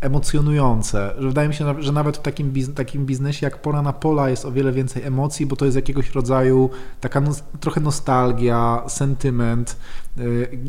emocjonujące. 0.01 1.13
Że 1.17 1.27
wydaje 1.27 1.47
mi 1.47 1.53
się, 1.53 1.81
że 1.83 1.91
nawet 1.91 2.17
w 2.17 2.21
takim, 2.21 2.51
biznes, 2.51 2.75
takim 2.75 3.05
biznesie 3.05 3.45
jak 3.45 3.61
Pora 3.61 3.81
na 3.81 3.93
Pola 3.93 4.29
jest 4.29 4.45
o 4.45 4.51
wiele 4.51 4.71
więcej 4.71 5.03
emocji, 5.03 5.45
bo 5.45 5.55
to 5.55 5.65
jest 5.65 5.75
jakiegoś 5.75 6.11
rodzaju 6.11 6.69
taka 7.01 7.21
no, 7.21 7.31
trochę 7.59 7.81
nostalgia, 7.81 8.83
sentyment 8.87 9.77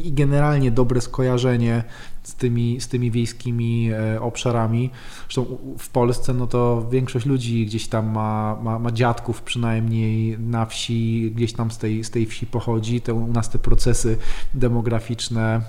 i 0.04 0.12
generalnie 0.12 0.70
dobre 0.70 1.00
skojarzenie 1.00 1.84
z 2.22 2.34
tymi, 2.34 2.80
z 2.80 2.88
tymi 2.88 3.10
wiejskimi 3.10 3.90
e, 3.92 4.20
obszarami. 4.20 4.90
Zresztą 5.22 5.58
w 5.78 5.88
Polsce 5.88 6.34
no 6.34 6.46
to 6.46 6.88
większość 6.90 7.26
ludzi 7.26 7.66
gdzieś 7.66 7.88
tam 7.88 8.10
ma, 8.10 8.58
ma, 8.62 8.78
ma 8.78 8.92
dziadków 8.92 9.42
przynajmniej 9.42 10.38
na 10.38 10.66
wsi, 10.66 11.32
gdzieś 11.36 11.52
tam 11.52 11.70
z 11.70 11.78
tej, 11.78 12.04
z 12.04 12.10
tej 12.10 12.26
wsi 12.26 12.46
pochodzi. 12.46 13.00
Te, 13.00 13.14
u 13.14 13.32
nas 13.32 13.50
te 13.50 13.58
procesy 13.58 14.18
demograficzne 14.54 15.60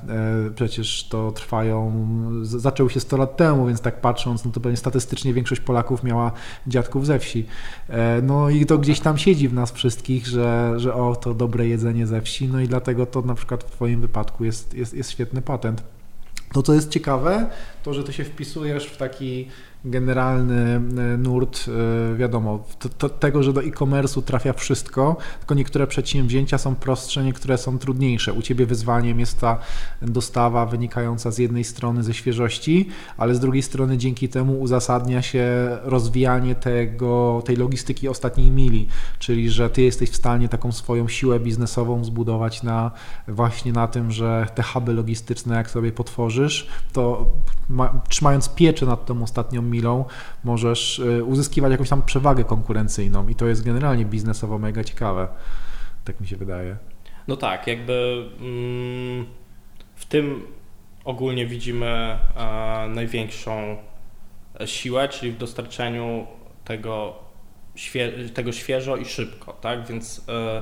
e, 0.48 0.52
przecież 0.56 1.08
to 1.10 1.32
trwają, 1.32 1.92
zaczęły 2.42 2.90
się 2.90 3.00
100 3.00 3.18
lat 3.18 3.38
temu, 3.38 3.68
więc 3.68 3.82
tak 3.82 4.02
patrząc, 4.02 4.46
no 4.46 4.52
to 4.52 4.60
pewnie 4.60 4.78
statystycznie 4.78 5.34
większość 5.34 5.62
Polaków 5.62 6.04
miała 6.04 6.32
dziadków 6.68 7.06
ze 7.06 7.20
wsi. 7.20 7.46
E, 7.90 8.22
no 8.22 8.50
i 8.50 8.66
to 8.66 8.78
gdzieś 8.78 9.00
tam 9.00 9.18
siedzi 9.18 9.48
w 9.48 9.54
nas 9.54 9.72
wszystkich, 9.72 10.28
że, 10.28 10.74
że 10.78 10.94
o, 10.94 11.16
to 11.16 11.34
dobre 11.34 11.68
jedzenie 11.68 12.08
ze 12.08 12.22
wsi, 12.22 12.48
no 12.48 12.60
i 12.60 12.68
dlatego 12.68 13.06
to 13.06 13.22
na 13.22 13.36
przykład 13.36 13.63
w 13.68 13.72
Twoim 13.72 14.02
wypadku 14.02 14.46
jest, 14.46 14.74
jest, 14.74 14.94
jest 14.94 15.12
świetny 15.12 15.42
patent. 15.42 15.84
To, 16.54 16.64
co 16.64 16.74
jest 16.74 16.90
ciekawe, 16.90 17.50
to, 17.84 17.94
że 17.94 18.04
ty 18.04 18.14
się 18.14 18.24
wpisujesz 18.24 18.86
w 18.86 18.98
taki 18.98 19.48
generalny 19.86 20.82
e, 21.14 21.18
nurt, 21.18 21.66
e, 22.14 22.16
wiadomo, 22.16 22.64
to, 22.80 22.90
to, 22.90 23.10
tego, 23.10 23.44
że 23.44 23.54
do 23.54 23.64
e-commerce'u 23.64 24.22
trafia 24.22 24.54
wszystko, 24.54 25.18
tylko 25.40 25.56
niektóre 25.56 25.88
przedsięwzięcia 25.88 26.58
są 26.58 26.76
prostsze, 26.76 27.24
niektóre 27.24 27.58
są 27.58 27.80
trudniejsze. 27.80 28.34
U 28.34 28.42
Ciebie 28.42 28.66
wyzwaniem 28.66 29.20
jest 29.20 29.40
ta 29.40 29.60
dostawa 30.02 30.66
wynikająca 30.66 31.32
z 31.32 31.38
jednej 31.38 31.64
strony 31.64 32.04
ze 32.04 32.14
świeżości, 32.14 32.90
ale 33.18 33.36
z 33.36 33.40
drugiej 33.40 33.62
strony 33.62 33.98
dzięki 33.98 34.30
temu 34.30 34.62
uzasadnia 34.62 35.22
się 35.22 35.46
rozwijanie 35.84 36.56
tego, 36.56 37.44
tej 37.46 37.56
logistyki 37.56 38.08
ostatniej 38.08 38.52
mili, 38.52 38.88
czyli 39.20 39.50
że 39.50 39.70
Ty 39.70 39.82
jesteś 39.82 40.10
w 40.10 40.16
stanie 40.16 40.50
taką 40.50 40.72
swoją 40.72 41.08
siłę 41.08 41.40
biznesową 41.40 42.04
zbudować 42.04 42.64
na 42.64 42.92
właśnie 43.28 43.74
na 43.74 43.88
tym, 43.88 44.12
że 44.12 44.48
te 44.56 44.64
huby 44.64 44.94
logistyczne, 44.94 45.56
jak 45.56 45.70
sobie 45.70 45.92
potworzysz, 45.92 46.68
to 46.94 47.32
ma, 47.74 48.02
trzymając 48.10 48.50
pieczę 48.50 48.86
nad 48.86 49.06
tą 49.06 49.24
ostatnią 49.24 49.62
milą, 49.62 50.06
możesz 50.44 51.00
y, 51.00 51.24
uzyskiwać 51.24 51.72
jakąś 51.72 51.90
tam 51.90 52.02
przewagę 52.02 52.44
konkurencyjną 52.44 53.28
i 53.28 53.36
to 53.36 53.48
jest 53.48 53.66
generalnie 53.66 54.06
biznesowo 54.06 54.60
mega 54.60 54.84
ciekawe. 54.84 55.28
Tak 56.06 56.22
mi 56.22 56.28
się 56.28 56.38
wydaje. 56.38 56.78
No 57.28 57.38
tak, 57.38 57.68
jakby 57.68 58.26
mm, 58.40 59.26
w 59.96 60.06
tym 60.06 60.42
ogólnie 61.06 61.48
widzimy 61.48 61.86
e, 61.86 62.18
największą 62.90 63.78
siłę, 64.66 65.10
czyli 65.10 65.32
w 65.32 65.38
dostarczeniu 65.38 66.28
tego, 66.66 67.16
tego 68.34 68.52
świeżo 68.52 68.98
i 68.98 69.06
szybko, 69.06 69.54
tak? 69.54 69.88
Więc 69.88 70.26
e, 70.30 70.62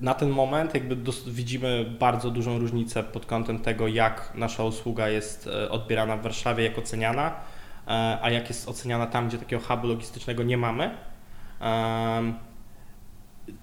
na 0.00 0.14
ten 0.14 0.30
moment 0.30 0.74
jakby 0.74 1.12
widzimy 1.26 1.96
bardzo 1.98 2.30
dużą 2.30 2.58
różnicę 2.58 3.02
pod 3.02 3.26
kątem 3.26 3.58
tego, 3.58 3.88
jak 3.88 4.32
nasza 4.34 4.64
usługa 4.64 5.08
jest 5.08 5.46
e, 5.46 5.70
odbierana 5.70 6.16
w 6.16 6.22
Warszawie, 6.22 6.64
jak 6.64 6.78
oceniana, 6.78 7.34
e, 7.86 8.18
a 8.22 8.30
jak 8.30 8.48
jest 8.48 8.68
oceniana 8.68 9.06
tam, 9.06 9.28
gdzie 9.28 9.38
takiego 9.38 9.62
hubu 9.62 9.86
logistycznego 9.86 10.42
nie 10.42 10.56
mamy. 10.56 10.90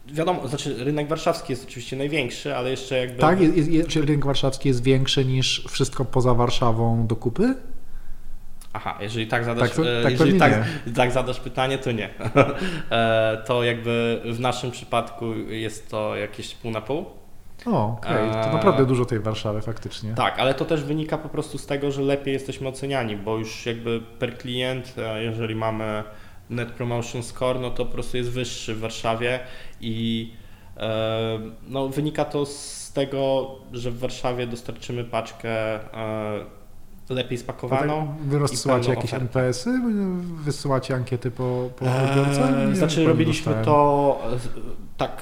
Wiadomo, 0.07 0.47
znaczy 0.47 0.83
rynek 0.83 1.07
warszawski 1.07 1.53
jest 1.53 1.65
oczywiście 1.65 1.97
największy, 1.97 2.55
ale 2.55 2.69
jeszcze 2.71 2.97
jakby... 2.97 3.19
Tak, 3.19 3.41
jest, 3.41 3.67
jest, 3.67 3.89
czy 3.89 4.01
rynek 4.01 4.25
warszawski 4.25 4.69
jest 4.69 4.83
większy 4.83 5.25
niż 5.25 5.65
wszystko 5.69 6.05
poza 6.05 6.33
Warszawą 6.33 7.07
do 7.07 7.15
kupy? 7.15 7.55
Aha, 8.73 8.97
jeżeli 9.01 9.27
tak 9.27 9.43
zadasz, 9.43 9.69
tak, 9.69 9.77
to, 9.77 9.83
tak, 10.03 10.11
jeżeli 10.11 10.39
tak, 10.39 10.53
tak, 10.95 11.11
zadasz 11.11 11.39
pytanie, 11.39 11.77
to 11.77 11.91
nie. 11.91 12.09
E, 12.91 13.43
to 13.45 13.63
jakby 13.63 14.21
w 14.25 14.39
naszym 14.39 14.71
przypadku 14.71 15.33
jest 15.35 15.91
to 15.91 16.15
jakieś 16.15 16.55
pół 16.55 16.71
na 16.71 16.81
pół. 16.81 17.05
O, 17.65 17.97
okej, 17.97 18.29
okay. 18.29 18.43
to 18.43 18.53
naprawdę 18.53 18.85
dużo 18.85 19.05
tej 19.05 19.19
Warszawy 19.19 19.61
faktycznie. 19.61 20.13
Tak, 20.13 20.39
ale 20.39 20.53
to 20.53 20.65
też 20.65 20.83
wynika 20.83 21.17
po 21.17 21.29
prostu 21.29 21.57
z 21.57 21.65
tego, 21.65 21.91
że 21.91 22.01
lepiej 22.01 22.33
jesteśmy 22.33 22.67
oceniani, 22.67 23.15
bo 23.15 23.37
już 23.37 23.65
jakby 23.65 24.01
per 24.19 24.37
klient, 24.37 24.93
e, 24.97 25.23
jeżeli 25.23 25.55
mamy 25.55 26.03
Net 26.49 26.71
Promotion 26.71 27.23
Score, 27.23 27.59
no 27.59 27.71
to 27.71 27.85
po 27.85 27.91
prostu 27.91 28.17
jest 28.17 28.29
wyższy 28.29 28.75
w 28.75 28.79
Warszawie 28.79 29.39
i 29.81 30.31
e, 30.77 31.39
no, 31.67 31.87
wynika 31.89 32.25
to 32.25 32.45
z 32.45 32.91
tego, 32.93 33.51
że 33.73 33.91
w 33.91 33.99
Warszawie 33.99 34.47
dostarczymy 34.47 35.03
paczkę 35.03 35.79
lepiej 37.13 37.37
spakowaną. 37.37 38.05
No 38.05 38.13
tak 38.17 38.27
wy 38.27 38.39
rozsyłacie 38.39 38.89
jakieś 38.89 39.13
NPS-y? 39.13 39.69
Wysyłacie 40.43 40.95
ankiety 40.95 41.31
po, 41.31 41.69
po 41.75 41.85
eee, 41.85 42.75
Znaczy 42.75 43.05
robiliśmy 43.05 43.53
to 43.65 44.19
tak 44.97 45.21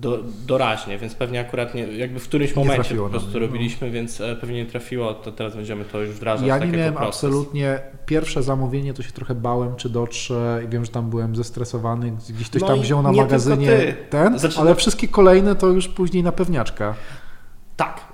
do, 0.00 0.18
doraźnie, 0.46 0.98
więc 0.98 1.14
pewnie 1.14 1.40
akurat 1.40 1.74
nie, 1.74 1.82
jakby 1.82 2.20
w 2.20 2.28
którymś 2.28 2.56
momencie 2.56 2.94
po 2.94 3.08
prostu 3.08 3.30
no. 3.32 3.38
robiliśmy, 3.38 3.90
więc 3.90 4.20
e, 4.20 4.36
pewnie 4.36 4.56
nie 4.56 4.66
trafiło, 4.66 5.14
to 5.14 5.32
teraz 5.32 5.56
będziemy 5.56 5.84
to 5.84 6.00
już 6.00 6.10
wdrażać. 6.10 6.46
Ja 6.46 6.58
nie 6.58 6.66
miałem 6.66 6.98
absolutnie, 6.98 7.80
pierwsze 8.06 8.42
zamówienie 8.42 8.94
to 8.94 9.02
się 9.02 9.12
trochę 9.12 9.34
bałem, 9.34 9.76
czy 9.76 9.88
dotrze 9.88 10.62
i 10.64 10.68
wiem, 10.68 10.84
że 10.84 10.90
tam 10.90 11.10
byłem 11.10 11.36
zestresowany, 11.36 12.12
gdzieś 12.28 12.48
ktoś 12.48 12.62
no 12.62 12.68
tam 12.68 12.80
wziął 12.80 13.02
na 13.02 13.12
magazynie 13.12 13.96
ten, 14.10 14.38
znaczy, 14.38 14.60
ale 14.60 14.74
wszystkie 14.74 15.08
kolejne 15.08 15.54
to 15.54 15.66
już 15.66 15.88
później 15.88 16.22
na 16.22 16.32
pewniaczka. 16.32 16.94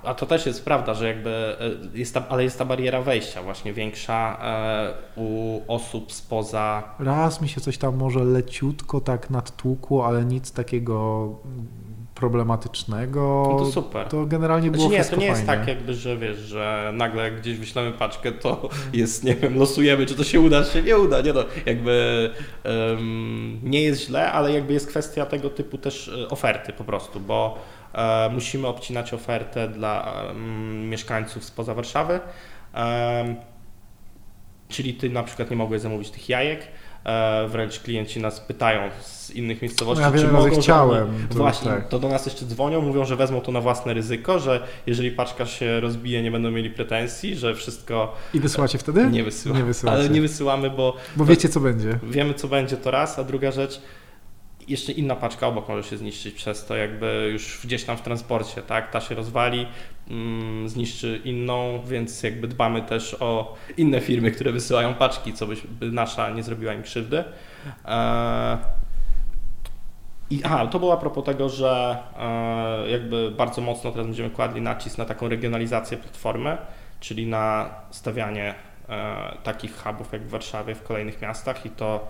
A 0.03 0.13
to 0.13 0.25
też 0.25 0.45
jest 0.45 0.65
prawda, 0.65 0.93
że 0.93 1.07
jakby 1.07 1.29
e, 1.29 1.97
jest 1.97 2.13
ta, 2.13 2.23
ale 2.29 2.43
jest 2.43 2.57
ta 2.59 2.65
bariera 2.65 3.01
wejścia 3.01 3.43
właśnie 3.43 3.73
większa 3.73 4.37
e, 4.41 4.93
u 5.15 5.61
osób 5.67 6.11
spoza. 6.11 6.83
Raz 6.99 7.41
mi 7.41 7.49
się 7.49 7.61
coś 7.61 7.77
tam 7.77 7.95
może 7.95 8.23
leciutko 8.23 9.01
tak 9.01 9.29
nadtłukło, 9.29 10.07
ale 10.07 10.25
nic 10.25 10.51
takiego 10.51 11.29
problematycznego. 12.15 13.47
No 13.51 13.59
to 13.59 13.71
super. 13.71 14.07
To 14.07 14.25
generalnie 14.25 14.71
było 14.71 14.89
znaczy 14.89 15.03
nie, 15.03 15.09
to 15.09 15.15
nie 15.15 15.25
jest 15.25 15.45
tak 15.45 15.67
jakby, 15.67 15.93
że 15.93 16.17
wiesz, 16.17 16.37
że 16.37 16.91
nagle 16.93 17.31
gdzieś 17.31 17.57
wyślemy 17.57 17.91
paczkę, 17.91 18.31
to 18.31 18.69
jest, 18.93 19.23
nie 19.23 19.35
wiem, 19.35 19.57
losujemy, 19.57 20.05
czy 20.05 20.15
to 20.15 20.23
się 20.23 20.39
uda, 20.39 20.63
czy 20.63 20.71
się 20.71 20.81
nie 20.81 20.97
uda. 20.97 21.21
Nie 21.21 21.33
no, 21.33 21.43
jakby 21.65 22.29
um, 22.65 23.59
nie 23.63 23.81
jest 23.81 24.01
źle, 24.01 24.31
ale 24.31 24.53
jakby 24.53 24.73
jest 24.73 24.87
kwestia 24.87 25.25
tego 25.25 25.49
typu 25.49 25.77
też 25.77 26.07
e, 26.07 26.29
oferty 26.29 26.73
po 26.73 26.83
prostu, 26.83 27.19
bo 27.19 27.57
musimy 28.31 28.67
obcinać 28.67 29.13
ofertę 29.13 29.67
dla 29.67 30.13
mieszkańców 30.89 31.43
spoza 31.43 31.73
Warszawy. 31.73 32.19
Czyli 34.69 34.93
ty 34.93 35.09
na 35.09 35.23
przykład 35.23 35.49
nie 35.49 35.55
mogłeś 35.55 35.81
zamówić 35.81 36.09
tych 36.09 36.29
jajek, 36.29 36.67
e, 37.05 37.47
wręcz 37.47 37.79
klienci 37.79 38.19
nas 38.19 38.39
pytają 38.39 38.89
z 39.01 39.31
innych 39.31 39.61
miejscowości, 39.61 40.03
no 40.03 40.15
ja 40.15 40.21
czy 40.21 40.31
mogą 40.31 40.61
chciałem. 40.61 41.27
To 41.29 41.35
Właśnie, 41.35 41.71
tak. 41.71 41.87
to 41.87 41.99
do 41.99 42.09
nas 42.09 42.25
jeszcze 42.25 42.45
dzwonią, 42.45 42.81
mówią, 42.81 43.05
że 43.05 43.15
wezmą 43.15 43.41
to 43.41 43.51
na 43.51 43.61
własne 43.61 43.93
ryzyko, 43.93 44.39
że 44.39 44.67
jeżeli 44.87 45.11
paczka 45.11 45.45
się 45.45 45.79
rozbije, 45.79 46.21
nie 46.21 46.31
będą 46.31 46.51
mieli 46.51 46.69
pretensji, 46.69 47.35
że 47.35 47.55
wszystko... 47.55 48.15
I 48.33 48.39
wysyłacie 48.39 48.77
wtedy? 48.77 49.07
Nie 49.11 49.23
wysyłamy, 49.23 49.73
nie 49.83 49.91
ale 49.91 50.09
nie 50.09 50.21
wysyłamy, 50.21 50.69
bo... 50.69 50.95
Bo 51.15 51.25
wiecie, 51.25 51.49
co 51.49 51.59
będzie. 51.59 51.99
Wiemy, 52.03 52.33
co 52.33 52.47
będzie 52.47 52.77
to 52.77 52.91
raz, 52.91 53.19
a 53.19 53.23
druga 53.23 53.51
rzecz, 53.51 53.81
jeszcze 54.67 54.91
inna 54.91 55.15
paczka 55.15 55.47
obok 55.47 55.69
może 55.69 55.89
się 55.89 55.97
zniszczyć 55.97 56.35
przez 56.35 56.65
to 56.65 56.75
jakby 56.75 57.29
już 57.31 57.59
gdzieś 57.63 57.83
tam 57.83 57.97
w 57.97 58.01
transporcie, 58.01 58.61
tak, 58.61 58.91
ta 58.91 59.01
się 59.01 59.15
rozwali, 59.15 59.67
mm, 60.09 60.69
zniszczy 60.69 61.21
inną, 61.23 61.81
więc 61.85 62.23
jakby 62.23 62.47
dbamy 62.47 62.81
też 62.81 63.17
o 63.19 63.55
inne 63.77 64.01
firmy, 64.01 64.31
które 64.31 64.51
wysyłają 64.51 64.93
paczki, 64.93 65.33
co 65.33 65.47
by, 65.47 65.55
by 65.79 65.91
nasza 65.91 66.29
nie 66.29 66.43
zrobiła 66.43 66.73
im 66.73 66.83
krzywdy. 66.83 67.23
E, 67.85 68.57
i, 70.29 70.41
aha, 70.43 70.67
to 70.67 70.79
było 70.79 70.93
a 70.93 70.97
propos 70.97 71.25
tego, 71.25 71.49
że 71.49 71.97
e, 72.19 72.89
jakby 72.89 73.31
bardzo 73.31 73.61
mocno 73.61 73.91
teraz 73.91 74.07
będziemy 74.07 74.29
kładli 74.29 74.61
nacisk 74.61 74.97
na 74.97 75.05
taką 75.05 75.27
regionalizację 75.27 75.97
platformy, 75.97 76.57
czyli 76.99 77.27
na 77.27 77.69
stawianie 77.91 78.55
e, 78.89 79.37
takich 79.43 79.77
hubów 79.77 80.13
jak 80.13 80.21
w 80.21 80.29
Warszawie 80.29 80.75
w 80.75 80.83
kolejnych 80.83 81.21
miastach 81.21 81.65
i 81.65 81.69
to 81.69 82.07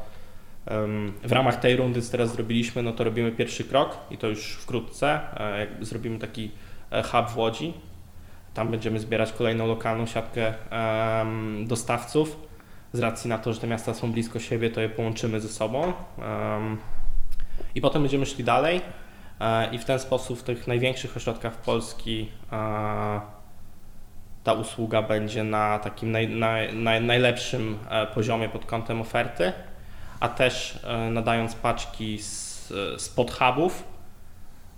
w 1.23 1.31
ramach 1.31 1.55
tej 1.55 1.75
rundy, 1.75 2.01
co 2.01 2.11
teraz 2.11 2.33
zrobiliśmy, 2.33 2.83
no 2.83 2.91
to 2.91 3.03
robimy 3.03 3.31
pierwszy 3.31 3.63
krok 3.63 3.97
i 4.11 4.17
to 4.17 4.27
już 4.27 4.53
wkrótce. 4.53 5.19
E, 5.39 5.67
zrobimy 5.81 6.19
taki 6.19 6.51
e, 6.91 7.03
hub 7.03 7.29
w 7.29 7.37
Łodzi. 7.37 7.73
Tam 8.53 8.71
będziemy 8.71 8.99
zbierać 8.99 9.31
kolejną 9.31 9.67
lokalną 9.67 10.05
siatkę 10.05 10.53
dostawców. 11.65 12.39
Z 12.93 12.99
racji 12.99 13.29
na 13.29 13.37
to, 13.37 13.53
że 13.53 13.59
te 13.59 13.67
miasta 13.67 13.93
są 13.93 14.11
blisko 14.11 14.39
siebie, 14.39 14.69
to 14.69 14.81
je 14.81 14.89
połączymy 14.89 15.41
ze 15.41 15.49
sobą. 15.49 15.93
I 17.75 17.81
potem 17.81 18.01
będziemy 18.01 18.25
szli 18.25 18.43
dalej 18.43 18.81
e, 19.39 19.75
i 19.75 19.77
w 19.77 19.85
ten 19.85 19.99
sposób 19.99 20.39
w 20.39 20.43
tych 20.43 20.67
największych 20.67 21.17
ośrodkach 21.17 21.61
Polski 21.61 22.29
ta 24.43 24.53
usługa 24.53 25.01
będzie 25.01 25.43
na 25.43 25.79
takim 25.79 26.11
naj, 26.11 26.29
naj, 26.29 26.75
naj, 26.75 27.01
najlepszym 27.01 27.77
poziomie 28.13 28.49
pod 28.49 28.65
kątem 28.65 29.01
oferty 29.01 29.53
a 30.23 30.29
też 30.29 30.79
e, 30.83 31.09
nadając 31.09 31.55
paczki 31.55 32.19
z, 32.19 32.67
z 32.97 33.09
podhubów. 33.09 33.83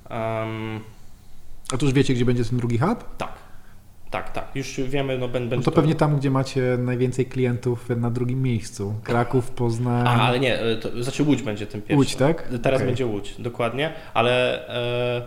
Um, 0.10 0.80
a 1.74 1.78
tu 1.78 1.86
już 1.86 1.94
wiecie, 1.94 2.14
gdzie 2.14 2.26
będzie 2.26 2.46
ten 2.46 2.58
drugi 2.58 2.78
hub? 2.78 3.18
Tak. 3.18 3.46
Tak, 4.12 4.32
tak, 4.32 4.56
już 4.56 4.82
wiemy, 4.82 5.18
no 5.18 5.28
będzie 5.28 5.56
no 5.56 5.62
to, 5.62 5.72
pewnie 5.72 5.96
tam, 5.96 6.18
gdzie 6.18 6.32
macie 6.32 6.78
najwięcej 6.80 7.26
klientów 7.26 7.90
na 7.90 8.10
drugim 8.10 8.42
miejscu. 8.42 8.96
Kraków, 9.04 9.52
Poznań. 9.52 10.08
A, 10.08 10.22
ale 10.22 10.40
nie, 10.40 10.60
e, 10.60 10.76
to, 10.76 11.04
znaczy 11.04 11.24
Łódź 11.24 11.42
będzie 11.42 11.68
tym 11.68 11.82
pierwszym. 11.82 11.98
Łódź, 11.98 12.16
tak? 12.16 12.48
Teraz 12.64 12.78
okay. 12.78 12.88
będzie 12.88 13.06
Łódź, 13.06 13.36
dokładnie, 13.40 13.94
ale 14.14 14.68
e, 14.70 15.22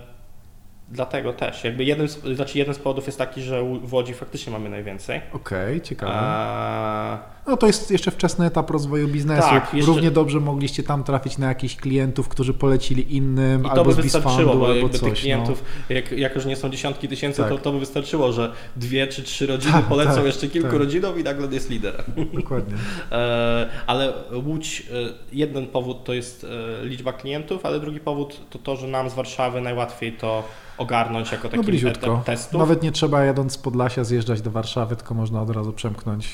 dlatego 0.90 1.32
też. 1.32 1.64
Jakby 1.64 1.84
jeden, 1.84 2.08
znaczy 2.08 2.58
jeden 2.58 2.74
z 2.74 2.78
powodów 2.78 3.06
jest 3.06 3.18
taki, 3.18 3.42
że 3.42 3.62
w 3.82 3.94
Łodzi 3.94 4.14
faktycznie 4.14 4.52
mamy 4.52 4.70
najwięcej. 4.70 5.20
Okej, 5.32 5.66
okay, 5.66 5.80
ciekawe. 5.80 6.12
A, 6.14 7.18
no 7.46 7.56
to 7.56 7.66
jest 7.66 7.90
jeszcze 7.90 8.10
wczesny 8.10 8.46
etap 8.46 8.70
rozwoju 8.70 9.08
biznesu. 9.08 9.48
Tak, 9.48 9.74
jeszcze... 9.74 9.92
Równie 9.92 10.10
dobrze 10.10 10.40
mogliście 10.40 10.82
tam 10.82 11.04
trafić 11.04 11.38
na 11.38 11.48
jakichś 11.48 11.76
klientów, 11.76 12.28
którzy 12.28 12.54
polecili 12.54 13.16
innym, 13.16 13.66
I 13.66 13.70
to 13.74 13.84
by 13.84 13.92
z 13.92 13.96
wystarczyło, 13.96 14.56
bo 14.56 14.66
albo 14.66 14.88
coś. 14.88 15.00
Tych 15.00 15.12
klientów, 15.12 15.64
no. 15.90 15.96
jak, 15.96 16.12
jak 16.12 16.34
już 16.34 16.44
nie 16.44 16.56
są 16.56 16.70
dziesiątki 16.70 17.08
tysięcy, 17.08 17.42
tak. 17.42 17.50
to, 17.50 17.58
to 17.58 17.72
by 17.72 17.78
wystarczyło, 17.78 18.32
że 18.32 18.52
dwie 18.76 19.06
czy 19.06 19.22
trzy 19.22 19.46
rodziny 19.46 19.72
tak, 19.72 19.84
polecą 19.84 20.14
tak, 20.14 20.24
jeszcze 20.24 20.48
kilku 20.48 20.68
tak. 20.68 20.78
rodzinom 20.78 21.20
i 21.20 21.22
nagle 21.22 21.48
jest 21.50 21.70
lider. 21.70 22.04
Dokładnie. 22.32 22.74
E, 23.12 23.68
ale 23.86 24.12
Łódź, 24.46 24.80
e, 24.80 25.12
jeden 25.32 25.66
powód 25.66 26.04
to 26.04 26.14
jest 26.14 26.46
e, 26.82 26.84
liczba 26.84 27.12
klientów, 27.12 27.66
ale 27.66 27.80
drugi 27.80 28.00
powód 28.00 28.40
to 28.50 28.58
to, 28.58 28.76
że 28.76 28.86
nam 28.86 29.10
z 29.10 29.14
Warszawy 29.14 29.60
najłatwiej 29.60 30.12
to 30.12 30.44
ogarnąć 30.78 31.32
jako 31.32 31.48
taki 31.48 31.82
no 32.06 32.22
testów. 32.24 32.60
Nawet 32.60 32.82
nie 32.82 32.92
trzeba 32.92 33.24
jadąc 33.24 33.52
z 33.52 33.58
Podlasia 33.58 34.04
zjeżdżać 34.04 34.42
do 34.42 34.50
Warszawy, 34.50 34.96
tylko 34.96 35.14
można 35.14 35.42
od 35.42 35.50
razu 35.50 35.72
przemknąć 35.72 36.28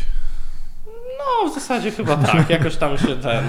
no, 1.44 1.50
w 1.50 1.54
zasadzie 1.54 1.90
chyba 1.90 2.16
tak, 2.16 2.50
jakoś 2.58 2.76
tam 2.76 2.98
się 2.98 3.16
ten. 3.16 3.44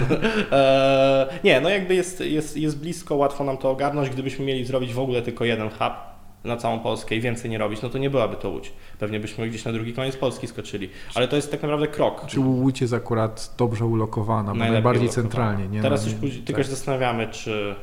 E, 0.52 1.28
nie, 1.43 1.62
no 1.62 1.70
jakby 1.70 1.96
jest, 1.96 2.20
jest, 2.22 2.58
jest 2.58 2.80
blisko, 2.80 3.16
łatwo 3.16 3.43
nam 3.43 3.58
to 3.58 3.72
ogarnąć. 3.72 4.10
Gdybyśmy 4.10 4.46
mieli 4.46 4.66
zrobić 4.66 4.93
w 4.93 5.00
ogóle 5.00 5.22
tylko 5.22 5.46
jeden 5.46 5.70
hub 5.70 5.93
na 6.43 6.58
całą 6.58 6.80
Polskę 6.80 7.16
i 7.16 7.22
więcej 7.22 7.52
nie 7.52 7.58
robić, 7.58 7.82
no 7.82 7.89
to 7.89 7.98
nie 7.98 8.10
byłaby 8.10 8.36
to 8.36 8.50
Łódź. 8.50 8.74
Pewnie 9.00 9.20
byśmy 9.20 9.50
gdzieś 9.50 9.66
na 9.66 9.72
drugi 9.72 9.93
koniec 9.93 10.18
Polski 10.18 10.48
skoczyli. 10.48 10.89
Ale 11.16 11.28
to 11.28 11.36
jest 11.36 11.52
tak 11.52 11.62
naprawdę 11.62 11.88
krok. 11.88 12.26
Czy 12.28 12.39
Łódź 12.39 12.82
jest 12.82 12.93
akurat 12.93 13.54
dobrze 13.58 13.86
ulokowana, 13.86 14.54
najbardziej 14.54 14.84
ulokowana. 14.84 15.30
centralnie. 15.30 15.68
Nie? 15.68 15.82
Teraz 15.82 16.06
no, 16.06 16.12
już 16.12 16.20
później, 16.20 16.39
tak. 16.39 16.48
tylko 16.48 16.64
się 16.64 16.70
zastanawiamy, 16.70 17.28
czy 17.28 17.76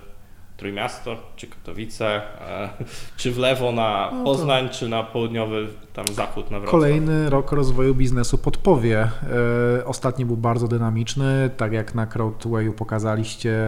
Trójmiasto, 0.62 1.16
czy 1.36 1.46
Katowice, 1.46 2.06
e, 2.06 2.68
czy 3.16 3.32
w 3.32 3.38
lewo 3.38 3.72
na 3.72 4.10
no 4.12 4.24
Poznań, 4.24 4.68
czy 4.68 4.88
na 4.88 5.02
południowy 5.02 5.66
tam 5.92 6.04
zachód 6.12 6.50
na 6.50 6.60
Wrocław. 6.60 6.70
Kolejny 6.70 7.30
rok 7.30 7.52
rozwoju 7.52 7.94
biznesu 7.94 8.38
podpowie. 8.38 9.08
E, 9.78 9.84
ostatni 9.84 10.24
był 10.24 10.36
bardzo 10.36 10.68
dynamiczny, 10.68 11.50
tak 11.56 11.72
jak 11.72 11.94
na 11.94 12.06
Crowdwayu 12.06 12.72
pokazaliście 12.72 13.58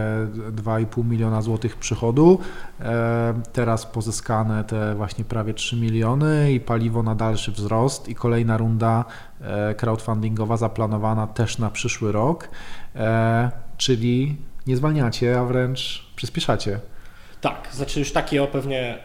2,5 0.51 1.05
miliona 1.05 1.41
złotych 1.41 1.75
przychodu, 1.75 2.39
e, 2.79 3.33
teraz 3.53 3.85
pozyskane 3.85 4.63
te 4.63 4.95
właśnie 4.95 5.25
prawie 5.25 5.53
3 5.53 5.75
miliony 5.75 6.51
i 6.51 6.59
paliwo 6.59 7.03
na 7.03 7.15
dalszy 7.15 7.51
wzrost 7.51 8.09
i 8.09 8.15
kolejna 8.15 8.57
runda 8.57 9.05
crowdfundingowa 9.77 10.57
zaplanowana 10.57 11.27
też 11.27 11.57
na 11.57 11.69
przyszły 11.69 12.11
rok, 12.11 12.49
czyli 13.77 14.37
nie 14.67 14.77
zwalniacie, 14.77 15.39
a 15.39 15.45
wręcz 15.45 16.05
przyspieszacie. 16.15 16.79
Tak, 17.41 17.69
znaczy 17.71 17.99
już 17.99 18.11
takie 18.11 18.43
o 18.43 18.47
pewnie 18.47 18.97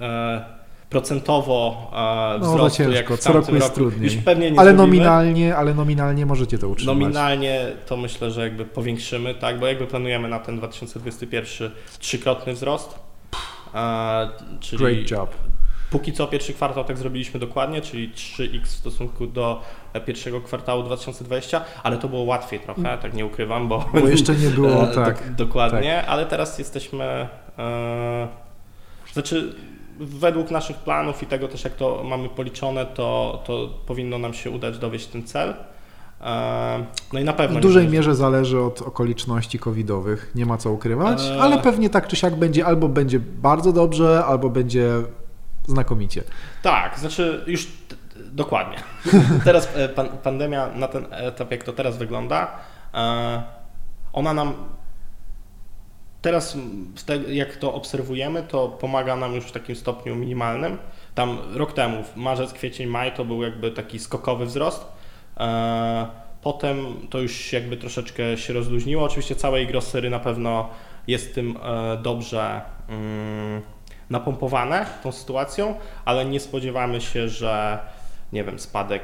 e, 0.00 0.04
e 0.04 0.62
procentowo 0.90 1.90
e, 1.92 2.38
no, 2.40 2.46
wzrostu, 2.46 2.78
ciężko, 2.78 2.94
jak 2.94 3.12
w 3.12 3.18
co 3.18 3.32
roku 3.32 3.54
jest 3.54 3.66
roku. 3.66 3.74
trudniej. 3.74 4.22
Ale 4.56 4.72
nominalnie, 4.72 5.56
ale 5.56 5.74
nominalnie 5.74 6.26
możecie 6.26 6.58
to 6.58 6.68
utrzymać. 6.68 6.96
Nominalnie 6.96 7.66
to 7.86 7.96
myślę, 7.96 8.30
że 8.30 8.40
jakby 8.40 8.64
powiększymy, 8.64 9.34
tak, 9.34 9.60
bo 9.60 9.66
jakby 9.66 9.86
planujemy 9.86 10.28
na 10.28 10.38
ten 10.38 10.58
2021 10.58 11.70
trzykrotny 11.98 12.52
wzrost. 12.52 12.98
E, 13.74 14.28
czyli 14.60 14.78
Great 14.78 15.10
job. 15.10 15.34
Póki 15.92 16.12
co 16.12 16.26
pierwszy 16.26 16.54
kwartał 16.54 16.84
tak 16.84 16.98
zrobiliśmy 16.98 17.40
dokładnie, 17.40 17.80
czyli 17.80 18.12
3x 18.12 18.64
w 18.64 18.68
stosunku 18.68 19.26
do 19.26 19.62
pierwszego 20.06 20.40
kwartału 20.40 20.82
2020, 20.82 21.64
ale 21.82 21.96
to 21.96 22.08
było 22.08 22.22
łatwiej 22.22 22.60
trochę, 22.60 22.98
tak 23.02 23.14
nie 23.14 23.26
ukrywam, 23.26 23.68
bo, 23.68 23.84
bo 23.92 24.08
jeszcze 24.08 24.34
nie 24.34 24.48
było 24.48 24.86
tak. 25.04 25.34
dokładnie, 25.34 25.96
tak. 25.96 26.08
ale 26.08 26.26
teraz 26.26 26.58
jesteśmy. 26.58 27.28
E, 27.58 28.28
znaczy, 29.12 29.54
według 30.00 30.50
naszych 30.50 30.76
planów 30.76 31.22
i 31.22 31.26
tego 31.26 31.48
też, 31.48 31.64
jak 31.64 31.74
to 31.74 32.02
mamy 32.04 32.28
policzone, 32.28 32.86
to, 32.86 33.42
to 33.46 33.68
powinno 33.86 34.18
nam 34.18 34.34
się 34.34 34.50
udać 34.50 34.78
dowieść 34.78 35.06
ten 35.06 35.24
cel. 35.24 35.54
E, 36.20 36.84
no 37.12 37.20
i 37.20 37.24
na 37.24 37.32
pewno. 37.32 37.58
W 37.58 37.62
dużej 37.62 37.88
mierze 37.88 38.14
zależy 38.14 38.60
od 38.60 38.82
okoliczności 38.82 39.58
covidowych, 39.58 40.32
nie 40.34 40.46
ma 40.46 40.58
co 40.58 40.72
ukrywać, 40.72 41.22
e... 41.22 41.40
ale 41.42 41.58
pewnie 41.58 41.90
tak 41.90 42.08
czy 42.08 42.16
siak 42.16 42.36
będzie 42.36 42.66
albo 42.66 42.88
będzie 42.88 43.20
bardzo 43.20 43.72
dobrze, 43.72 44.24
albo 44.24 44.50
będzie 44.50 44.88
znakomicie. 45.66 46.22
Tak, 46.62 46.98
znaczy 46.98 47.44
już 47.46 47.66
dokładnie. 48.16 48.78
teraz 49.44 49.68
e, 49.76 49.88
pan, 49.88 50.08
pandemia 50.08 50.68
na 50.74 50.88
ten 50.88 51.06
etap, 51.10 51.50
jak 51.50 51.64
to 51.64 51.72
teraz 51.72 51.96
wygląda, 51.96 52.58
e, 52.94 53.42
ona 54.12 54.34
nam 54.34 54.54
teraz, 56.22 56.56
jak 57.28 57.56
to 57.56 57.74
obserwujemy, 57.74 58.42
to 58.42 58.68
pomaga 58.68 59.16
nam 59.16 59.34
już 59.34 59.44
w 59.44 59.52
takim 59.52 59.76
stopniu 59.76 60.16
minimalnym. 60.16 60.78
Tam 61.14 61.38
rok 61.54 61.72
temu, 61.72 62.04
marzec, 62.16 62.52
kwiecień, 62.52 62.86
maj, 62.86 63.14
to 63.14 63.24
był 63.24 63.42
jakby 63.42 63.70
taki 63.70 63.98
skokowy 63.98 64.46
wzrost. 64.46 64.86
E, 65.36 66.06
potem 66.42 66.76
to 67.10 67.20
już 67.20 67.52
jakby 67.52 67.76
troszeczkę 67.76 68.38
się 68.38 68.52
rozluźniło. 68.52 69.04
Oczywiście 69.04 69.36
całej 69.36 69.66
grossery 69.66 70.10
na 70.10 70.18
pewno 70.18 70.68
jest 71.06 71.34
tym 71.34 71.58
dobrze 72.02 72.60
mm, 72.88 73.62
napompowane 74.12 74.86
tą 75.02 75.12
sytuacją, 75.12 75.74
ale 76.04 76.24
nie 76.24 76.40
spodziewamy 76.40 77.00
się, 77.00 77.28
że 77.28 77.78
nie 78.32 78.44
wiem, 78.44 78.58
spadek, 78.58 79.02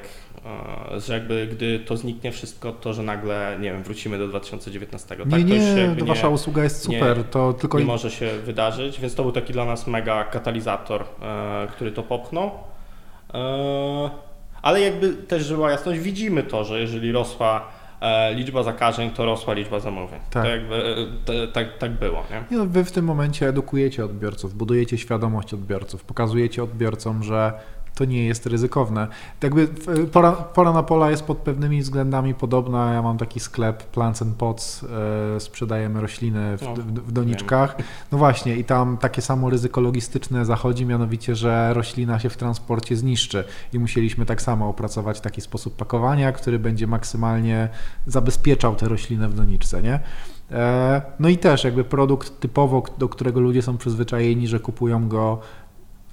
e, 0.94 1.00
że 1.00 1.14
jakby 1.14 1.46
gdy 1.46 1.80
to 1.80 1.96
zniknie 1.96 2.32
wszystko, 2.32 2.72
to 2.72 2.92
że 2.92 3.02
nagle, 3.02 3.56
nie 3.60 3.72
wiem, 3.72 3.82
wrócimy 3.82 4.18
do 4.18 4.28
2019. 4.28 5.16
Nie, 5.16 5.30
tak, 5.30 5.44
nie, 5.44 5.96
to 5.98 6.04
wasza 6.04 6.28
usługa 6.28 6.64
jest 6.64 6.82
super, 6.82 7.18
nie, 7.18 7.24
to 7.24 7.52
tylko... 7.52 7.78
Nie 7.78 7.84
może 7.84 8.10
się 8.10 8.30
wydarzyć, 8.44 9.00
więc 9.00 9.14
to 9.14 9.22
był 9.22 9.32
taki 9.32 9.52
dla 9.52 9.64
nas 9.64 9.86
mega 9.86 10.24
katalizator, 10.24 11.04
e, 11.22 11.66
który 11.72 11.92
to 11.92 12.02
popchnął. 12.02 12.50
E, 13.34 14.10
ale 14.62 14.80
jakby 14.80 15.14
też 15.14 15.44
żyła 15.44 15.70
jasność, 15.70 16.00
widzimy 16.00 16.42
to, 16.42 16.64
że 16.64 16.80
jeżeli 16.80 17.12
rosła 17.12 17.77
liczba 18.34 18.62
zakażeń, 18.62 19.10
to 19.10 19.24
rosła 19.24 19.54
liczba 19.54 19.80
zamówień. 19.80 20.20
Tak. 20.30 20.46
E, 20.46 20.60
to, 21.24 21.32
tak, 21.52 21.78
tak 21.78 21.92
było. 21.92 22.24
Nie? 22.30 22.58
No, 22.58 22.66
wy 22.66 22.84
w 22.84 22.92
tym 22.92 23.04
momencie 23.04 23.48
edukujecie 23.48 24.04
odbiorców, 24.04 24.54
budujecie 24.54 24.98
świadomość 24.98 25.54
odbiorców, 25.54 26.04
pokazujecie 26.04 26.62
odbiorcom, 26.62 27.22
że 27.22 27.52
to 27.94 28.04
nie 28.04 28.24
jest 28.24 28.46
ryzykowne. 28.46 29.08
Jakby 29.42 29.68
pora, 30.12 30.32
pora 30.32 30.72
na 30.72 30.82
pola 30.82 31.10
jest 31.10 31.22
pod 31.22 31.38
pewnymi 31.38 31.82
względami 31.82 32.34
podobna. 32.34 32.92
Ja 32.92 33.02
mam 33.02 33.18
taki 33.18 33.40
sklep 33.40 33.82
Plants 33.84 34.22
and 34.22 34.36
Pots, 34.36 34.84
e, 35.36 35.40
sprzedajemy 35.40 36.00
rośliny 36.00 36.56
w, 36.56 36.60
w, 36.60 37.08
w 37.08 37.12
doniczkach. 37.12 37.76
No 38.12 38.18
właśnie 38.18 38.56
i 38.56 38.64
tam 38.64 38.96
takie 38.96 39.22
samo 39.22 39.50
ryzyko 39.50 39.80
logistyczne 39.80 40.44
zachodzi, 40.44 40.86
mianowicie, 40.86 41.34
że 41.34 41.74
roślina 41.74 42.18
się 42.18 42.30
w 42.30 42.36
transporcie 42.36 42.96
zniszczy 42.96 43.44
i 43.72 43.78
musieliśmy 43.78 44.26
tak 44.26 44.42
samo 44.42 44.68
opracować 44.68 45.20
taki 45.20 45.40
sposób 45.40 45.76
pakowania, 45.76 46.32
który 46.32 46.58
będzie 46.58 46.86
maksymalnie 46.86 47.68
zabezpieczał 48.06 48.74
tę 48.74 48.88
roślinę 48.88 49.28
w 49.28 49.34
doniczce, 49.34 49.82
nie? 49.82 50.00
E, 50.50 51.02
no 51.20 51.28
i 51.28 51.38
też 51.38 51.64
jakby 51.64 51.84
produkt 51.84 52.40
typowo, 52.40 52.82
do 52.98 53.08
którego 53.08 53.40
ludzie 53.40 53.62
są 53.62 53.78
przyzwyczajeni, 53.78 54.48
że 54.48 54.60
kupują 54.60 55.08
go 55.08 55.40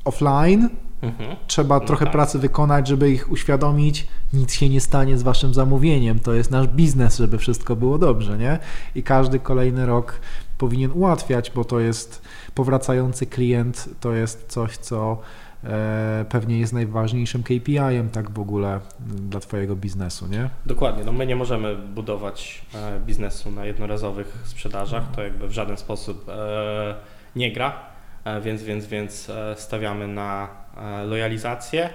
offline, 0.05 0.69
Mhm. 1.01 1.35
Trzeba 1.47 1.79
no 1.79 1.85
trochę 1.85 2.05
tak. 2.05 2.11
pracy 2.11 2.39
wykonać, 2.39 2.87
żeby 2.87 3.11
ich 3.11 3.31
uświadomić, 3.31 4.07
nic 4.33 4.53
się 4.53 4.69
nie 4.69 4.81
stanie 4.81 5.17
z 5.17 5.23
waszym 5.23 5.53
zamówieniem. 5.53 6.19
To 6.19 6.33
jest 6.33 6.51
nasz 6.51 6.67
biznes, 6.67 7.17
żeby 7.17 7.37
wszystko 7.37 7.75
było 7.75 7.97
dobrze, 7.97 8.37
nie? 8.37 8.59
I 8.95 9.03
każdy 9.03 9.39
kolejny 9.39 9.85
rok 9.85 10.19
powinien 10.57 10.91
ułatwiać, 10.91 11.51
bo 11.55 11.65
to 11.65 11.79
jest 11.79 12.21
powracający 12.55 13.25
klient, 13.25 13.89
to 13.99 14.13
jest 14.13 14.45
coś, 14.47 14.77
co 14.77 15.17
e, 15.63 16.25
pewnie 16.29 16.59
jest 16.59 16.73
najważniejszym 16.73 17.43
KPI-em 17.43 18.09
tak 18.09 18.31
w 18.31 18.39
ogóle 18.39 18.79
dla 18.99 19.39
Twojego 19.39 19.75
biznesu, 19.75 20.27
nie? 20.27 20.49
Dokładnie. 20.65 21.03
No 21.03 21.11
my 21.11 21.25
nie 21.27 21.35
możemy 21.35 21.75
budować 21.77 22.65
e, 22.75 22.99
biznesu 22.99 23.51
na 23.51 23.65
jednorazowych 23.65 24.37
sprzedażach. 24.45 25.03
To 25.15 25.23
jakby 25.23 25.47
w 25.47 25.51
żaden 25.51 25.77
sposób 25.77 26.29
e, 26.29 26.95
nie 27.35 27.51
gra, 27.51 27.94
więc, 28.41 28.63
więc, 28.63 28.85
więc 28.85 29.29
e, 29.29 29.55
stawiamy 29.57 30.07
na 30.07 30.65
E, 30.77 31.03
lojalizację. 31.03 31.89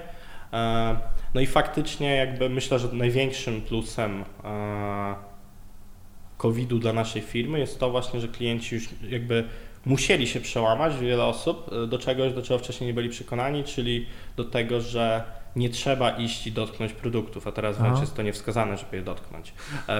E, 0.52 0.96
no 1.34 1.40
i 1.40 1.46
faktycznie 1.46 2.16
jakby 2.16 2.48
myślę, 2.48 2.78
że 2.78 2.88
największym 2.92 3.60
plusem 3.60 4.24
e, 4.44 5.14
COVID-u 6.36 6.78
dla 6.78 6.92
naszej 6.92 7.22
firmy 7.22 7.58
jest 7.58 7.80
to 7.80 7.90
właśnie, 7.90 8.20
że 8.20 8.28
klienci 8.28 8.74
już 8.74 8.88
jakby 9.08 9.44
musieli 9.84 10.26
się 10.26 10.40
przełamać, 10.40 10.96
wiele 10.98 11.24
osób, 11.24 11.70
do 11.88 11.98
czegoś, 11.98 12.32
do 12.32 12.42
czego 12.42 12.58
wcześniej 12.58 12.86
nie 12.86 12.94
byli 12.94 13.08
przekonani, 13.08 13.64
czyli 13.64 14.06
do 14.36 14.44
tego, 14.44 14.80
że 14.80 15.22
nie 15.56 15.70
trzeba 15.70 16.10
iść 16.10 16.46
i 16.46 16.52
dotknąć 16.52 16.92
produktów, 16.92 17.46
a 17.46 17.52
teraz 17.52 17.78
wręcz 17.78 18.00
jest 18.00 18.16
to 18.16 18.22
niewskazane, 18.22 18.76
żeby 18.76 18.96
je 18.96 19.02
dotknąć. 19.02 19.54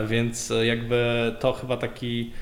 Więc 0.07 0.53
jakby 0.62 1.35
to 1.41 1.53
chyba 1.53 1.76
taki 1.76 2.33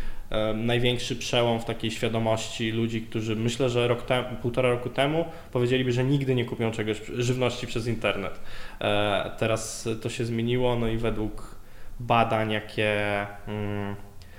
największy 0.55 1.17
przełom 1.17 1.61
w 1.61 1.65
takiej 1.65 1.91
świadomości 1.91 2.71
ludzi, 2.71 3.03
którzy 3.03 3.37
myślę, 3.37 3.71
że 3.71 3.89
rok 3.89 4.03
te, 4.03 4.25
półtora 4.43 4.71
roku 4.71 4.91
temu 4.91 5.25
powiedzieliby, 5.53 5.93
że 5.93 6.05
nigdy 6.05 6.35
nie 6.35 6.45
kupią 6.45 6.71
czegoś, 6.71 7.03
żywności 7.15 7.67
przez 7.67 7.87
internet. 7.87 8.41
E, 8.81 9.31
teraz 9.39 9.89
to 10.03 10.11
się 10.11 10.25
zmieniło, 10.25 10.77
no 10.77 10.89
i 10.89 10.97
według 10.97 11.57
badań, 12.01 12.51
jakie 12.51 13.27
mm, 13.47 13.97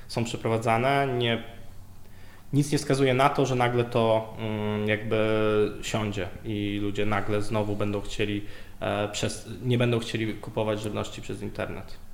są 0.08 0.24
przeprowadzane, 0.24 1.08
nie, 1.18 1.44
nic 2.54 2.72
nie 2.72 2.78
wskazuje 2.78 3.14
na 3.14 3.30
to, 3.30 3.46
że 3.46 3.56
nagle 3.56 3.84
to 3.84 4.36
mm, 4.40 4.88
jakby 4.88 5.18
siądzie 5.82 6.28
i 6.46 6.80
ludzie 6.82 7.06
nagle 7.06 7.42
znowu 7.42 7.76
będą 7.76 8.02
chcieli, 8.02 8.46
e, 8.80 9.08
przez, 9.08 9.50
nie 9.64 9.78
będą 9.78 10.00
chcieli 10.00 10.34
kupować 10.34 10.82
żywności 10.82 11.22
przez 11.22 11.42
internet. 11.42 12.09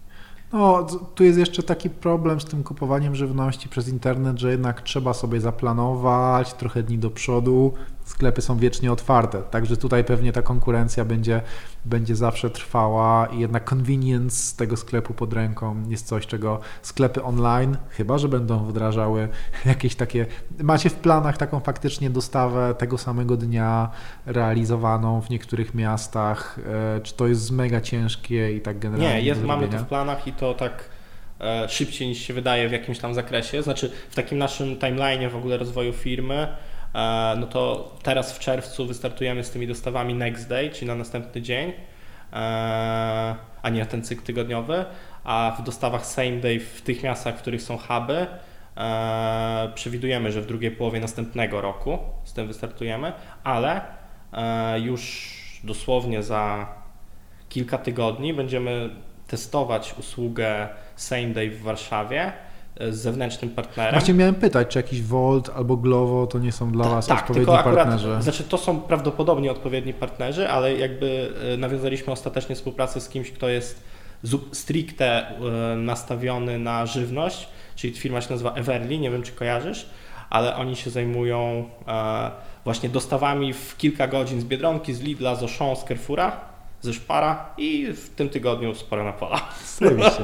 No, 0.53 0.87
tu 1.15 1.23
jest 1.23 1.39
jeszcze 1.39 1.63
taki 1.63 1.89
problem 1.89 2.41
z 2.41 2.45
tym 2.45 2.63
kupowaniem 2.63 3.15
żywności 3.15 3.69
przez 3.69 3.87
internet, 3.87 4.39
że 4.39 4.51
jednak 4.51 4.81
trzeba 4.81 5.13
sobie 5.13 5.41
zaplanować 5.41 6.53
trochę 6.53 6.83
dni 6.83 6.97
do 6.97 7.09
przodu, 7.09 7.73
sklepy 8.05 8.41
są 8.41 8.57
wiecznie 8.57 8.91
otwarte, 8.91 9.41
także 9.41 9.77
tutaj 9.77 10.03
pewnie 10.03 10.31
ta 10.31 10.41
konkurencja 10.41 11.05
będzie, 11.05 11.41
będzie 11.85 12.15
zawsze 12.15 12.49
trwała 12.49 13.25
i 13.25 13.39
jednak 13.39 13.73
convenience 13.73 14.57
tego 14.57 14.77
sklepu 14.77 15.13
pod 15.13 15.33
ręką 15.33 15.83
jest 15.89 16.07
coś, 16.07 16.27
czego 16.27 16.59
sklepy 16.81 17.23
online, 17.23 17.77
chyba 17.89 18.17
że 18.17 18.27
będą 18.27 18.65
wdrażały 18.65 19.29
jakieś 19.65 19.95
takie, 19.95 20.25
macie 20.63 20.89
w 20.89 20.95
planach 20.95 21.37
taką 21.37 21.59
faktycznie 21.59 22.09
dostawę 22.09 22.75
tego 22.77 22.97
samego 22.97 23.37
dnia 23.37 23.89
realizowaną 24.25 25.21
w 25.21 25.29
niektórych 25.29 25.73
miastach, 25.73 26.59
e, 26.97 27.01
czy 27.01 27.13
to 27.13 27.27
jest 27.27 27.51
mega 27.51 27.81
ciężkie 27.81 28.51
i 28.51 28.61
tak 28.61 28.79
generalnie 28.79 29.15
Nie, 29.15 29.21
jest, 29.21 29.43
mamy 29.43 29.67
to 29.67 29.77
w 29.77 29.85
planach 29.85 30.27
i 30.27 30.33
to 30.33 30.53
tak 30.53 30.89
e, 31.41 31.69
szybciej 31.69 32.07
niż 32.07 32.17
się 32.17 32.33
wydaje 32.33 32.69
w 32.69 32.71
jakimś 32.71 32.99
tam 32.99 33.13
zakresie. 33.13 33.63
Znaczy 33.63 33.91
w 34.09 34.15
takim 34.15 34.37
naszym 34.37 34.75
timeline'ie 34.75 35.29
w 35.29 35.35
ogóle 35.35 35.57
rozwoju 35.57 35.93
firmy, 35.93 36.47
no 37.37 37.47
to 37.47 37.91
teraz 38.03 38.33
w 38.33 38.39
czerwcu 38.39 38.87
wystartujemy 38.87 39.43
z 39.43 39.51
tymi 39.51 39.67
dostawami 39.67 40.13
next 40.13 40.49
day, 40.49 40.69
czyli 40.69 40.87
na 40.87 40.95
następny 40.95 41.41
dzień, 41.41 41.69
e, 41.69 41.75
a 43.61 43.69
nie 43.71 43.85
ten 43.85 44.03
cykl 44.03 44.23
tygodniowy, 44.23 44.85
a 45.23 45.57
w 45.59 45.63
dostawach 45.63 46.05
same 46.05 46.31
day 46.31 46.59
w 46.59 46.81
tych 46.81 47.03
miastach, 47.03 47.35
w 47.35 47.41
których 47.41 47.61
są 47.61 47.77
huby, 47.77 48.27
e, 48.77 49.71
przewidujemy, 49.75 50.31
że 50.31 50.41
w 50.41 50.45
drugiej 50.45 50.71
połowie 50.71 50.99
następnego 50.99 51.61
roku 51.61 51.99
z 52.23 52.33
tym 52.33 52.47
wystartujemy, 52.47 53.13
ale 53.43 53.81
e, 54.33 54.79
już 54.79 55.31
dosłownie 55.63 56.23
za 56.23 56.67
kilka 57.49 57.77
tygodni 57.77 58.33
będziemy 58.33 58.89
testować 59.27 59.95
usługę 59.99 60.69
Same 60.95 61.27
Day 61.27 61.49
w 61.49 61.61
Warszawie. 61.61 62.21
e, 62.23 62.54
z 62.79 62.95
zewnętrznym 62.95 63.49
partnerem. 63.51 63.93
Właśnie 63.93 64.13
miałem 64.13 64.35
pytać, 64.35 64.67
czy 64.67 64.79
jakiś 64.79 65.01
Volt 65.01 65.49
albo 65.55 65.77
Glovo 65.77 66.27
to 66.27 66.39
nie 66.39 66.51
są 66.51 66.71
dla 66.71 66.89
Was 66.89 67.07
tak, 67.07 67.19
odpowiedni 67.19 67.45
tylko 67.45 67.59
akurat, 67.59 67.77
partnerzy? 67.77 68.21
Znaczy 68.21 68.43
to 68.43 68.57
są 68.57 68.81
prawdopodobnie 68.81 69.51
odpowiedni 69.51 69.93
partnerzy, 69.93 70.49
ale 70.49 70.77
jakby 70.77 71.33
e, 71.53 71.57
nawiązaliśmy 71.57 72.13
ostatecznie 72.13 72.55
współpracę 72.55 73.01
z 73.01 73.09
kimś, 73.09 73.31
kto 73.31 73.49
jest 73.49 73.83
stricte 74.51 75.27
e, 75.29 75.75
nastawiony 75.75 76.59
na 76.59 76.85
żywność, 76.85 77.47
czyli 77.75 77.93
firma 77.93 78.21
się 78.21 78.31
nazywa 78.31 78.53
Everly, 78.53 78.99
nie 78.99 79.11
wiem 79.11 79.23
czy 79.23 79.31
kojarzysz, 79.31 79.89
ale 80.29 80.55
oni 80.55 80.75
się 80.75 80.89
zajmują 80.89 81.69
e, 81.87 82.31
właśnie 82.63 82.89
dostawami 82.89 83.53
w 83.53 83.77
kilka 83.77 84.07
godzin 84.07 84.41
z 84.41 84.43
Biedronki, 84.43 84.93
z 84.93 85.01
Lidla, 85.01 85.35
z 85.35 85.43
Auchan, 85.43 85.75
z 85.75 85.83
Carrefoura, 85.83 86.54
ze 86.81 86.93
Szpara 86.93 87.49
i 87.57 87.87
w 87.93 88.09
tym 88.09 88.29
tygodniu 88.29 88.75
z 88.75 88.83
Pola. 88.83 89.13
Zajebiście. 89.77 90.23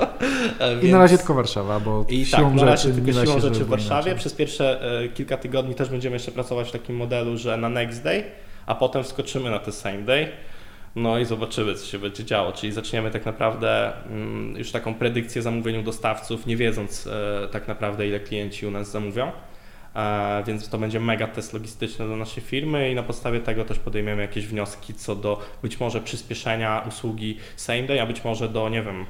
I 0.87 0.91
na 0.91 0.97
razie 0.97 1.17
tylko 1.17 1.33
Warszawa, 1.33 1.79
bo 1.79 2.05
I 2.09 2.25
siłą 2.25 2.49
tak, 2.49 2.53
na 2.53 2.65
razie 2.65 2.89
rzeczy 2.89 3.01
tylko 3.01 3.25
siłą 3.25 3.35
się 3.35 3.41
rzeczy 3.41 3.65
w 3.65 3.67
Warszawie. 3.67 4.01
inaczej. 4.01 4.15
Przez 4.15 4.33
pierwsze 4.33 4.81
e, 5.03 5.09
kilka 5.09 5.37
tygodni 5.37 5.75
też 5.75 5.89
będziemy 5.89 6.15
jeszcze 6.15 6.31
pracować 6.31 6.69
w 6.69 6.71
takim 6.71 6.95
modelu, 6.95 7.37
że 7.37 7.57
na 7.57 7.69
next 7.69 8.03
day, 8.03 8.23
a 8.65 8.75
potem 8.75 9.03
wskoczymy 9.03 9.49
na 9.49 9.59
te 9.59 9.71
same 9.71 10.01
day. 10.01 10.27
No 10.95 11.19
i 11.19 11.25
zobaczymy, 11.25 11.75
co 11.75 11.85
się 11.85 11.99
będzie 11.99 12.25
działo. 12.25 12.51
Czyli 12.51 12.73
zaczniemy 12.73 13.11
tak 13.11 13.25
naprawdę 13.25 13.91
mm, 14.05 14.57
już 14.57 14.71
taką 14.71 14.93
predykcję 14.93 15.41
zamówieniu 15.41 15.83
dostawców, 15.83 16.45
nie 16.45 16.57
wiedząc 16.57 17.07
e, 17.07 17.47
tak 17.51 17.67
naprawdę, 17.67 18.07
ile 18.07 18.19
klienci 18.19 18.67
u 18.67 18.71
nas 18.71 18.91
zamówią. 18.91 19.31
E, 19.95 20.43
więc 20.47 20.69
to 20.69 20.77
będzie 20.77 20.99
mega 20.99 21.27
test 21.27 21.53
logistyczny 21.53 22.07
dla 22.07 22.15
naszej 22.15 22.43
firmy 22.43 22.91
i 22.91 22.95
na 22.95 23.03
podstawie 23.03 23.39
tego 23.39 23.65
też 23.65 23.79
podejmiemy 23.79 24.21
jakieś 24.21 24.47
wnioski 24.47 24.93
co 24.93 25.15
do 25.15 25.39
być 25.61 25.79
może 25.79 26.01
przyspieszenia 26.01 26.83
usługi 26.87 27.37
same 27.55 27.83
day, 27.83 28.01
a 28.01 28.05
być 28.05 28.23
może 28.23 28.49
do, 28.49 28.69
nie 28.69 28.83
wiem, 28.83 29.05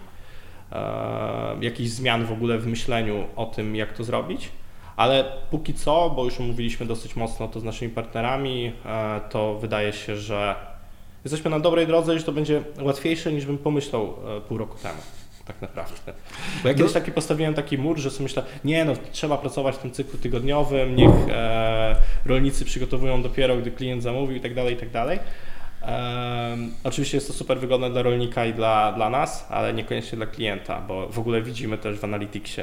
e, 0.72 1.56
jakichś 1.62 1.90
zmian 1.90 2.26
w 2.26 2.32
ogóle 2.32 2.58
w 2.58 2.68
myśleniu 2.68 3.26
o 3.36 3.46
tym, 3.46 3.76
jak 3.76 3.94
to 3.94 4.04
zrobić. 4.04 4.50
Ale 4.96 5.32
póki 5.50 5.74
co, 5.74 6.10
bo 6.10 6.26
już 6.26 6.40
omówiliśmy 6.40 6.86
dosyć 6.86 7.16
mocno 7.16 7.48
to 7.48 7.60
z 7.60 7.64
naszymi 7.64 7.92
partnerami, 7.92 8.72
e, 8.86 9.22
to 9.30 9.56
wydaje 9.56 9.94
się, 9.94 10.18
że 10.18 10.56
jesteśmy 11.24 11.52
na 11.52 11.60
dobrej 11.60 11.88
drodze 11.88 12.16
i 12.16 12.20
że 12.20 12.26
to 12.26 12.32
będzie 12.32 12.64
łatwiejsze 12.82 13.34
niż 13.34 13.46
bym 13.46 13.58
pomyślał 13.58 14.14
pół 14.48 14.58
roku 14.58 14.78
temu. 14.78 15.21
Tak 15.46 15.62
naprawdę. 15.62 16.14
Bo 16.64 16.70
ja 16.70 16.76
kiedyś 16.76 16.94
taki 16.94 17.12
postawiłem 17.12 17.54
taki 17.54 17.78
mur, 17.78 17.98
że 18.00 18.12
sobie 18.12 18.24
myślę, 18.24 18.44
nie 18.64 18.86
no, 18.86 18.94
trzeba 19.12 19.38
pracować 19.38 19.76
w 19.76 19.80
tym 19.80 19.92
cyklu 19.92 20.20
tygodniowym, 20.20 20.96
niech 20.96 21.12
e, 21.30 21.96
rolnicy 22.26 22.66
przygotowują 22.66 23.22
dopiero, 23.24 23.58
gdy 23.58 23.72
klient 23.72 24.04
zamówił 24.04 24.38
i 24.38 24.42
tak 24.42 24.54
dalej, 24.56 24.74
i 24.74 24.78
tak 24.78 24.90
dalej. 24.90 25.20
Em, 25.82 26.74
oczywiście 26.84 27.18
jest 27.18 27.28
to 27.28 27.34
super 27.34 27.60
wygodne 27.60 27.90
dla 27.90 28.02
rolnika 28.02 28.46
i 28.46 28.54
dla, 28.54 28.92
dla 28.92 29.10
nas, 29.10 29.48
ale 29.50 29.74
niekoniecznie 29.74 30.16
dla 30.16 30.26
klienta, 30.26 30.82
bo 30.82 31.08
w 31.10 31.20
ogóle 31.20 31.42
widzimy 31.42 31.78
też 31.78 32.00
w 32.00 32.04
Analyticsie, 32.04 32.62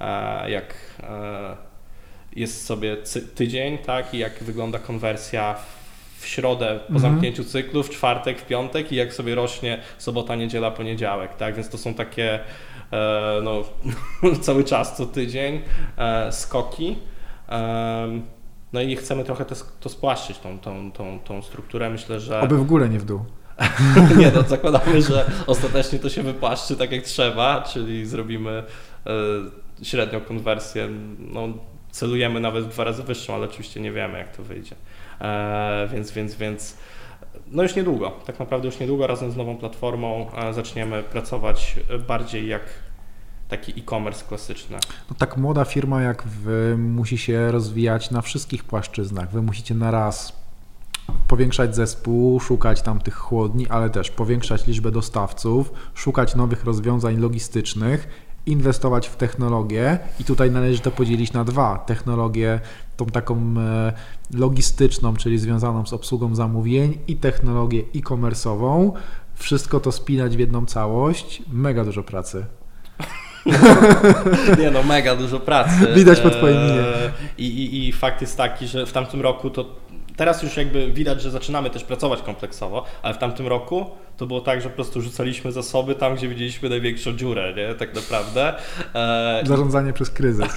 e, 0.00 0.50
jak 0.50 0.74
e, 1.02 1.56
jest 2.36 2.66
sobie 2.66 2.96
tydzień, 3.34 3.78
tak, 3.78 4.14
i 4.14 4.18
jak 4.18 4.42
wygląda 4.44 4.78
konwersja 4.78 5.54
w- 5.54 5.87
w 6.18 6.26
środę 6.26 6.66
po 6.66 6.94
Mhm. 6.94 7.00
zamknięciu 7.00 7.44
cyklu, 7.44 7.82
w 7.82 7.90
czwartek, 7.90 8.40
w 8.40 8.46
piątek 8.46 8.92
i 8.92 8.96
jak 8.96 9.14
sobie 9.14 9.34
rośnie 9.34 9.78
sobota, 9.98 10.34
niedziela, 10.34 10.70
poniedziałek, 10.70 11.34
tak, 11.36 11.54
więc 11.54 11.68
to 11.68 11.78
są 11.78 11.94
takie 11.94 12.40
e, 12.92 13.40
no, 13.42 13.62
cały 14.46 14.64
czas 14.64 14.96
co 14.96 15.06
tydzień 15.06 15.60
e, 15.98 16.32
skoki. 16.32 16.96
Em, 17.48 18.22
no 18.72 18.80
i 18.80 18.96
chcemy 18.96 19.24
trochę 19.24 19.44
to, 19.44 19.54
to 19.80 19.88
spłaszczyć, 19.88 20.38
tą, 20.38 20.58
tą, 20.58 20.92
tą, 20.92 21.18
tą 21.18 21.42
strukturę. 21.42 21.90
Myślę, 21.90 22.20
że. 22.20 22.40
Oby 22.40 22.56
w 22.56 22.64
górę, 22.64 22.88
nie 22.88 22.98
w 22.98 23.04
dół. 23.04 23.20
Nie, 24.18 24.32
no 24.34 24.42
zakładamy, 24.42 25.02
że 25.02 25.30
ostatecznie 25.46 25.98
to 25.98 26.10
się 26.10 26.22
wypłaszczy 26.22 26.76
tak 26.76 26.92
jak 26.92 27.02
trzeba, 27.04 27.62
czyli 27.62 28.06
zrobimy 28.06 28.62
e, 29.06 29.84
średnią 29.84 30.20
konwersję. 30.20 30.88
No, 31.18 31.48
celujemy 31.90 32.40
nawet 32.40 32.68
dwa 32.68 32.84
razy 32.84 33.02
wyższą, 33.02 33.34
ale 33.34 33.44
oczywiście 33.46 33.80
nie 33.80 33.92
wiemy, 33.92 34.18
jak 34.18 34.36
to 34.36 34.42
wyjdzie. 34.42 34.74
E, 35.20 35.88
więc, 35.92 36.10
więc, 36.10 36.34
więc. 36.34 36.76
No 37.50 37.62
już 37.62 37.76
niedługo, 37.76 38.10
tak 38.26 38.38
naprawdę 38.38 38.66
już 38.66 38.80
niedługo 38.80 39.06
razem 39.06 39.32
z 39.32 39.36
nową 39.36 39.56
platformą 39.56 40.30
e, 40.36 40.54
zaczniemy 40.54 41.02
pracować 41.02 41.76
bardziej 42.08 42.48
jak 42.48 42.62
taki 43.48 43.80
e-commerce 43.80 44.24
klasyczny. 44.28 44.78
No 45.10 45.16
tak 45.18 45.36
młoda 45.36 45.64
firma 45.64 46.02
jak 46.02 46.22
wy 46.22 46.76
musi 46.78 47.18
się 47.18 47.52
rozwijać 47.52 48.10
na 48.10 48.22
wszystkich 48.22 48.64
płaszczyznach. 48.64 49.30
Wy 49.30 49.42
musicie 49.42 49.74
na 49.74 49.90
raz 49.90 50.38
powiększać 51.28 51.76
zespół, 51.76 52.40
szukać 52.40 52.82
tam 52.82 53.00
tych 53.00 53.14
chłodni, 53.14 53.68
ale 53.68 53.90
też 53.90 54.10
powiększać 54.10 54.66
liczbę 54.66 54.90
dostawców, 54.90 55.72
szukać 55.94 56.34
nowych 56.34 56.64
rozwiązań 56.64 57.16
logistycznych, 57.16 58.08
inwestować 58.48 59.08
w 59.08 59.16
technologię 59.16 59.98
i 60.20 60.24
tutaj 60.24 60.50
należy 60.50 60.80
to 60.80 60.90
podzielić 60.90 61.32
na 61.32 61.44
dwa. 61.44 61.78
Technologię 61.78 62.60
tą 62.96 63.06
taką 63.06 63.54
e, 63.58 63.92
logistyczną, 64.34 65.16
czyli 65.16 65.38
związaną 65.38 65.86
z 65.86 65.92
obsługą 65.92 66.34
zamówień 66.34 66.98
i 67.08 67.16
technologię 67.16 67.82
e-commerce'ową. 67.96 68.92
Wszystko 69.34 69.80
to 69.80 69.92
spinać 69.92 70.36
w 70.36 70.40
jedną 70.40 70.66
całość. 70.66 71.42
Mega 71.52 71.84
dużo 71.84 72.02
pracy. 72.02 72.46
Nie 74.58 74.70
no, 74.70 74.82
mega 74.82 75.16
dużo 75.16 75.40
pracy. 75.40 75.86
Widać 75.94 76.20
po 76.20 76.30
twojej 76.30 76.58
minie. 76.58 76.80
Eee, 76.80 77.10
I, 77.38 77.46
i, 77.46 77.88
I 77.88 77.92
fakt 77.92 78.20
jest 78.20 78.36
taki, 78.36 78.66
że 78.66 78.86
w 78.86 78.92
tamtym 78.92 79.20
roku 79.20 79.50
to 79.50 79.64
teraz 80.18 80.42
już 80.42 80.56
jakby 80.56 80.92
widać, 80.92 81.22
że 81.22 81.30
zaczynamy 81.30 81.70
też 81.70 81.84
pracować 81.84 82.22
kompleksowo, 82.22 82.84
ale 83.02 83.14
w 83.14 83.18
tamtym 83.18 83.46
roku 83.46 83.90
to 84.16 84.26
było 84.26 84.40
tak, 84.40 84.60
że 84.60 84.68
po 84.68 84.74
prostu 84.74 85.00
rzucaliśmy 85.00 85.52
zasoby 85.52 85.94
tam, 85.94 86.14
gdzie 86.14 86.28
widzieliśmy 86.28 86.68
największą 86.68 87.16
dziurę, 87.16 87.54
nie? 87.56 87.74
Tak 87.74 87.94
naprawdę. 87.94 88.54
Eee, 88.94 89.46
Zarządzanie 89.46 89.92
przez 89.92 90.10
kryzys. 90.10 90.56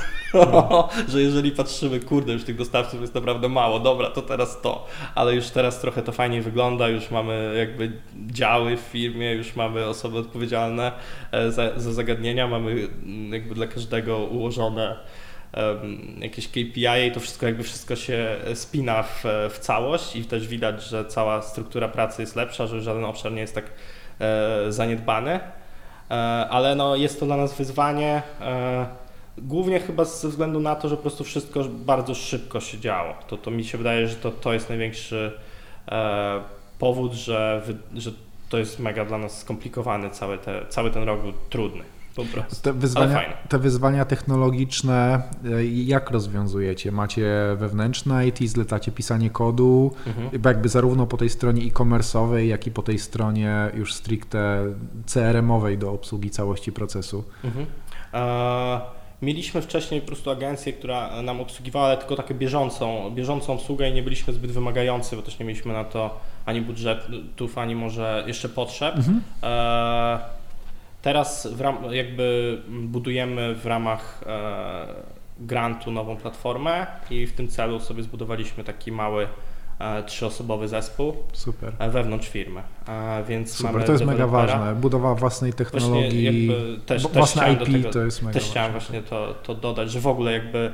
że 1.11 1.21
jeżeli 1.21 1.51
patrzymy, 1.51 1.99
kurde, 1.99 2.33
już 2.33 2.43
tych 2.43 2.55
dostawców 2.55 3.01
jest 3.01 3.15
naprawdę 3.15 3.49
mało, 3.49 3.79
dobra, 3.79 4.09
to 4.09 4.21
teraz 4.21 4.61
to, 4.61 4.87
ale 5.15 5.35
już 5.35 5.49
teraz 5.49 5.79
trochę 5.79 6.01
to 6.01 6.11
fajnie 6.11 6.41
wygląda, 6.41 6.89
już 6.89 7.11
mamy 7.11 7.53
jakby 7.57 7.91
działy 8.15 8.77
w 8.77 8.79
firmie, 8.79 9.33
już 9.33 9.55
mamy 9.55 9.85
osoby 9.85 10.17
odpowiedzialne 10.17 10.91
e, 11.31 11.51
za, 11.51 11.79
za 11.79 11.93
zagadnienia, 11.93 12.47
mamy 12.47 12.71
mm, 12.71 13.33
jakby 13.33 13.55
dla 13.55 13.67
każdego 13.67 14.17
ułożone 14.17 14.97
jakieś 16.19 16.47
KPI 16.47 17.07
i 17.07 17.11
to 17.13 17.19
wszystko 17.19 17.45
jakby 17.45 17.63
wszystko 17.63 17.95
się 17.95 18.35
spina 18.53 19.03
w, 19.03 19.23
w 19.49 19.59
całość 19.59 20.15
i 20.15 20.25
też 20.25 20.47
widać, 20.47 20.83
że 20.83 21.05
cała 21.05 21.41
struktura 21.41 21.87
pracy 21.87 22.21
jest 22.21 22.35
lepsza, 22.35 22.67
że 22.67 22.81
żaden 22.81 23.05
obszar 23.05 23.31
nie 23.31 23.41
jest 23.41 23.55
tak 23.55 23.65
e, 24.19 24.71
zaniedbany, 24.71 25.31
e, 25.31 26.13
ale 26.49 26.75
no 26.75 26.95
jest 26.95 27.19
to 27.19 27.25
dla 27.25 27.37
nas 27.37 27.57
wyzwanie, 27.57 28.21
e, 28.41 29.01
Głównie 29.37 29.79
chyba 29.79 30.05
ze 30.05 30.29
względu 30.29 30.59
na 30.59 30.75
to, 30.75 30.89
że 30.89 30.95
po 30.95 31.01
prostu 31.01 31.23
wszystko 31.23 31.63
bardzo 31.63 32.15
szybko 32.15 32.59
się 32.59 32.79
działo. 32.79 33.13
To, 33.27 33.37
to 33.37 33.51
mi 33.51 33.63
się 33.63 33.77
wydaje, 33.77 34.07
że 34.07 34.15
to, 34.15 34.31
to 34.31 34.53
jest 34.53 34.69
największy 34.69 35.31
e, 35.91 36.41
powód, 36.79 37.13
że, 37.13 37.61
wy, 37.65 37.99
że 37.99 38.11
to 38.49 38.57
jest 38.57 38.79
mega 38.79 39.05
dla 39.05 39.17
nas 39.17 39.37
skomplikowany, 39.37 40.09
cały, 40.09 40.37
te, 40.37 40.65
cały 40.69 40.91
ten 40.91 41.03
rok 41.03 41.21
był 41.21 41.33
trudny. 41.49 41.83
Po 42.15 42.25
prostu. 42.25 42.61
Te 42.61 42.73
wyzwania, 42.73 43.19
te 43.49 43.59
wyzwania 43.59 44.05
technologiczne, 44.05 45.21
e, 45.45 45.65
jak 45.65 46.11
rozwiązujecie? 46.11 46.91
Macie 46.91 47.31
wewnętrzne 47.55 48.27
IT, 48.27 48.37
zlecacie 48.49 48.91
pisanie 48.91 49.29
kodu, 49.29 49.91
Mhm. 50.07 50.29
jakby 50.45 50.69
zarówno 50.69 51.07
po 51.07 51.17
tej 51.17 51.29
stronie 51.29 51.63
e-commerce'owej, 51.63 52.37
jak 52.47 52.67
i 52.67 52.71
po 52.71 52.81
tej 52.81 52.99
stronie 52.99 53.55
już 53.73 53.93
stricte 53.93 54.63
CRM-owej 55.05 55.77
do 55.77 55.91
obsługi 55.91 56.29
całości 56.29 56.71
procesu. 56.71 57.23
Mhm. 57.43 57.65
E, 58.13 58.81
mieliśmy 59.21 59.61
wcześniej 59.61 60.01
po 60.01 60.07
prostu 60.07 60.29
agencję, 60.31 60.73
która 60.73 61.21
nam 61.21 61.41
obsługiwała, 61.41 61.85
ale 61.87 61.97
tylko 61.97 62.15
taką 62.15 62.33
bieżącą, 62.33 63.11
bieżącą 63.15 63.53
obsługę 63.53 63.89
i 63.89 63.93
nie 63.93 64.03
byliśmy 64.03 64.33
zbyt 64.33 64.51
wymagający, 64.51 65.15
bo 65.15 65.21
też 65.21 65.39
nie 65.39 65.45
mieliśmy 65.45 65.73
na 65.73 65.83
to 65.83 66.19
ani 66.45 66.61
budżetów, 66.61 67.57
ani 67.57 67.75
może 67.75 68.23
jeszcze 68.27 68.49
potrzeb. 68.49 68.95
E, 69.43 70.19
teraz 71.01 71.59
ram, 71.59 71.77
jakby 71.91 72.57
budujemy 72.69 73.55
w 73.55 73.65
ramach 73.65 74.23
e, 74.25 74.85
grantu 75.39 75.91
nową 75.91 76.17
platformę 76.17 76.87
i 77.09 77.27
w 77.27 77.33
tym 77.33 77.47
celu 77.47 77.79
sobie 77.79 78.03
zbudowaliśmy 78.03 78.63
taki 78.63 78.91
mały 78.91 79.27
trzyosobowy 80.05 80.67
zespół 80.67 81.15
Super. 81.33 81.73
wewnątrz 81.89 82.29
firmy. 82.29 82.61
Więc 83.27 83.51
Super, 83.51 83.73
mamy 83.73 83.85
to 83.85 83.91
jest 83.91 84.05
mega 84.05 84.27
ważne. 84.27 84.75
Budowa 84.75 85.15
własnej 85.15 85.53
technologii, 85.53 86.51
też, 86.85 87.03
też 87.03 87.13
własne 87.13 87.53
IP 87.53 87.59
tego, 87.59 87.89
to 87.89 87.99
jest 87.99 88.21
mega 88.21 88.39
Też 88.39 88.49
chciałem 88.49 88.73
ważne. 88.73 88.89
właśnie 88.89 89.09
to, 89.09 89.33
to 89.43 89.55
dodać, 89.55 89.91
że 89.91 89.99
w 89.99 90.07
ogóle 90.07 90.31
jakby 90.31 90.73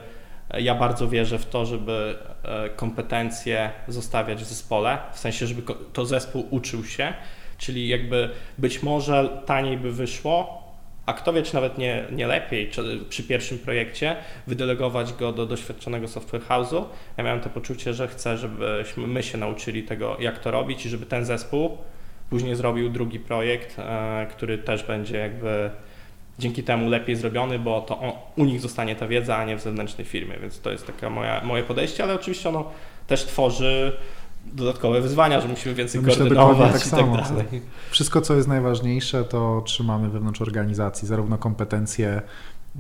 ja 0.60 0.76
bardzo 0.76 1.08
wierzę 1.08 1.40
w 1.40 1.46
to, 1.46 1.66
żeby 1.66 2.18
e, 2.44 2.70
kompetencje 2.70 3.72
zostawiać 3.88 4.44
w 4.44 4.48
zespole, 4.48 4.98
w 5.14 5.20
sensie, 5.20 5.48
żeby 5.48 5.74
to 5.94 6.06
zespół 6.06 6.48
uczył 6.50 6.86
się, 6.86 7.14
czyli 7.58 7.88
jakby 7.88 8.30
być 8.58 8.84
może 8.84 9.42
taniej 9.46 9.78
by 9.78 9.92
wyszło, 9.92 10.64
a 11.06 11.14
kto 11.14 11.34
wie, 11.34 11.44
czy 11.44 11.56
nawet 11.56 11.78
nie, 11.78 12.06
nie 12.12 12.28
lepiej, 12.28 12.70
czy 12.70 13.00
przy 13.10 13.24
pierwszym 13.24 13.60
projekcie 13.60 14.16
wydelegować 14.48 15.14
go 15.14 15.34
do 15.34 15.46
doświadczonego 15.46 16.08
software 16.08 16.42
house'u. 16.42 16.84
Ja 17.18 17.24
miałem 17.24 17.42
to 17.42 17.50
poczucie, 17.50 17.94
że 17.94 18.08
chcę, 18.08 18.38
żebyśmy 18.38 19.08
my 19.08 19.24
się 19.24 19.38
nauczyli 19.38 19.84
tego, 19.84 20.18
jak 20.20 20.40
to 20.40 20.52
robić 20.52 20.86
i 20.86 20.90
żeby 20.90 21.06
ten 21.06 21.26
zespół 21.26 21.78
później 22.30 22.56
zrobił 22.56 22.90
drugi 22.90 23.20
projekt, 23.20 23.80
e, 23.80 24.28
który 24.32 24.58
też 24.58 24.84
będzie 24.84 25.18
jakby 25.18 25.70
dzięki 26.40 26.64
temu 26.64 26.90
lepiej 26.90 27.16
zrobiony, 27.16 27.60
bo 27.60 27.82
to 27.82 28.00
on, 28.00 28.12
u 28.36 28.46
nich 28.46 28.62
zostanie 28.62 28.96
ta 28.96 29.08
wiedza, 29.08 29.38
a 29.38 29.46
nie 29.46 29.56
w 29.56 29.62
zewnętrznej 29.62 30.08
firmie, 30.08 30.38
więc 30.42 30.62
to 30.62 30.72
jest 30.72 30.88
takie 30.88 31.10
moje 31.44 31.64
podejście, 31.64 32.04
ale 32.04 32.14
oczywiście 32.14 32.50
ono 32.50 32.72
też 33.08 33.26
tworzy 33.26 33.98
dodatkowe 34.54 35.02
wyzwania, 35.02 35.42
że 35.42 35.48
musimy 35.48 35.76
więcej 35.76 36.02
Myślę 36.02 36.18
koordynować 36.18 36.72
tak 36.72 36.88
i 36.88 36.90
tak 36.90 37.00
samo. 37.00 37.18
dalej. 37.18 37.62
Wszystko, 37.90 38.22
co 38.22 38.36
jest 38.36 38.48
najważniejsze, 38.48 39.24
to 39.24 39.62
trzymamy 39.66 40.10
wewnątrz 40.10 40.42
organizacji, 40.42 41.08
zarówno 41.08 41.38
kompetencje 41.38 42.22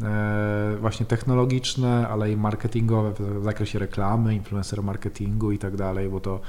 e, 0.04 0.78
właśnie 0.80 1.06
technologiczne, 1.06 2.08
ale 2.08 2.32
i 2.32 2.38
marketingowe 2.38 3.12
w 3.20 3.44
zakresie 3.44 3.80
reklamy, 3.80 4.36
influencer 4.36 4.84
marketingu 4.84 5.52
i 5.52 5.58
tak 5.58 5.76
dalej, 5.76 6.10
bo 6.10 6.20
to 6.20 6.40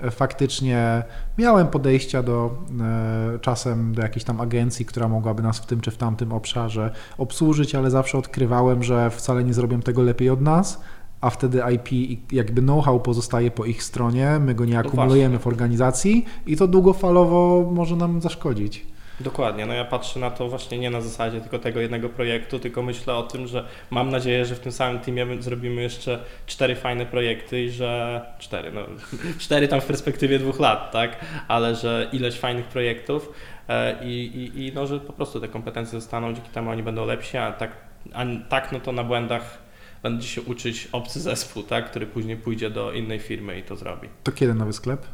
e, 0.00 0.10
faktycznie 0.10 1.02
miałem 1.38 1.66
podejścia 1.66 2.22
do 2.22 2.54
e, 2.80 3.38
czasem 3.38 3.94
do 3.94 4.02
jakiejś 4.02 4.24
tam 4.24 4.40
agencji, 4.40 4.86
która 4.86 5.08
mogłaby 5.08 5.42
nas 5.42 5.58
w 5.58 5.66
tym 5.66 5.80
czy 5.80 5.90
w 5.90 5.96
tamtym 5.96 6.32
obszarze 6.32 6.90
obsłużyć, 7.18 7.74
ale 7.74 7.90
zawsze 7.90 8.18
odkrywałem, 8.18 8.82
że 8.82 9.10
wcale 9.10 9.44
nie 9.44 9.54
zrobią 9.54 9.80
tego 9.80 10.02
lepiej 10.02 10.30
od 10.30 10.40
nas, 10.40 10.80
a 11.22 11.30
wtedy 11.30 11.62
IP 11.74 11.92
i 11.92 12.20
jakby 12.32 12.62
know-how 12.62 13.00
pozostaje 13.00 13.50
po 13.50 13.64
ich 13.64 13.82
stronie, 13.82 14.38
my 14.40 14.54
go 14.54 14.64
nie 14.64 14.78
akumulujemy 14.78 15.38
w 15.38 15.46
organizacji 15.46 16.24
i 16.46 16.56
to 16.56 16.68
długofalowo 16.68 17.70
może 17.72 17.96
nam 17.96 18.20
zaszkodzić. 18.20 18.86
Dokładnie, 19.20 19.66
no 19.66 19.74
ja 19.74 19.84
patrzę 19.84 20.20
na 20.20 20.30
to 20.30 20.48
właśnie 20.48 20.78
nie 20.78 20.90
na 20.90 21.00
zasadzie 21.00 21.40
tylko 21.40 21.58
tego 21.58 21.80
jednego 21.80 22.08
projektu, 22.08 22.58
tylko 22.58 22.82
myślę 22.82 23.14
o 23.14 23.22
tym, 23.22 23.46
że 23.46 23.68
mam 23.90 24.10
nadzieję, 24.10 24.44
że 24.46 24.54
w 24.54 24.60
tym 24.60 24.72
samym 24.72 25.00
teamie 25.00 25.42
zrobimy 25.42 25.82
jeszcze 25.82 26.18
cztery 26.46 26.76
fajne 26.76 27.06
projekty 27.06 27.62
i 27.64 27.70
że 27.70 28.20
cztery, 28.38 28.72
no 28.72 28.80
cztery 29.38 29.68
tam 29.68 29.80
w 29.80 29.84
perspektywie 29.84 30.38
dwóch 30.38 30.60
lat, 30.60 30.92
tak, 30.92 31.16
ale 31.48 31.74
że 31.74 32.08
ileś 32.12 32.38
fajnych 32.38 32.66
projektów 32.66 33.32
e, 33.68 34.04
i, 34.04 34.26
i, 34.26 34.66
i 34.66 34.72
no, 34.74 34.86
że 34.86 35.00
po 35.00 35.12
prostu 35.12 35.40
te 35.40 35.48
kompetencje 35.48 36.00
zostaną, 36.00 36.34
dzięki 36.34 36.50
temu 36.50 36.70
oni 36.70 36.82
będą 36.82 37.06
lepsi, 37.06 37.36
a 37.36 37.52
tak, 37.52 37.70
a 38.12 38.24
tak 38.48 38.72
no 38.72 38.80
to 38.80 38.92
na 38.92 39.04
błędach 39.04 39.62
będzie 40.02 40.28
się 40.28 40.42
uczyć 40.42 40.88
obcy 40.92 41.20
zespół, 41.20 41.62
tak, 41.62 41.90
który 41.90 42.06
później 42.06 42.36
pójdzie 42.36 42.70
do 42.70 42.92
innej 42.92 43.18
firmy 43.18 43.58
i 43.58 43.62
to 43.62 43.76
zrobi. 43.76 44.08
To 44.22 44.32
kiedy 44.32 44.54
nowy 44.54 44.72
sklep? 44.72 45.06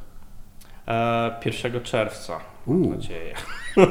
E, 0.88 1.40
1 1.44 1.80
czerwca, 1.82 2.40
mam 2.66 2.90
nadzieję. 2.90 3.34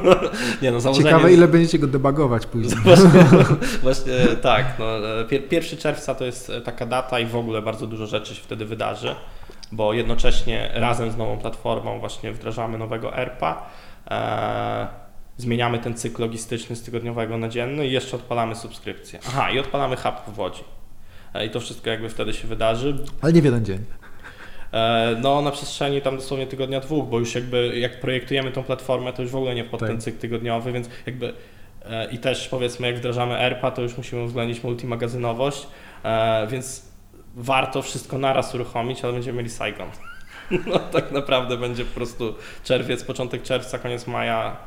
nie 0.62 0.72
no, 0.72 0.80
założenie 0.80 1.10
Ciekawe, 1.10 1.34
ile 1.34 1.48
będziecie 1.48 1.80
go 1.80 1.88
debugować 1.88 2.46
później. 2.46 2.82
Właśnie, 2.84 3.24
właśnie 3.84 4.14
tak, 4.42 4.66
no, 4.80 5.20
e, 5.20 5.26
pier- 5.26 5.54
1 5.54 5.80
czerwca 5.80 6.16
to 6.16 6.26
jest 6.26 6.50
e, 6.50 6.62
taka 6.62 6.86
data 6.86 7.20
i 7.20 7.26
w 7.26 7.36
ogóle 7.36 7.62
bardzo 7.62 7.88
dużo 7.88 8.08
rzeczy 8.08 8.36
się 8.36 8.42
wtedy 8.42 8.66
wydarzy, 8.66 9.16
bo 9.72 9.94
jednocześnie 9.94 10.72
razem 10.74 11.12
z 11.12 11.18
nową 11.18 11.38
platformą 11.38 12.00
właśnie 12.00 12.32
wdrażamy 12.32 12.78
nowego 12.78 13.18
ERPA, 13.18 13.70
e, 14.12 14.88
zmieniamy 15.38 15.80
ten 15.80 15.94
cykl 15.94 16.22
logistyczny 16.22 16.76
z 16.76 16.84
tygodniowego 16.84 17.38
na 17.38 17.50
dzienny 17.50 17.88
i 17.88 17.92
jeszcze 17.92 18.16
odpalamy 18.16 18.56
subskrypcję. 18.56 19.20
Aha, 19.28 19.52
i 19.52 19.60
odpalamy 19.60 19.96
hub 19.96 20.36
w 20.36 20.40
Łodzi. 20.40 20.64
E, 21.34 21.46
I 21.46 21.50
to 21.50 21.60
wszystko 21.60 21.90
jakby 21.90 22.10
wtedy 22.10 22.34
się 22.34 22.48
wydarzy. 22.48 22.98
Ale 23.22 23.34
nie 23.34 23.42
w 23.42 23.46
jeden 23.46 23.66
dzień. 23.66 23.80
E, 24.74 25.16
No 25.22 25.42
na 25.42 25.52
przestrzeni 25.52 26.02
tam 26.02 26.16
dosłownie 26.16 26.48
tygodnia 26.48 26.80
dwóch, 26.80 27.10
bo 27.10 27.20
już 27.20 27.36
jakby 27.36 27.80
jak 27.80 28.00
projektujemy 28.00 28.52
tą 28.52 28.64
platformę, 28.64 29.14
to 29.14 29.22
już 29.22 29.32
w 29.32 29.36
ogóle 29.36 29.56
nie 29.56 29.64
pod 29.64 29.80
Tak. 29.80 29.90
ten 29.90 30.02
cykl 30.02 30.18
tygodniowy, 30.20 30.72
więc 30.72 30.90
jakby 31.06 31.34
e, 31.86 32.12
i 32.12 32.18
też 32.18 32.48
powiedzmy 32.48 32.88
jak 32.88 32.98
wdrażamy 32.98 33.38
ERPA, 33.38 33.72
to 33.72 33.82
już 33.82 33.98
musimy 33.98 34.24
uwzględnić 34.24 34.64
multimagazynowość, 34.64 35.68
więc 36.48 36.86
warto 37.36 37.82
wszystko 37.82 38.18
naraz 38.18 38.56
uruchomić, 38.56 39.04
ale 39.04 39.14
będziemy 39.14 39.38
mieli 39.38 39.50
Saigon. 39.50 39.90
No 40.68 40.80
tak 40.80 41.12
naprawdę 41.12 41.58
będzie 41.58 41.86
po 41.86 41.96
prostu 41.96 42.36
czerwiec, 42.64 43.04
początek 43.04 43.44
czerwca, 43.44 43.80
koniec 43.80 44.08
maja 44.08 44.58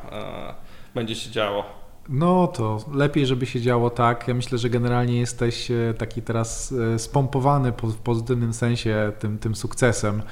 będzie 0.95 1.15
się 1.15 1.31
działo. 1.31 1.80
No 2.13 2.47
to 2.47 2.79
lepiej, 2.93 3.27
żeby 3.27 3.47
się 3.47 3.61
działo 3.61 3.91
tak. 3.91 4.29
Ja 4.29 4.35
myślę, 4.35 4.59
że 4.59 4.71
generalnie 4.71 5.21
jesteś 5.21 5.71
e, 5.71 5.95
taki 5.99 6.23
teraz 6.23 6.75
e, 6.95 6.99
spompowany 6.99 7.73
po- 7.73 7.87
w 7.87 7.97
pozytywnym 7.97 8.55
sensie 8.55 9.13
tym, 9.19 9.39
tym 9.39 9.55
sukcesem, 9.55 10.23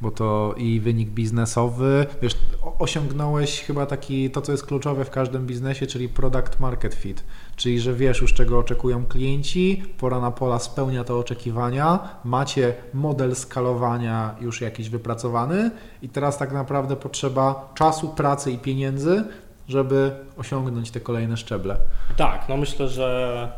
bo 0.00 0.10
to 0.10 0.54
i 0.56 0.80
wynik 0.80 1.10
biznesowy, 1.10 2.06
wiesz, 2.22 2.36
osiągnąłeś 2.78 3.62
chyba 3.62 3.86
taki, 3.86 4.30
to 4.30 4.42
co 4.42 4.52
jest 4.52 4.66
kluczowe 4.66 5.04
w 5.04 5.10
każdym 5.10 5.46
biznesie, 5.46 5.86
czyli 5.86 6.08
product 6.08 6.60
market 6.60 6.94
fit, 6.94 7.24
czyli 7.56 7.80
że 7.80 7.94
wiesz 7.94 8.20
już 8.20 8.34
czego 8.34 8.58
oczekują 8.58 9.06
klienci, 9.06 9.82
pora 9.98 10.20
na 10.20 10.30
pola 10.30 10.58
spełnia 10.58 11.04
te 11.04 11.14
oczekiwania, 11.14 11.98
macie 12.24 12.74
model 12.94 13.36
skalowania 13.36 14.34
już 14.40 14.60
jakiś 14.60 14.90
wypracowany 14.90 15.70
i 16.02 16.08
teraz 16.08 16.38
tak 16.38 16.52
naprawdę 16.52 16.96
potrzeba 16.96 17.72
czasu, 17.74 18.08
pracy 18.08 18.52
i 18.52 18.58
pieniędzy, 18.58 19.24
żeby 19.68 20.10
osiągnąć 20.36 20.90
te 20.90 21.00
kolejne 21.00 21.36
szczeble. 21.36 21.76
Tak, 22.16 22.48
no 22.48 22.56
myślę, 22.56 22.88
że 22.88 23.48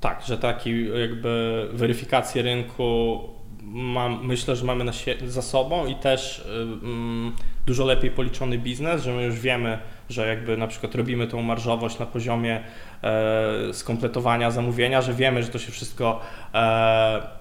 tak, 0.00 0.22
że 0.26 0.38
taki 0.38 0.88
jakby 1.00 1.66
weryfikację 1.72 2.42
rynku 2.42 3.20
mam, 3.62 4.26
myślę, 4.26 4.56
że 4.56 4.64
mamy 4.64 4.84
na 4.84 4.92
sie- 4.92 5.28
za 5.28 5.42
sobą 5.42 5.86
i 5.86 5.94
też 5.94 6.48
mm, 6.82 7.32
dużo 7.66 7.84
lepiej 7.84 8.10
policzony 8.10 8.58
biznes, 8.58 9.02
że 9.02 9.12
my 9.12 9.22
już 9.24 9.40
wiemy, 9.40 9.78
że 10.08 10.28
jakby 10.28 10.56
na 10.56 10.66
przykład 10.66 10.94
robimy 10.94 11.26
tą 11.26 11.42
marżowość 11.42 11.98
na 11.98 12.06
poziomie 12.06 12.60
e, 13.02 13.72
skompletowania 13.72 14.50
zamówienia, 14.50 15.02
że 15.02 15.14
wiemy, 15.14 15.42
że 15.42 15.48
to 15.48 15.58
się 15.58 15.72
wszystko 15.72 16.20
e, 16.54 17.35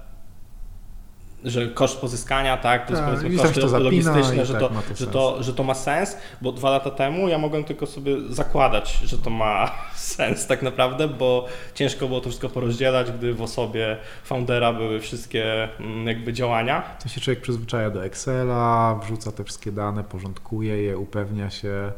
że 1.46 1.68
koszt 1.68 2.02
pozyskania, 2.02 2.58
tak, 2.58 2.88
to 2.88 2.94
jest 2.94 3.06
Tak, 3.06 3.16
powiedzmy 3.16 3.44
koszty 3.44 3.62
to 3.62 3.80
logistyczne, 3.80 4.46
że, 4.46 4.54
tak 4.54 4.62
to, 4.62 4.70
ma 4.70 4.82
to 4.82 4.88
że, 4.88 4.96
sens. 4.96 5.12
to, 5.12 5.44
że 5.44 5.54
to 5.54 5.64
ma 5.64 5.74
sens, 5.74 6.18
bo 6.42 6.52
dwa 6.52 6.70
lata 6.70 6.92
temu 6.92 7.28
ja 7.28 7.38
mogłem 7.38 7.64
tylko 7.64 7.86
sobie 7.86 8.16
zakładać, 8.30 9.00
że 9.04 9.18
to 9.18 9.30
ma 9.30 9.72
sens 9.96 10.48
tak 10.48 10.62
naprawdę, 10.62 11.08
bo 11.08 11.46
ciężko 11.76 12.08
było 12.08 12.20
to 12.20 12.30
wszystko 12.30 12.50
porozdzielać, 12.50 13.12
gdy 13.12 13.34
w 13.34 13.42
osobie 13.42 13.98
foundera 14.24 14.74
były 14.74 15.00
wszystkie 15.00 15.70
mm, 15.80 16.08
jakby 16.08 16.34
działania. 16.34 16.82
To 17.04 17.10
się 17.10 17.22
człowiek 17.22 17.42
przyzwyczaja 17.42 17.90
do 17.90 18.06
Excela, 18.06 19.00
wrzuca 19.04 19.32
te 19.32 19.44
wszystkie 19.44 19.72
dane, 19.72 20.04
porządkuje 20.04 20.84
je, 20.84 20.98
upewnia 20.98 21.50
się, 21.50 21.92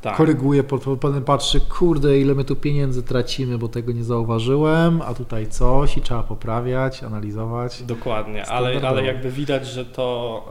Tak. 0.00 0.16
koryguje, 0.16 0.64
po- 0.64 0.78
po- 0.78 0.96
potem 0.96 1.24
patrzy, 1.24 1.60
kurde, 1.60 2.18
ile 2.18 2.34
my 2.34 2.44
tu 2.44 2.56
pieniędzy 2.56 3.02
tracimy, 3.02 3.58
bo 3.58 3.68
tego 3.68 3.92
nie 3.92 4.04
zauważyłem, 4.04 5.02
a 5.02 5.14
tutaj 5.14 5.46
coś 5.46 5.96
i 5.96 6.00
trzeba 6.00 6.22
poprawiać, 6.22 7.02
analizować. 7.02 7.82
Dokładnie, 7.82 8.46
ale, 8.46 8.88
ale 8.88 9.04
jakby 9.04 9.30
widać, 9.30 9.66
że 9.66 9.84
to 9.84 10.44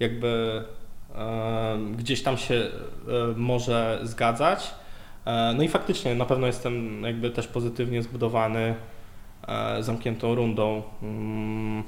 e, 0.00 0.04
jakby 0.04 0.64
e, 1.14 1.78
gdzieś 1.96 2.22
tam 2.22 2.36
się 2.36 2.54
e, 2.54 2.70
może 3.36 4.00
zgadzać. 4.02 4.74
No 5.56 5.62
i 5.62 5.68
faktycznie 5.68 6.14
na 6.14 6.24
pewno 6.24 6.46
jestem 6.46 7.02
jakby 7.02 7.30
też 7.30 7.46
pozytywnie 7.46 8.02
zbudowany 8.02 8.74
zamkniętą 9.80 10.34
rundą, 10.34 10.82
mm, 11.02 11.82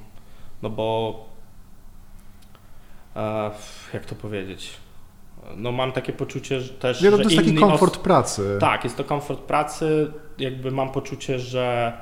no 0.63 0.71
bo 0.71 1.15
jak 3.95 4.05
to 4.07 4.15
powiedzieć? 4.15 4.77
No 5.57 5.73
mam 5.73 5.93
takie 5.93 6.13
poczucie, 6.13 6.61
że 6.61 6.73
też, 6.73 7.03
Nie, 7.03 7.11
no 7.11 7.17
to 7.17 7.23
jest 7.23 7.37
taki 7.37 7.55
komfort 7.55 7.97
pracy. 7.97 8.57
tak, 8.61 8.85
jest 8.85 8.97
to 8.97 9.05
komfort 9.05 9.41
pracy. 9.41 10.13
Jakby 10.39 10.71
mam 10.71 10.89
poczucie, 10.93 11.39
że 11.39 11.93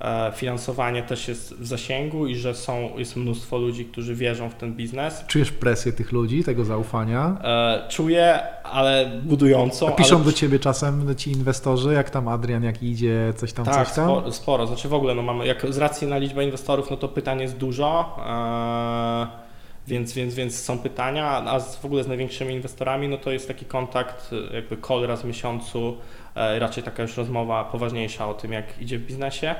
e, 0.00 0.32
finansowanie 0.34 1.02
też 1.02 1.28
jest 1.28 1.54
w 1.54 1.66
zasięgu 1.66 2.26
i 2.26 2.36
że 2.36 2.54
są, 2.54 2.90
jest 2.96 3.16
mnóstwo 3.16 3.58
ludzi, 3.58 3.84
którzy 3.84 4.14
wierzą 4.14 4.50
w 4.50 4.54
ten 4.54 4.74
biznes. 4.74 5.24
Czujesz 5.26 5.52
presję 5.52 5.92
tych 5.92 6.12
ludzi, 6.12 6.44
tego 6.44 6.64
zaufania? 6.64 7.36
E, 7.44 7.88
czuję, 7.88 8.38
ale 8.64 9.10
budującą. 9.22 9.88
A 9.88 9.90
piszą 9.90 10.16
ale... 10.16 10.24
do 10.24 10.32
ciebie 10.32 10.58
czasem 10.58 11.14
ci 11.16 11.32
inwestorzy, 11.32 11.92
jak 11.92 12.10
tam 12.10 12.28
Adrian, 12.28 12.62
jak 12.62 12.82
idzie, 12.82 13.32
coś 13.36 13.52
tam, 13.52 13.64
Tak, 13.64 13.86
coś 13.86 13.96
tam? 13.96 14.04
sporo, 14.04 14.32
sporo. 14.32 14.66
Znaczy 14.66 14.88
w 14.88 14.94
ogóle, 14.94 15.14
no 15.14 15.22
mamy, 15.22 15.46
jak 15.46 15.66
z 15.72 15.78
racji 15.78 16.06
na 16.06 16.18
liczbę 16.18 16.44
inwestorów, 16.44 16.90
no 16.90 16.96
to 16.96 17.08
pytań 17.08 17.40
jest 17.40 17.56
dużo, 17.56 18.16
e, 18.26 19.45
więc, 19.86 20.12
więc, 20.12 20.34
więc 20.34 20.62
są 20.62 20.78
pytania, 20.78 21.26
a 21.26 21.60
w 21.60 21.84
ogóle 21.84 22.04
z 22.04 22.08
największymi 22.08 22.54
inwestorami, 22.54 23.08
no 23.08 23.18
to 23.18 23.32
jest 23.32 23.48
taki 23.48 23.64
kontakt, 23.64 24.30
e, 24.32 24.54
jakby 24.54 24.76
call 24.88 25.06
raz 25.06 25.22
w 25.22 25.24
miesiącu, 25.24 25.96
e, 26.34 26.58
raczej 26.58 26.82
taka 26.82 27.02
już 27.02 27.16
rozmowa 27.16 27.64
poważniejsza 27.64 28.28
o 28.28 28.34
tym, 28.34 28.52
jak 28.52 28.80
idzie 28.80 28.98
w 28.98 29.06
biznesie, 29.06 29.54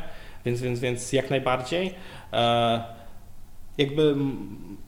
więc, 0.45 0.61
więc, 0.61 0.81
więc 0.81 1.13
jak 1.13 1.31
najbardziej. 1.31 1.95
E, 2.33 2.85
jakby 3.79 4.15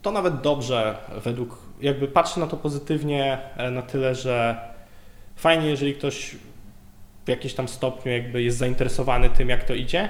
to 0.02 0.10
nawet 0.10 0.40
dobrze 0.40 0.96
według, 1.24 1.58
jakby 1.80 2.08
patrzę 2.08 2.40
na 2.40 2.46
to 2.46 2.56
pozytywnie 2.56 3.38
na 3.70 3.82
tyle, 3.82 4.14
że 4.14 4.60
fajnie, 5.36 5.66
jeżeli 5.66 5.94
ktoś 5.94 6.36
w 7.24 7.28
jakimś 7.28 7.54
tam 7.54 7.68
stopniu 7.68 8.12
jakby 8.12 8.42
jest 8.42 8.58
zainteresowany 8.58 9.30
tym, 9.30 9.48
jak 9.48 9.64
to 9.64 9.74
idzie, 9.74 10.08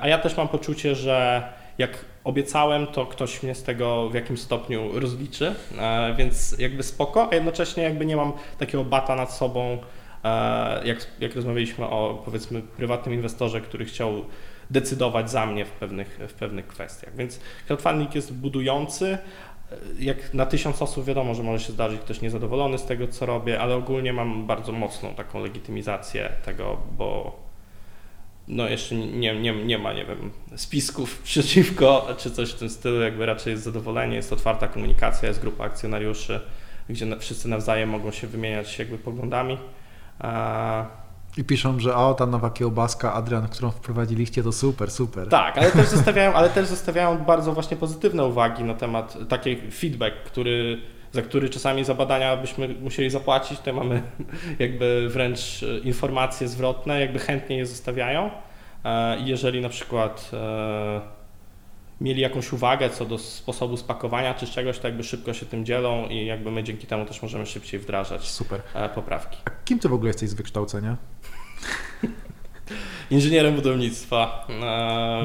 a 0.00 0.08
ja 0.08 0.18
też 0.18 0.36
mam 0.36 0.48
poczucie, 0.48 0.94
że 0.94 1.48
jak 1.78 2.04
obiecałem, 2.24 2.86
to 2.86 3.06
ktoś 3.06 3.42
mnie 3.42 3.54
z 3.54 3.62
tego 3.62 4.08
w 4.08 4.14
jakimś 4.14 4.40
stopniu 4.40 5.00
rozliczy, 5.00 5.54
e, 5.78 6.14
więc 6.14 6.58
jakby 6.58 6.82
spoko, 6.82 7.28
a 7.30 7.34
jednocześnie 7.34 7.82
jakby 7.82 8.06
nie 8.06 8.16
mam 8.16 8.32
takiego 8.58 8.84
bata 8.84 9.14
nad 9.14 9.32
sobą, 9.32 9.78
e, 10.24 10.86
jak, 10.86 11.06
jak 11.20 11.36
rozmawialiśmy 11.36 11.86
o 11.86 12.22
powiedzmy 12.24 12.62
prywatnym 12.62 13.14
inwestorze, 13.14 13.60
który 13.60 13.84
chciał 13.84 14.24
decydować 14.70 15.30
za 15.30 15.46
mnie 15.46 15.64
w 15.64 15.70
pewnych, 15.70 16.18
w 16.28 16.32
pewnych 16.32 16.66
kwestiach. 16.66 17.16
Więc 17.16 17.40
crowdfunding 17.66 18.14
jest 18.14 18.34
budujący. 18.34 19.18
Jak 19.98 20.34
na 20.34 20.46
tysiąc 20.46 20.82
osób 20.82 21.04
wiadomo, 21.04 21.34
że 21.34 21.42
może 21.42 21.64
się 21.64 21.72
zdarzyć 21.72 22.00
ktoś 22.00 22.20
niezadowolony 22.20 22.78
z 22.78 22.84
tego, 22.84 23.08
co 23.08 23.26
robię, 23.26 23.60
ale 23.60 23.74
ogólnie 23.74 24.12
mam 24.12 24.46
bardzo 24.46 24.72
mocną 24.72 25.14
taką 25.14 25.40
legitymizację 25.40 26.32
tego, 26.44 26.80
bo 26.96 27.36
no 28.48 28.68
jeszcze 28.68 28.94
nie, 28.94 29.40
nie, 29.40 29.64
nie 29.64 29.78
ma, 29.78 29.92
nie 29.92 30.04
wiem, 30.04 30.30
spisków 30.56 31.18
przeciwko, 31.22 32.08
czy 32.18 32.30
coś 32.30 32.50
w 32.50 32.58
tym 32.58 32.70
stylu, 32.70 33.00
jakby 33.00 33.26
raczej 33.26 33.50
jest 33.50 33.62
zadowolenie, 33.62 34.16
jest 34.16 34.32
otwarta 34.32 34.68
komunikacja, 34.68 35.28
jest 35.28 35.40
grupa 35.40 35.64
akcjonariuszy, 35.64 36.40
gdzie 36.88 37.16
wszyscy 37.20 37.48
nawzajem 37.48 37.90
mogą 37.90 38.10
się 38.10 38.26
wymieniać 38.26 38.78
jakby 38.78 38.98
poglądami. 38.98 39.58
I 41.36 41.44
piszą, 41.44 41.80
że 41.80 41.96
o, 41.96 42.14
ta 42.14 42.26
nowa 42.26 42.50
kiełbaska, 42.50 43.12
Adrian, 43.14 43.48
którą 43.48 43.70
wprowadziliście, 43.70 44.42
to 44.42 44.52
super, 44.52 44.90
super. 44.90 45.28
Tak, 45.28 45.58
ale 45.58 45.70
też 45.70 45.88
zostawiają, 45.96 46.32
ale 46.32 46.50
też 46.50 46.66
zostawiają 46.66 47.18
bardzo 47.18 47.52
właśnie 47.52 47.76
pozytywne 47.76 48.24
uwagi 48.24 48.64
na 48.64 48.74
temat, 48.74 49.18
taki 49.28 49.56
feedback, 49.70 50.16
który 50.24 50.78
za 51.12 51.22
który 51.22 51.50
czasami 51.50 51.84
za 51.84 51.94
badania 51.94 52.36
byśmy 52.36 52.68
musieli 52.68 53.10
zapłacić, 53.10 53.60
to 53.60 53.72
mamy 53.72 54.02
jakby 54.58 55.08
wręcz 55.08 55.62
e, 55.62 55.78
informacje 55.78 56.48
zwrotne, 56.48 57.00
jakby 57.00 57.18
chętnie 57.18 57.56
je 57.56 57.66
zostawiają. 57.66 58.30
E, 58.84 59.20
jeżeli 59.20 59.60
na 59.60 59.68
przykład 59.68 60.30
e, 60.32 61.00
mieli 62.00 62.20
jakąś 62.20 62.52
uwagę 62.52 62.90
co 62.90 63.04
do 63.04 63.18
sposobu 63.18 63.76
spakowania 63.76 64.34
czy 64.34 64.46
czegoś, 64.46 64.78
to 64.78 64.88
jakby 64.88 65.04
szybko 65.04 65.34
się 65.34 65.46
tym 65.46 65.64
dzielą 65.64 66.06
i 66.08 66.26
jakby 66.26 66.50
my 66.50 66.64
dzięki 66.64 66.86
temu 66.86 67.04
też 67.04 67.22
możemy 67.22 67.46
szybciej 67.46 67.80
wdrażać 67.80 68.28
Super. 68.28 68.60
poprawki. 68.94 69.38
A 69.44 69.50
kim 69.64 69.78
ty 69.78 69.88
w 69.88 69.92
ogóle 69.92 70.08
jesteś 70.08 70.28
z 70.28 70.34
wykształcenia? 70.34 70.96
Inżynierem 73.10 73.54
budownictwa. 73.54 74.46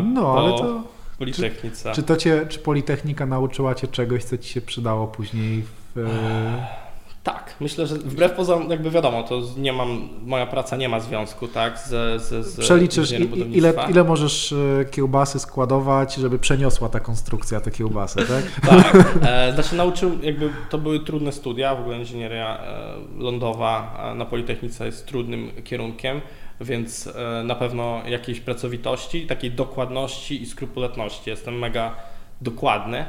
No, 0.03 0.37
ale 0.37 0.51
to 0.51 0.83
Politechnice. 1.23 1.89
Czy, 1.89 1.95
czy, 1.95 2.03
to 2.03 2.15
cię, 2.15 2.45
czy 2.49 2.59
Politechnika 2.59 3.25
nauczyła 3.25 3.75
cię 3.75 3.87
czegoś, 3.87 4.23
co 4.23 4.37
ci 4.37 4.49
się 4.53 4.61
przydało 4.61 5.07
później 5.07 5.63
w... 5.95 5.99
E, 5.99 6.83
tak, 7.23 7.55
myślę, 7.59 7.87
że 7.87 7.95
wbrew 7.95 8.31
pozorom, 8.31 8.69
jakby 8.69 8.91
wiadomo, 8.91 9.23
to 9.23 9.41
nie 9.57 9.73
mam, 9.73 10.09
moja 10.25 10.45
praca 10.45 10.77
nie 10.77 10.89
ma 10.89 10.99
związku, 10.99 11.47
tak, 11.47 11.79
z, 11.79 12.21
z, 12.21 12.45
z 12.47 12.59
Przeliczysz, 12.59 13.11
ile, 13.51 13.73
ile 13.89 14.03
możesz 14.03 14.53
e, 14.53 14.85
kiełbasy 14.85 15.39
składować, 15.39 16.15
żeby 16.15 16.39
przeniosła 16.39 16.89
ta 16.89 16.99
konstrukcja 16.99 17.61
te 17.61 17.71
kiełbasy, 17.71 18.19
tak? 18.33 18.43
tak, 18.69 19.17
e, 19.21 19.53
znaczy 19.53 19.75
nauczył, 19.75 20.19
jakby 20.21 20.49
to 20.69 20.77
były 20.77 20.99
trudne 20.99 21.31
studia, 21.31 21.75
w 21.75 21.79
ogóle 21.79 21.97
inżynieria 21.97 22.57
e, 22.57 22.95
lądowa 23.17 23.97
na 24.15 24.25
Politechnice 24.25 24.85
jest 24.85 25.07
trudnym 25.07 25.51
kierunkiem, 25.63 26.21
więc 26.61 27.07
e, 27.07 27.43
na 27.43 27.55
pewno 27.55 28.01
jakiejś 28.05 28.39
pracowitości, 28.39 29.27
takiej 29.27 29.51
dokładności 29.51 30.41
i 30.41 30.45
skrupulatności. 30.45 31.29
Jestem 31.29 31.59
mega 31.59 31.95
dokładny. 32.41 33.05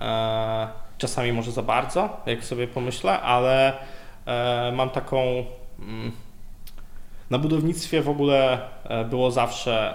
E, 0.00 0.68
czasami 0.98 1.32
może 1.32 1.52
za 1.52 1.62
bardzo, 1.62 2.20
jak 2.26 2.44
sobie 2.44 2.68
pomyślę, 2.68 3.20
ale 3.20 3.72
e, 4.26 4.72
mam 4.76 4.90
taką. 4.90 5.44
Mm, 5.78 6.12
na 7.30 7.38
budownictwie 7.38 8.02
w 8.02 8.08
ogóle 8.08 8.60
było 9.10 9.30
zawsze. 9.30 9.94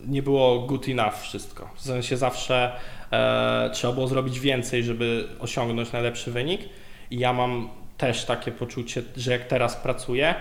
Nie 0.00 0.22
było 0.22 0.58
good 0.58 0.88
enough 0.88 1.14
wszystko. 1.14 1.70
W 1.74 1.80
sensie 1.80 2.16
zawsze 2.16 2.72
trzeba 3.72 3.92
było 3.92 4.08
zrobić 4.08 4.40
więcej, 4.40 4.84
żeby 4.84 5.28
osiągnąć 5.40 5.92
najlepszy 5.92 6.30
wynik. 6.32 6.60
I 7.10 7.18
ja 7.18 7.32
mam 7.32 7.68
też 7.96 8.24
takie 8.24 8.52
poczucie, 8.52 9.02
że 9.16 9.32
jak 9.32 9.44
teraz 9.44 9.76
pracuję, 9.76 10.34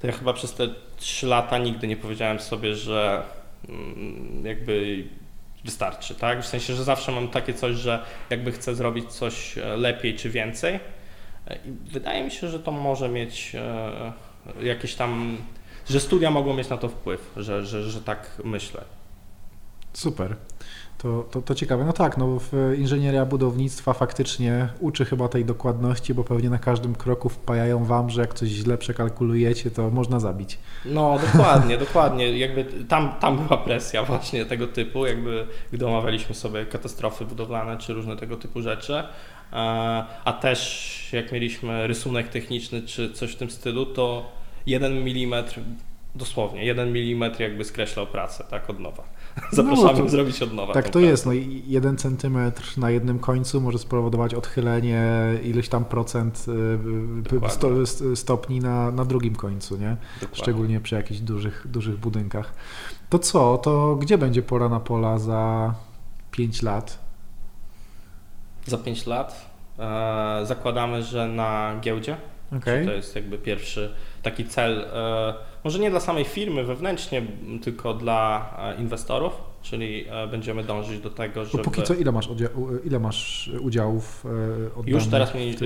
to 0.00 0.06
ja 0.06 0.12
chyba 0.12 0.32
przez 0.32 0.54
te 0.54 0.68
3 0.96 1.26
lata 1.26 1.58
nigdy 1.58 1.86
nie 1.86 1.96
powiedziałem 1.96 2.40
sobie, 2.40 2.74
że 2.74 3.22
mm, 3.68 4.46
jakby 4.46 5.04
wystarczy, 5.64 6.14
tak? 6.14 6.42
W 6.42 6.46
sensie, 6.46 6.74
że 6.74 6.84
zawsze 6.84 7.12
mam 7.12 7.28
takie 7.28 7.54
coś, 7.54 7.76
że 7.76 8.04
jakby 8.30 8.52
chcę 8.52 8.74
zrobić 8.74 9.12
coś 9.12 9.58
e, 9.58 9.76
lepiej 9.76 10.14
czy 10.14 10.30
więcej. 10.30 10.80
E, 11.46 11.56
I 11.56 11.72
wydaje 11.92 12.24
mi 12.24 12.30
się, 12.30 12.48
że 12.48 12.60
to 12.60 12.72
może 12.72 13.08
mieć 13.08 13.54
e, 13.54 14.12
jakieś 14.60 14.94
tam, 14.94 15.38
że 15.88 16.00
studia 16.00 16.30
mogą 16.30 16.54
mieć 16.54 16.68
na 16.68 16.76
to 16.76 16.88
wpływ, 16.88 17.30
że, 17.36 17.66
że, 17.66 17.90
że 17.90 18.00
tak 18.00 18.30
myślę. 18.44 18.84
Super. 19.92 20.36
To, 21.04 21.24
to, 21.30 21.42
to 21.42 21.54
ciekawe. 21.54 21.84
No 21.84 21.92
tak, 21.92 22.18
no 22.18 22.38
inżynieria 22.78 23.26
budownictwa 23.26 23.92
faktycznie 23.92 24.68
uczy 24.80 25.04
chyba 25.04 25.28
tej 25.28 25.44
dokładności, 25.44 26.14
bo 26.14 26.24
pewnie 26.24 26.50
na 26.50 26.58
każdym 26.58 26.94
kroku 26.94 27.28
wpajają 27.28 27.84
wam, 27.84 28.10
że 28.10 28.20
jak 28.20 28.34
coś 28.34 28.48
źle 28.48 28.78
przekalkulujecie, 28.78 29.70
to 29.70 29.90
można 29.90 30.20
zabić. 30.20 30.58
No 30.84 31.18
dokładnie, 31.32 31.78
dokładnie. 31.86 32.38
Jakby 32.38 32.64
tam, 32.64 33.14
tam 33.20 33.36
była 33.36 33.56
presja 33.56 34.02
właśnie 34.02 34.44
tego 34.44 34.66
typu, 34.66 35.06
jakby 35.06 35.46
gdy 35.72 35.86
omawialiśmy 35.86 36.34
sobie 36.34 36.66
katastrofy 36.66 37.24
budowlane 37.24 37.78
czy 37.78 37.94
różne 37.94 38.16
tego 38.16 38.36
typu 38.36 38.62
rzeczy. 38.62 39.02
A 40.24 40.38
też 40.40 41.08
jak 41.12 41.32
mieliśmy 41.32 41.86
rysunek 41.86 42.28
techniczny 42.28 42.82
czy 42.82 43.12
coś 43.12 43.32
w 43.32 43.36
tym 43.36 43.50
stylu, 43.50 43.86
to 43.86 44.32
jeden 44.66 45.04
milimetr, 45.04 45.60
dosłownie 46.14 46.64
jeden 46.64 46.92
milimetr 46.92 47.40
jakby 47.40 47.64
skreślał 47.64 48.06
pracę, 48.06 48.44
tak 48.50 48.70
od 48.70 48.80
nowa. 48.80 49.13
Zapraszamy 49.52 49.98
no, 49.98 50.08
zrobić 50.08 50.42
od 50.42 50.52
nowa. 50.52 50.72
Tak 50.72 50.84
to 50.84 50.90
pracę. 50.90 51.06
jest. 51.06 51.26
No, 51.26 51.32
jeden 51.66 51.96
centymetr 51.96 52.78
na 52.78 52.90
jednym 52.90 53.18
końcu 53.18 53.60
może 53.60 53.78
spowodować 53.78 54.34
odchylenie 54.34 55.04
ileś 55.42 55.68
tam 55.68 55.84
procent 55.84 56.46
y, 57.46 57.50
sto, 57.50 57.68
stopni 58.14 58.60
na, 58.60 58.90
na 58.90 59.04
drugim 59.04 59.36
końcu, 59.36 59.76
nie? 59.76 59.96
Dokładnie. 60.20 60.42
Szczególnie 60.42 60.80
przy 60.80 60.94
jakichś 60.94 61.20
dużych, 61.20 61.66
dużych 61.68 61.96
budynkach. 61.96 62.54
To 63.10 63.18
co? 63.18 63.58
To 63.58 63.96
gdzie 63.96 64.18
będzie 64.18 64.42
pora 64.42 64.68
na 64.68 64.80
pola 64.80 65.18
za 65.18 65.74
5 66.30 66.62
lat? 66.62 66.98
Za 68.66 68.78
5 68.78 69.06
lat? 69.06 69.50
E, 69.78 70.40
zakładamy, 70.46 71.02
że 71.02 71.28
na 71.28 71.74
giełdzie. 71.80 72.16
Okay. 72.56 72.84
To 72.84 72.92
jest 72.92 73.16
jakby 73.16 73.38
pierwszy 73.38 73.94
taki 74.22 74.44
cel. 74.44 74.80
E, 74.80 75.34
może 75.64 75.78
nie 75.78 75.90
dla 75.90 76.00
samej 76.00 76.24
firmy 76.24 76.64
wewnętrznie, 76.64 77.22
tylko 77.62 77.94
dla 77.94 78.50
e, 78.58 78.80
inwestorów, 78.80 79.32
czyli 79.62 80.04
e, 80.08 80.26
będziemy 80.26 80.64
dążyć 80.64 81.00
do 81.00 81.10
tego, 81.10 81.44
żeby... 81.44 81.58
Bo 81.58 81.64
póki 81.64 81.82
co 81.82 81.94
ile 81.94 82.12
masz, 82.12 82.28
ile 82.84 82.98
masz 82.98 83.50
udziałów 83.60 84.24
e, 84.26 84.28
oddanych? 84.66 84.86
Już 84.86 85.06
teraz 85.06 85.34
mniej, 85.34 85.56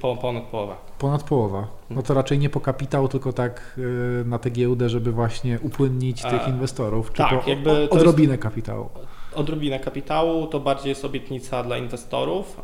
ponad 0.00 0.44
połowa. 0.44 0.76
Ponad 0.98 1.22
połowa. 1.22 1.66
No 1.90 2.02
to 2.02 2.14
raczej 2.14 2.38
nie 2.38 2.50
po 2.50 2.60
kapitał, 2.60 3.08
tylko 3.08 3.32
tak 3.32 3.80
na 4.24 4.38
tę 4.38 4.50
giełdę, 4.50 4.88
żeby 4.88 5.12
właśnie 5.12 5.58
upłynnić 5.62 6.22
tych 6.22 6.48
inwestorów, 6.48 7.12
czy 7.12 7.18
tak, 7.18 7.46
jakby 7.46 7.90
odrobinę 7.90 8.32
jest... 8.32 8.42
kapitału 8.42 8.88
odrobinę 9.34 9.80
kapitału, 9.80 10.46
to 10.46 10.60
bardziej 10.60 10.88
jest 10.88 11.04
obietnica 11.04 11.62
dla 11.62 11.78
inwestorów, 11.78 12.60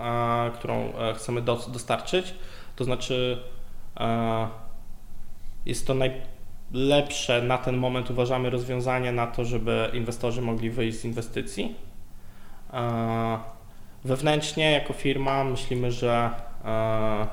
którą 0.55 0.93
chcemy 1.17 1.43
dostarczyć. 1.43 2.35
To 2.77 2.85
znaczy, 2.85 3.39
jest 5.67 5.87
to 5.87 5.95
naj, 5.95 6.13
lepsze 6.75 7.43
na 7.43 7.59
ten 7.59 7.77
moment 7.77 8.11
uważamy 8.11 8.51
rozwiązanie 8.51 9.13
na 9.13 9.27
to, 9.27 9.45
żeby 9.45 9.91
inwestorzy 9.93 10.43
mogli 10.43 10.71
wyjść 10.71 10.99
z 10.99 11.05
inwestycji. 11.05 11.75
E, 12.73 13.39
wewnętrznie 14.05 14.71
jako 14.71 14.93
firma 14.93 15.45
myślimy, 15.45 15.93
że 15.93 16.31
e, 16.65 17.27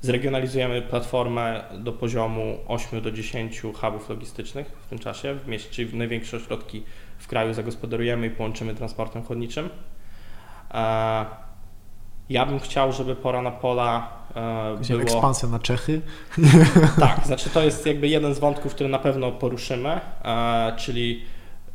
zregionalizujemy 0.00 0.82
platformę 0.82 1.64
do 1.78 1.92
poziomu 1.92 2.58
8 2.68 3.00
do 3.00 3.10
10 3.10 3.60
hubów 3.60 4.08
logistycznych 4.08 4.66
w 4.86 4.86
tym 4.86 4.98
czasie, 4.98 5.34
w 5.34 5.48
mieście, 5.48 5.70
czyli 5.70 5.98
największe 5.98 6.36
ośrodki 6.36 6.82
w 7.18 7.26
kraju 7.26 7.54
zagospodarujemy 7.54 8.26
i 8.26 8.30
połączymy 8.30 8.74
transportem 8.74 9.22
chodniczym. 9.22 9.68
E, 10.74 11.24
ja 12.30 12.46
bym 12.46 12.60
chciał, 12.60 12.92
żeby 12.92 13.16
pora 13.16 13.42
na 13.42 13.50
pola 13.50 14.19
było... 14.88 15.02
Ekspansja 15.02 15.48
na 15.48 15.58
Czechy? 15.58 16.00
Tak, 17.00 17.26
znaczy 17.26 17.50
to 17.50 17.62
jest 17.62 17.86
jakby 17.86 18.08
jeden 18.08 18.34
z 18.34 18.38
wątków, 18.38 18.74
który 18.74 18.90
na 18.90 18.98
pewno 18.98 19.32
poruszymy, 19.32 20.00
e, 20.24 20.72
czyli 20.76 21.24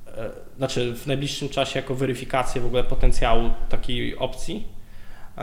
e, 0.08 0.30
znaczy 0.58 0.95
w 0.95 1.08
najbliższym 1.08 1.49
czasie 1.49 1.80
jako 1.80 1.95
weryfikację 1.95 2.62
w 2.62 2.66
ogóle 2.66 2.84
potencjału 2.84 3.49
takiej 3.70 4.18
opcji, 4.18 4.68
e, 5.38 5.41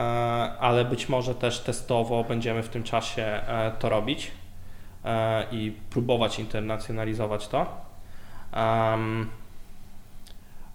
ale 0.58 0.84
być 0.84 1.08
może 1.08 1.34
też 1.34 1.60
testowo 1.60 2.24
będziemy 2.24 2.62
w 2.62 2.68
tym 2.68 2.82
czasie 2.82 3.22
e, 3.22 3.72
to 3.78 3.88
robić 3.88 4.30
e, 5.04 5.46
i 5.52 5.72
próbować 5.90 6.38
internacjonalizować 6.38 7.48
to. 7.48 7.82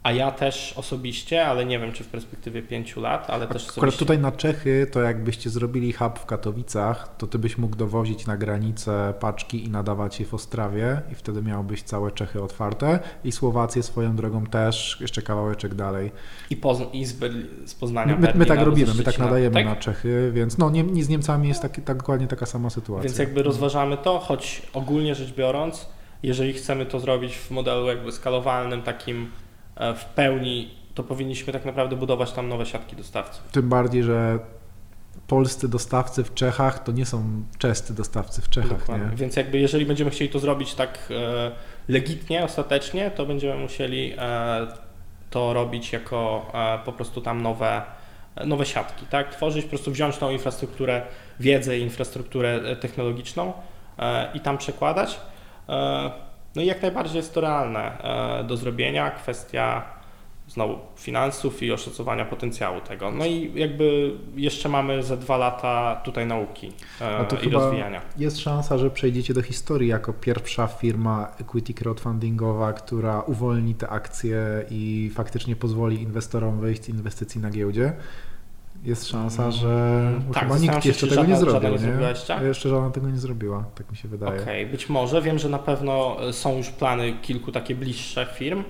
A 0.08 0.12
ja 0.12 0.32
też 0.32 0.74
osobiście, 0.76 1.46
ale 1.46 1.66
nie 1.66 1.80
wiem 1.80 1.92
czy 1.92 2.04
w 2.04 2.08
perspektywie 2.08 2.62
pięciu 2.62 3.02
lat, 3.02 3.30
ale 3.30 3.48
też 3.48 3.56
Akurat 3.64 3.78
osobiście. 3.78 4.00
tutaj 4.00 4.20
na 4.20 4.32
Czechy, 4.32 4.88
to 4.92 5.02
jakbyście 5.02 5.50
zrobili 5.50 5.94
hub 5.94 6.20
w 6.20 6.26
Katowicach, 6.26 7.16
to 7.18 7.28
ty 7.28 7.40
byś 7.40 7.58
mógł 7.58 7.76
dowozić 7.76 8.26
na 8.28 8.38
granicę 8.38 9.14
paczki 9.20 9.66
i 9.66 9.70
nadawać 9.70 10.20
je 10.20 10.26
w 10.26 10.34
Ostrawie 10.34 11.02
i 11.12 11.16
wtedy 11.16 11.42
miałbyś 11.42 11.82
całe 11.82 12.12
Czechy 12.12 12.42
otwarte 12.44 13.00
i 13.24 13.32
Słowację 13.32 13.84
swoją 13.84 14.16
drogą 14.16 14.46
też, 14.46 14.98
jeszcze 15.02 15.22
kawałeczek 15.22 15.76
dalej. 15.76 16.12
I, 16.50 16.58
Pozn- 16.58 16.90
i 16.94 17.06
z, 17.06 17.16
z 17.66 17.76
Poznania. 17.76 18.18
My, 18.18 18.34
my 18.36 18.46
tak 18.46 18.60
robimy, 18.62 18.94
my 18.94 19.04
tak 19.04 19.20
nadajemy 19.20 19.54
tak? 19.54 19.66
na 19.66 19.76
Czechy, 19.76 20.32
więc 20.34 20.58
no 20.58 20.70
nie, 20.70 20.84
nie 20.84 21.04
z 21.04 21.10
Niemcami 21.10 21.48
jest 21.48 21.62
taki, 21.62 21.82
tak 21.82 21.98
dokładnie 21.98 22.28
taka 22.28 22.46
sama 22.46 22.70
sytuacja. 22.70 23.04
Więc 23.10 23.18
jakby 23.20 23.44
rozważamy 23.44 23.98
to, 23.98 24.20
choć 24.20 24.62
ogólnie 24.74 25.16
rzecz 25.16 25.34
biorąc, 25.34 25.90
jeżeli 26.24 26.54
chcemy 26.54 26.86
to 26.86 27.00
zrobić 27.00 27.38
w 27.38 27.52
modelu 27.52 27.88
jakby 27.88 28.12
skalowalnym, 28.12 28.82
takim 28.82 29.32
w 29.96 30.06
pełni, 30.06 30.70
to 30.96 31.04
powinniśmy 31.04 31.54
tak 31.54 31.66
naprawdę 31.66 31.96
budować 31.96 32.32
tam 32.32 32.50
nowe 32.50 32.66
siatki 32.66 32.96
dostawców. 32.96 33.44
Tym 33.52 33.70
bardziej, 33.70 34.04
że 34.04 34.40
polscy 35.28 35.70
dostawcy 35.70 36.24
w 36.24 36.34
Czechach 36.34 36.84
to 36.84 36.92
nie 36.92 37.06
są 37.06 37.44
czescy 37.58 37.96
dostawcy 37.96 38.42
w 38.42 38.50
Czechach, 38.50 38.80
Dokładnie. 38.80 39.08
nie? 39.10 39.16
Więc 39.16 39.36
jakby 39.36 39.60
jeżeli 39.60 39.86
będziemy 39.86 40.12
chcieli 40.12 40.30
to 40.30 40.40
zrobić 40.40 40.74
tak 40.74 41.10
e, 41.12 41.52
legitnie, 41.88 42.44
ostatecznie, 42.44 43.12
to 43.12 43.26
będziemy 43.26 43.62
musieli 43.62 44.14
e, 44.18 44.68
to 45.30 45.54
robić 45.54 45.94
jako 45.94 46.52
e, 46.54 46.86
po 46.86 46.94
prostu 46.94 47.22
tam 47.22 47.42
nowe, 47.42 47.82
nowe 48.46 48.66
siatki, 48.66 49.06
tak? 49.06 49.36
Tworzyć, 49.36 49.64
po 49.64 49.70
prostu 49.70 49.92
wziąć 49.92 50.18
tą 50.18 50.30
infrastrukturę, 50.30 51.02
wiedzę 51.40 51.80
i 51.80 51.82
infrastrukturę 51.82 52.50
e, 52.50 52.76
technologiczną 52.76 53.54
e, 54.00 54.30
i 54.34 54.40
tam 54.40 54.58
przekładać. 54.58 55.20
No 56.58 56.64
i 56.64 56.66
jak 56.66 56.82
najbardziej 56.82 57.18
jest 57.18 57.34
to 57.34 57.42
realne 57.42 57.98
e, 58.40 58.44
do 58.44 58.58
zrobienia. 58.58 59.12
Kwestia 59.12 59.84
znowu 60.48 60.80
finansów 60.96 61.64
i 61.64 61.72
oszacowania 61.72 62.26
potencjału 62.26 62.82
tego. 62.82 63.12
No 63.12 63.26
i 63.26 63.52
jakby 63.56 64.12
jeszcze 64.36 64.70
mamy 64.70 65.04
ze 65.04 65.18
dwa 65.18 65.38
lata 65.38 66.02
tutaj 66.04 66.28
nauki 66.28 66.72
No 67.02 67.40
i 67.42 67.50
rozwijania. 67.50 68.02
Jest 68.18 68.40
szansa, 68.40 68.78
że 68.78 68.90
przejdziecie 68.90 69.34
do 69.34 69.42
historii 69.42 69.90
jako 69.90 70.14
pierwsza 70.14 70.68
firma 70.68 71.32
equity 71.42 71.74
crowdfundingowa, 71.74 72.74
która 72.74 73.22
uwolni 73.22 73.76
te 73.76 73.90
akcje 73.90 74.66
i 74.70 75.12
faktycznie 75.16 75.56
pozwoli 75.56 76.02
inwestorom 76.02 76.60
wyjść 76.60 76.84
z 76.84 76.90
inwestycji 76.90 77.42
na 77.42 77.50
giełdzie. 77.50 77.94
Jest 78.88 79.08
szansa, 79.08 79.52
że 79.52 80.02
bo 80.28 80.34
tak, 80.34 80.44
chyba 80.44 80.58
nikt 80.58 80.86
jeszcze 80.86 81.08
tego 81.08 81.24
nie 81.24 81.36
żadna- 81.36 81.52
żadna 81.52 81.60
zrobił. 81.60 81.72
nie 81.72 81.78
zrobiła 81.78 82.10
jeszcze? 82.10 82.46
Jeszcze 82.46 82.70
żadna 82.70 82.90
tego 82.90 83.10
nie 83.10 83.18
zrobiła, 83.18 83.64
tak 83.76 83.92
mi 83.92 83.98
się 83.98 84.08
wydaje. 84.08 84.42
Okej, 84.42 84.66
być 84.66 84.90
może. 84.90 85.22
Wiem, 85.22 85.40
że 85.40 85.50
na 85.50 85.60
pewno 85.60 86.18
e, 86.28 86.34
są 86.34 86.58
już 86.58 86.70
plany 86.70 87.14
kilku 87.22 87.52
takie 87.52 87.76
bliższe 87.76 88.28
firm, 88.36 88.64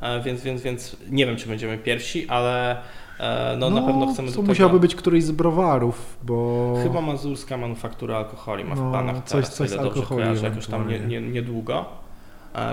e, 0.00 0.22
więc, 0.22 0.42
więc, 0.42 0.62
więc 0.62 0.96
nie 1.10 1.26
wiem, 1.26 1.36
czy 1.36 1.48
będziemy 1.48 1.78
pierwsi, 1.78 2.28
ale 2.28 2.76
e, 3.20 3.56
no, 3.58 3.70
na 3.70 3.82
pewno 3.82 4.06
chcemy 4.12 4.28
to 4.28 4.34
do 4.34 4.40
tego... 4.40 4.48
musiałby 4.48 4.80
być 4.80 4.94
któryś 4.94 5.24
z 5.24 5.30
browarów, 5.30 6.18
bo 6.22 6.74
Chyba 6.82 7.00
mazurska 7.00 7.56
manufaktura 7.56 8.16
alkoholi 8.16 8.64
ma 8.64 8.74
w 8.74 8.78
No, 8.80 8.90
planach 8.90 9.16
coś- 9.16 9.30
teraz, 9.32 9.54
coś 9.54 9.70
z 9.70 9.72
alkoholi 9.76 10.06
kojarzę, 10.08 10.46
jakoś 10.48 10.66
tam 10.66 10.88
nie, 10.88 11.00
nie, 11.00 11.20
niedługo. 11.20 11.84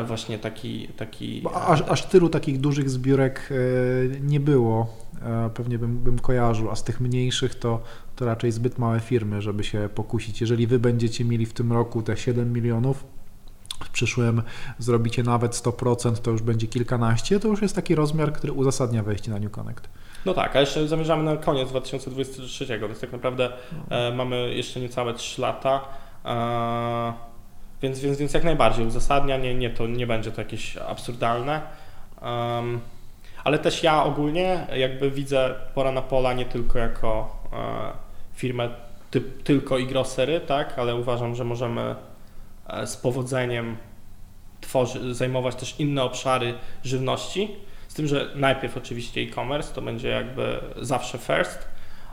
Właśnie 0.06 0.40
taki... 0.40 0.88
taki 0.88 1.44
aż, 1.68 1.82
aż 1.82 2.06
tylu 2.06 2.30
takich 2.30 2.60
dużych 2.60 2.90
zbiórek 2.90 3.50
e, 3.52 3.56
nie 4.22 4.40
było. 4.40 4.88
E, 5.22 5.50
Pewnie 5.54 5.80
bym, 5.80 5.98
bym 5.98 6.20
kojarzył, 6.20 6.72
a 6.72 6.76
z 6.76 6.84
tych 6.84 7.00
mniejszych 7.02 7.56
to, 7.56 7.82
to 8.16 8.26
raczej 8.26 8.52
zbyt 8.52 8.78
małe 8.78 9.00
firmy, 9.00 9.42
żeby 9.42 9.64
się 9.64 9.90
pokusić. 9.96 10.42
Jeżeli 10.42 10.68
wy 10.68 10.80
będziecie 10.80 11.26
mieli 11.26 11.46
w 11.46 11.54
tym 11.54 11.74
roku 11.74 12.02
te 12.02 12.18
7 12.18 12.54
milionów, 12.54 13.04
w 13.84 13.90
przyszłym 13.90 14.42
zrobicie 14.80 15.24
nawet 15.24 15.52
100%, 15.52 16.18
to 16.18 16.32
już 16.32 16.42
będzie 16.42 16.68
kilkanaście, 16.68 17.40
to 17.40 17.48
już 17.48 17.62
jest 17.62 17.76
taki 17.76 17.96
rozmiar, 17.96 18.34
który 18.34 18.54
uzasadnia 18.54 19.04
wejście 19.04 19.32
na 19.32 19.40
New 19.40 19.52
Connect. 19.52 19.90
No 20.26 20.34
tak, 20.34 20.56
a 20.56 20.60
jeszcze 20.60 20.88
zamierzamy 20.88 21.24
na 21.24 21.38
koniec 21.38 21.70
2023, 21.70 22.80
więc 22.80 23.00
tak 23.00 23.12
naprawdę 23.12 23.54
e, 23.90 24.12
mamy 24.16 24.54
jeszcze 24.54 24.80
niecałe 24.80 25.14
3 25.14 25.42
lata. 25.42 25.82
Więc, 27.82 28.00
więc, 28.00 28.18
więc 28.18 28.34
jak 28.34 28.44
najbardziej 28.44 28.86
uzasadnia, 28.86 29.38
nie, 29.38 29.56
nie, 29.56 29.70
to 29.70 29.88
nie 29.88 30.08
będzie 30.08 30.32
to 30.32 30.42
jakieś 30.42 30.78
absurdalne. 30.78 31.62
Em, 32.22 32.80
ale 33.44 33.60
też 33.60 33.84
ja 33.84 34.04
ogólnie 34.04 34.68
jakby 34.76 35.12
widzę 35.12 35.56
pora 35.74 35.92
na 35.92 36.02
pola 36.02 36.34
nie 36.34 36.46
tylko 36.46 36.80
jako 36.80 37.40
e, 37.54 37.58
firmę 38.34 38.70
typ, 39.12 39.44
tylko 39.44 39.78
i 39.78 39.88
grocery, 39.88 40.40
tak, 40.40 40.80
ale 40.80 40.96
uważam, 40.96 41.36
że 41.36 41.44
możemy 41.44 41.96
e, 42.68 42.88
z 42.88 42.98
powodzeniem 42.98 43.78
tworzy, 44.62 45.14
zajmować 45.14 45.56
też 45.56 45.80
inne 45.80 46.04
obszary 46.04 46.54
żywności. 46.84 47.56
Z 47.88 47.94
tym, 47.94 48.08
że 48.08 48.32
najpierw 48.36 48.78
oczywiście 48.78 49.22
e-commerce 49.22 49.74
to 49.74 49.82
będzie 49.82 50.10
jakby 50.10 50.60
zawsze 50.82 51.18
first, 51.18 51.68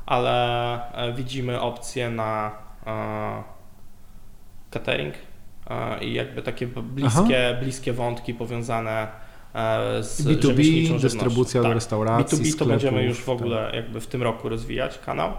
ale 0.06 0.92
e, 0.92 1.12
widzimy 1.12 1.60
opcje 1.60 2.10
na 2.10 2.52
e, 2.86 3.42
catering 4.70 5.14
i 6.00 6.12
jakby 6.12 6.42
takie 6.42 6.66
bliskie, 6.66 7.56
bliskie 7.62 7.92
wątki 7.92 8.34
powiązane 8.34 9.08
e, 9.54 10.02
z 10.02 10.20
rzemieślniczą 10.20 10.48
B2B, 10.48 10.62
żywnością. 10.62 11.08
dystrybucja 11.08 11.60
do 11.60 11.68
Tak. 11.68 11.74
restauracji, 11.74 12.38
B2B 12.38 12.44
to 12.44 12.50
sklepów, 12.50 12.68
będziemy 12.68 13.04
już 13.04 13.18
w 13.18 13.26
tak. 13.26 13.34
ogóle 13.34 13.70
jakby 13.74 14.00
w 14.00 14.06
tym 14.06 14.22
roku 14.22 14.48
rozwijać 14.48 14.98
kanał, 14.98 15.32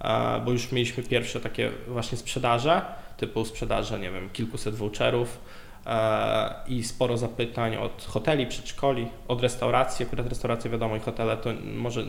e, 0.00 0.40
bo 0.44 0.52
już 0.52 0.72
mieliśmy 0.72 1.02
pierwsze 1.02 1.40
takie 1.40 1.70
właśnie 1.88 2.18
sprzedaże, 2.18 2.82
typu 3.16 3.44
sprzedaże, 3.44 3.98
nie 3.98 4.10
wiem, 4.10 4.30
kilkuset 4.32 4.74
voucherów 4.74 5.38
e, 5.86 6.54
i 6.68 6.84
sporo 6.84 7.16
zapytań 7.18 7.76
od 7.76 8.04
hoteli, 8.04 8.46
przedszkoli, 8.46 9.06
od 9.28 9.42
restauracji, 9.42 10.06
akurat 10.06 10.28
restauracje 10.28 10.70
wiadomo 10.70 10.96
i 10.96 11.00
hotele 11.00 11.36
to 11.36 11.50
może 11.76 12.04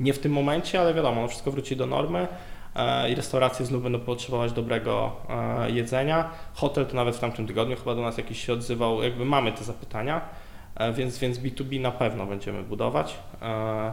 nie 0.00 0.12
w 0.12 0.18
tym 0.18 0.32
momencie, 0.32 0.80
ale 0.80 0.94
wiadomo, 0.94 1.28
wszystko 1.28 1.50
wróci 1.50 1.76
do 1.76 1.86
normy 1.86 2.18
e, 2.18 2.28
i 3.10 3.14
restauracje 3.14 3.66
znów 3.66 3.82
będą 3.82 4.00
potrzebować 4.00 4.52
dobrego 4.52 5.12
e, 5.28 5.70
jedzenia. 5.70 6.30
Hotel 6.54 6.86
to 6.86 6.96
nawet 6.96 7.16
w 7.16 7.18
tamtym 7.18 7.46
tygodniu 7.46 7.76
chyba 7.76 7.94
do 7.94 8.02
nas 8.02 8.18
jakiś 8.18 8.46
się 8.46 8.52
odzywał, 8.52 9.02
jakby 9.02 9.24
mamy 9.24 9.52
te 9.52 9.64
zapytania, 9.64 10.20
e, 10.74 10.92
więc, 10.92 11.18
więc 11.18 11.38
B2B 11.38 11.80
na 11.80 11.90
pewno 11.90 12.26
będziemy 12.26 12.62
budować. 12.62 13.16
E, 13.42 13.92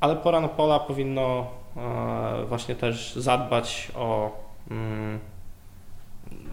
ale 0.00 0.16
pora 0.16 0.40
na 0.40 0.48
pola 0.48 0.78
powinno 0.78 1.46
e, 1.76 2.44
właśnie 2.48 2.74
też 2.74 3.14
zadbać 3.14 3.92
o 3.94 4.30
mm, 4.70 5.18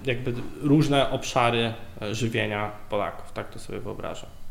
jakby 0.06 0.34
różne 0.62 1.12
obszary 1.12 1.74
e, 2.02 2.16
żywienia 2.16 2.72
Polaków, 2.90 3.32
tak 3.32 3.50
to 3.50 3.60
sobie 3.60 3.80
wyobrażam. 3.80 4.43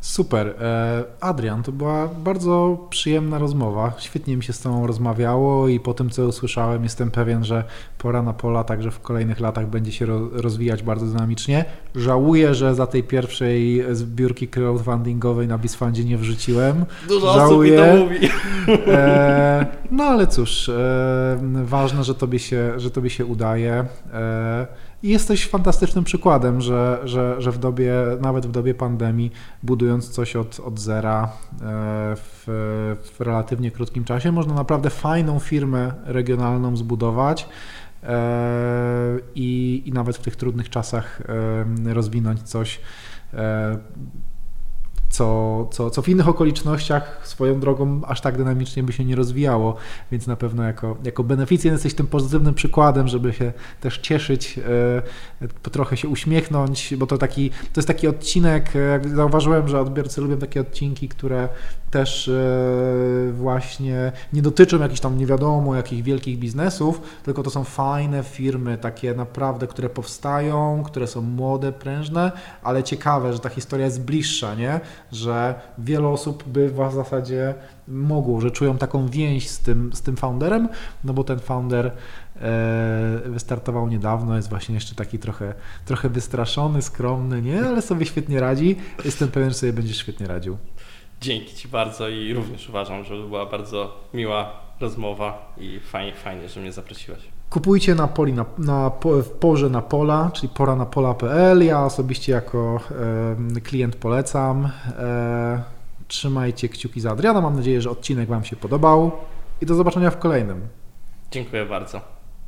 Super. 0.00 0.46
E, 0.60 1.04
Adrian, 1.20 1.62
to 1.62 1.72
była 1.72 2.08
bardzo 2.08 2.86
przyjemna 2.90 3.38
rozmowa. 3.38 3.92
Świetnie 3.98 4.36
mi 4.36 4.42
się 4.44 4.52
z 4.52 4.60
Tobą 4.60 4.86
rozmawiało 4.86 5.68
i 5.68 5.80
po 5.80 5.94
tym, 5.94 6.10
co 6.10 6.26
usłyszałem, 6.26 6.82
jestem 6.84 7.10
pewien, 7.10 7.44
że 7.44 7.64
pora 7.98 8.22
na 8.22 8.32
pola 8.32 8.64
także 8.64 8.90
w 8.90 9.00
kolejnych 9.00 9.40
latach 9.40 9.66
będzie 9.66 9.92
się 9.92 10.06
ro- 10.06 10.28
rozwijać 10.32 10.82
bardzo 10.82 11.06
dynamicznie. 11.06 11.64
Żałuję, 11.96 12.54
że 12.54 12.74
za 12.74 12.86
tej 12.86 13.02
pierwszej 13.02 13.84
zbiórki 13.92 14.48
crowdfundingowej 14.48 15.48
na 15.48 15.58
Bisfundzie 15.58 16.04
nie 16.04 16.18
wrzuciłem. 16.18 16.84
Dużo 17.08 17.34
Żałuję. 17.34 17.82
osób 17.82 17.90
mi 17.90 17.98
to 17.98 18.04
mówi. 18.04 18.28
E, 18.86 19.66
no 19.90 20.04
ale 20.04 20.26
cóż, 20.26 20.68
e, 20.68 21.38
ważne, 21.64 22.04
że 22.04 22.14
tobie 22.14 22.38
się, 22.38 22.72
że 22.76 22.90
tobie 22.90 23.10
się 23.10 23.26
udaje. 23.26 23.84
E, 24.12 24.66
I 25.02 25.08
jesteś 25.08 25.48
fantastycznym 25.48 26.04
przykładem, 26.04 26.60
że, 26.60 27.00
że, 27.04 27.42
że 27.42 27.52
w 27.52 27.58
dobie, 27.58 27.92
nawet 28.20 28.46
w 28.46 28.50
dobie 28.50 28.74
pandemii, 28.74 29.32
budując 29.62 30.08
coś 30.08 30.36
od, 30.36 30.60
od 30.60 30.80
zera 30.80 31.24
e, 31.24 31.28
w, 32.16 32.44
w 33.16 33.20
relatywnie 33.20 33.70
krótkim 33.70 34.04
czasie, 34.04 34.32
można 34.32 34.54
naprawdę 34.54 34.90
fajną 34.90 35.38
firmę 35.38 35.92
regionalną 36.04 36.76
zbudować. 36.76 37.48
e, 38.02 39.18
I, 39.34 39.82
I 39.86 39.92
nawet 39.92 40.16
w 40.16 40.22
tych 40.22 40.36
trudnych 40.36 40.70
czasach 40.70 41.22
e, 41.88 41.94
rozwinąć 41.94 42.42
coś, 42.42 42.80
co, 45.10 45.68
co, 45.70 45.90
co 45.90 46.02
w 46.02 46.08
innych 46.08 46.28
okolicznościach 46.28 47.20
swoją 47.24 47.60
drogą 47.60 48.00
aż 48.06 48.20
tak 48.20 48.36
dynamicznie 48.36 48.82
by 48.82 48.92
się 48.92 49.04
nie 49.04 49.16
rozwijało, 49.16 49.76
więc 50.12 50.26
na 50.26 50.36
pewno 50.36 50.62
jako, 50.62 50.96
jako 51.04 51.24
beneficjent 51.24 51.74
jesteś 51.74 51.94
tym 51.94 52.06
pozytywnym 52.06 52.54
przykładem, 52.54 53.08
żeby 53.08 53.32
się 53.32 53.52
też 53.80 53.98
cieszyć, 53.98 54.58
e, 55.42 55.70
trochę 55.70 55.96
się 55.96 56.08
uśmiechnąć, 56.08 56.94
bo 56.96 57.06
to 57.06 57.18
taki, 57.18 57.50
to 57.50 57.80
jest 57.80 57.88
taki 57.88 58.08
odcinek, 58.08 58.76
e, 58.76 58.78
jak 58.78 59.08
zauważyłem, 59.08 59.68
że 59.68 59.80
odbiorcy 59.80 60.20
lubią 60.20 60.36
takie 60.36 60.60
odcinki, 60.60 61.08
które 61.08 61.48
też 61.90 62.28
e, 62.28 63.32
właśnie 63.32 64.12
nie 64.32 64.42
dotyczą 64.42 64.78
jakichś 64.78 65.00
tam 65.00 65.18
nie 65.18 65.26
wiadomo 65.26 65.74
jakich 65.74 66.02
wielkich 66.02 66.38
biznesów, 66.38 67.00
tylko 67.22 67.42
to 67.42 67.50
są 67.50 67.64
fajne 67.64 68.22
firmy, 68.22 68.78
takie 68.78 69.14
naprawdę, 69.14 69.66
które 69.66 69.88
powstają, 69.90 70.82
które 70.86 71.06
są 71.06 71.20
młode, 71.22 71.72
prężne, 71.72 72.32
ale 72.62 72.82
ciekawe, 72.82 73.32
że 73.32 73.38
ta 73.38 73.48
historia 73.48 73.86
jest 73.86 74.02
bliższa, 74.02 74.54
nie? 74.54 74.80
Że 75.12 75.54
wiele 75.78 76.08
osób 76.08 76.48
by 76.48 76.68
w 76.68 76.92
zasadzie 76.94 77.54
mogło, 77.88 78.40
że 78.40 78.50
czują 78.50 78.78
taką 78.78 79.08
więź 79.08 79.48
z 79.48 79.58
tym, 79.58 79.90
z 79.94 80.02
tym 80.02 80.16
founderem, 80.16 80.68
no 81.04 81.14
bo 81.14 81.24
ten 81.24 81.38
founder 81.38 81.86
e, 82.40 83.20
wystartował 83.26 83.88
niedawno, 83.88 84.36
jest 84.36 84.48
właśnie 84.48 84.74
jeszcze 84.74 84.94
taki 84.94 85.18
trochę, 85.18 85.54
trochę 85.84 86.08
wystraszony, 86.08 86.82
skromny, 86.82 87.42
nie? 87.42 87.66
Ale 87.66 87.82
sobie 87.82 88.06
świetnie 88.06 88.40
radzi. 88.40 88.76
Jestem 89.04 89.28
pewien, 89.28 89.48
że 89.48 89.54
sobie 89.54 89.72
będziesz 89.72 89.96
świetnie 89.96 90.26
radził. 90.26 90.58
Dzięki 91.20 91.54
Ci 91.54 91.68
bardzo 91.68 92.08
i 92.08 92.32
również 92.34 92.68
uważam, 92.68 93.04
że 93.04 93.16
była 93.16 93.46
bardzo 93.46 93.96
miła 94.14 94.52
rozmowa 94.80 95.54
i 95.58 95.80
fajnie, 95.80 96.14
fajnie 96.14 96.48
że 96.48 96.60
mnie 96.60 96.72
zaprosiłeś. 96.72 97.20
Kupujcie 97.50 97.94
na 97.94 98.08
poli 98.08 98.32
na, 98.32 98.44
na, 98.58 98.90
w 99.22 99.30
porze 99.30 99.70
na 99.70 99.82
pola, 99.82 100.30
czyli 100.34 100.48
pora 100.48 100.76
na 100.76 100.86
pola.pl. 100.86 101.64
Ja 101.64 101.84
osobiście 101.84 102.32
jako 102.32 102.80
e, 103.56 103.60
klient 103.60 103.96
polecam. 103.96 104.70
E, 104.98 105.62
trzymajcie 106.08 106.68
kciuki 106.68 107.00
za 107.00 107.10
Adriana. 107.10 107.40
Mam 107.40 107.56
nadzieję, 107.56 107.82
że 107.82 107.90
odcinek 107.90 108.28
Wam 108.28 108.44
się 108.44 108.56
podobał 108.56 109.12
i 109.60 109.66
do 109.66 109.74
zobaczenia 109.74 110.10
w 110.10 110.18
kolejnym. 110.18 110.68
Dziękuję 111.30 111.66
bardzo. 111.66 112.00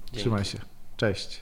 Dzięki. 0.07 0.21
Trzymaj 0.21 0.45
się. 0.45 0.59
Cześć. 0.97 1.39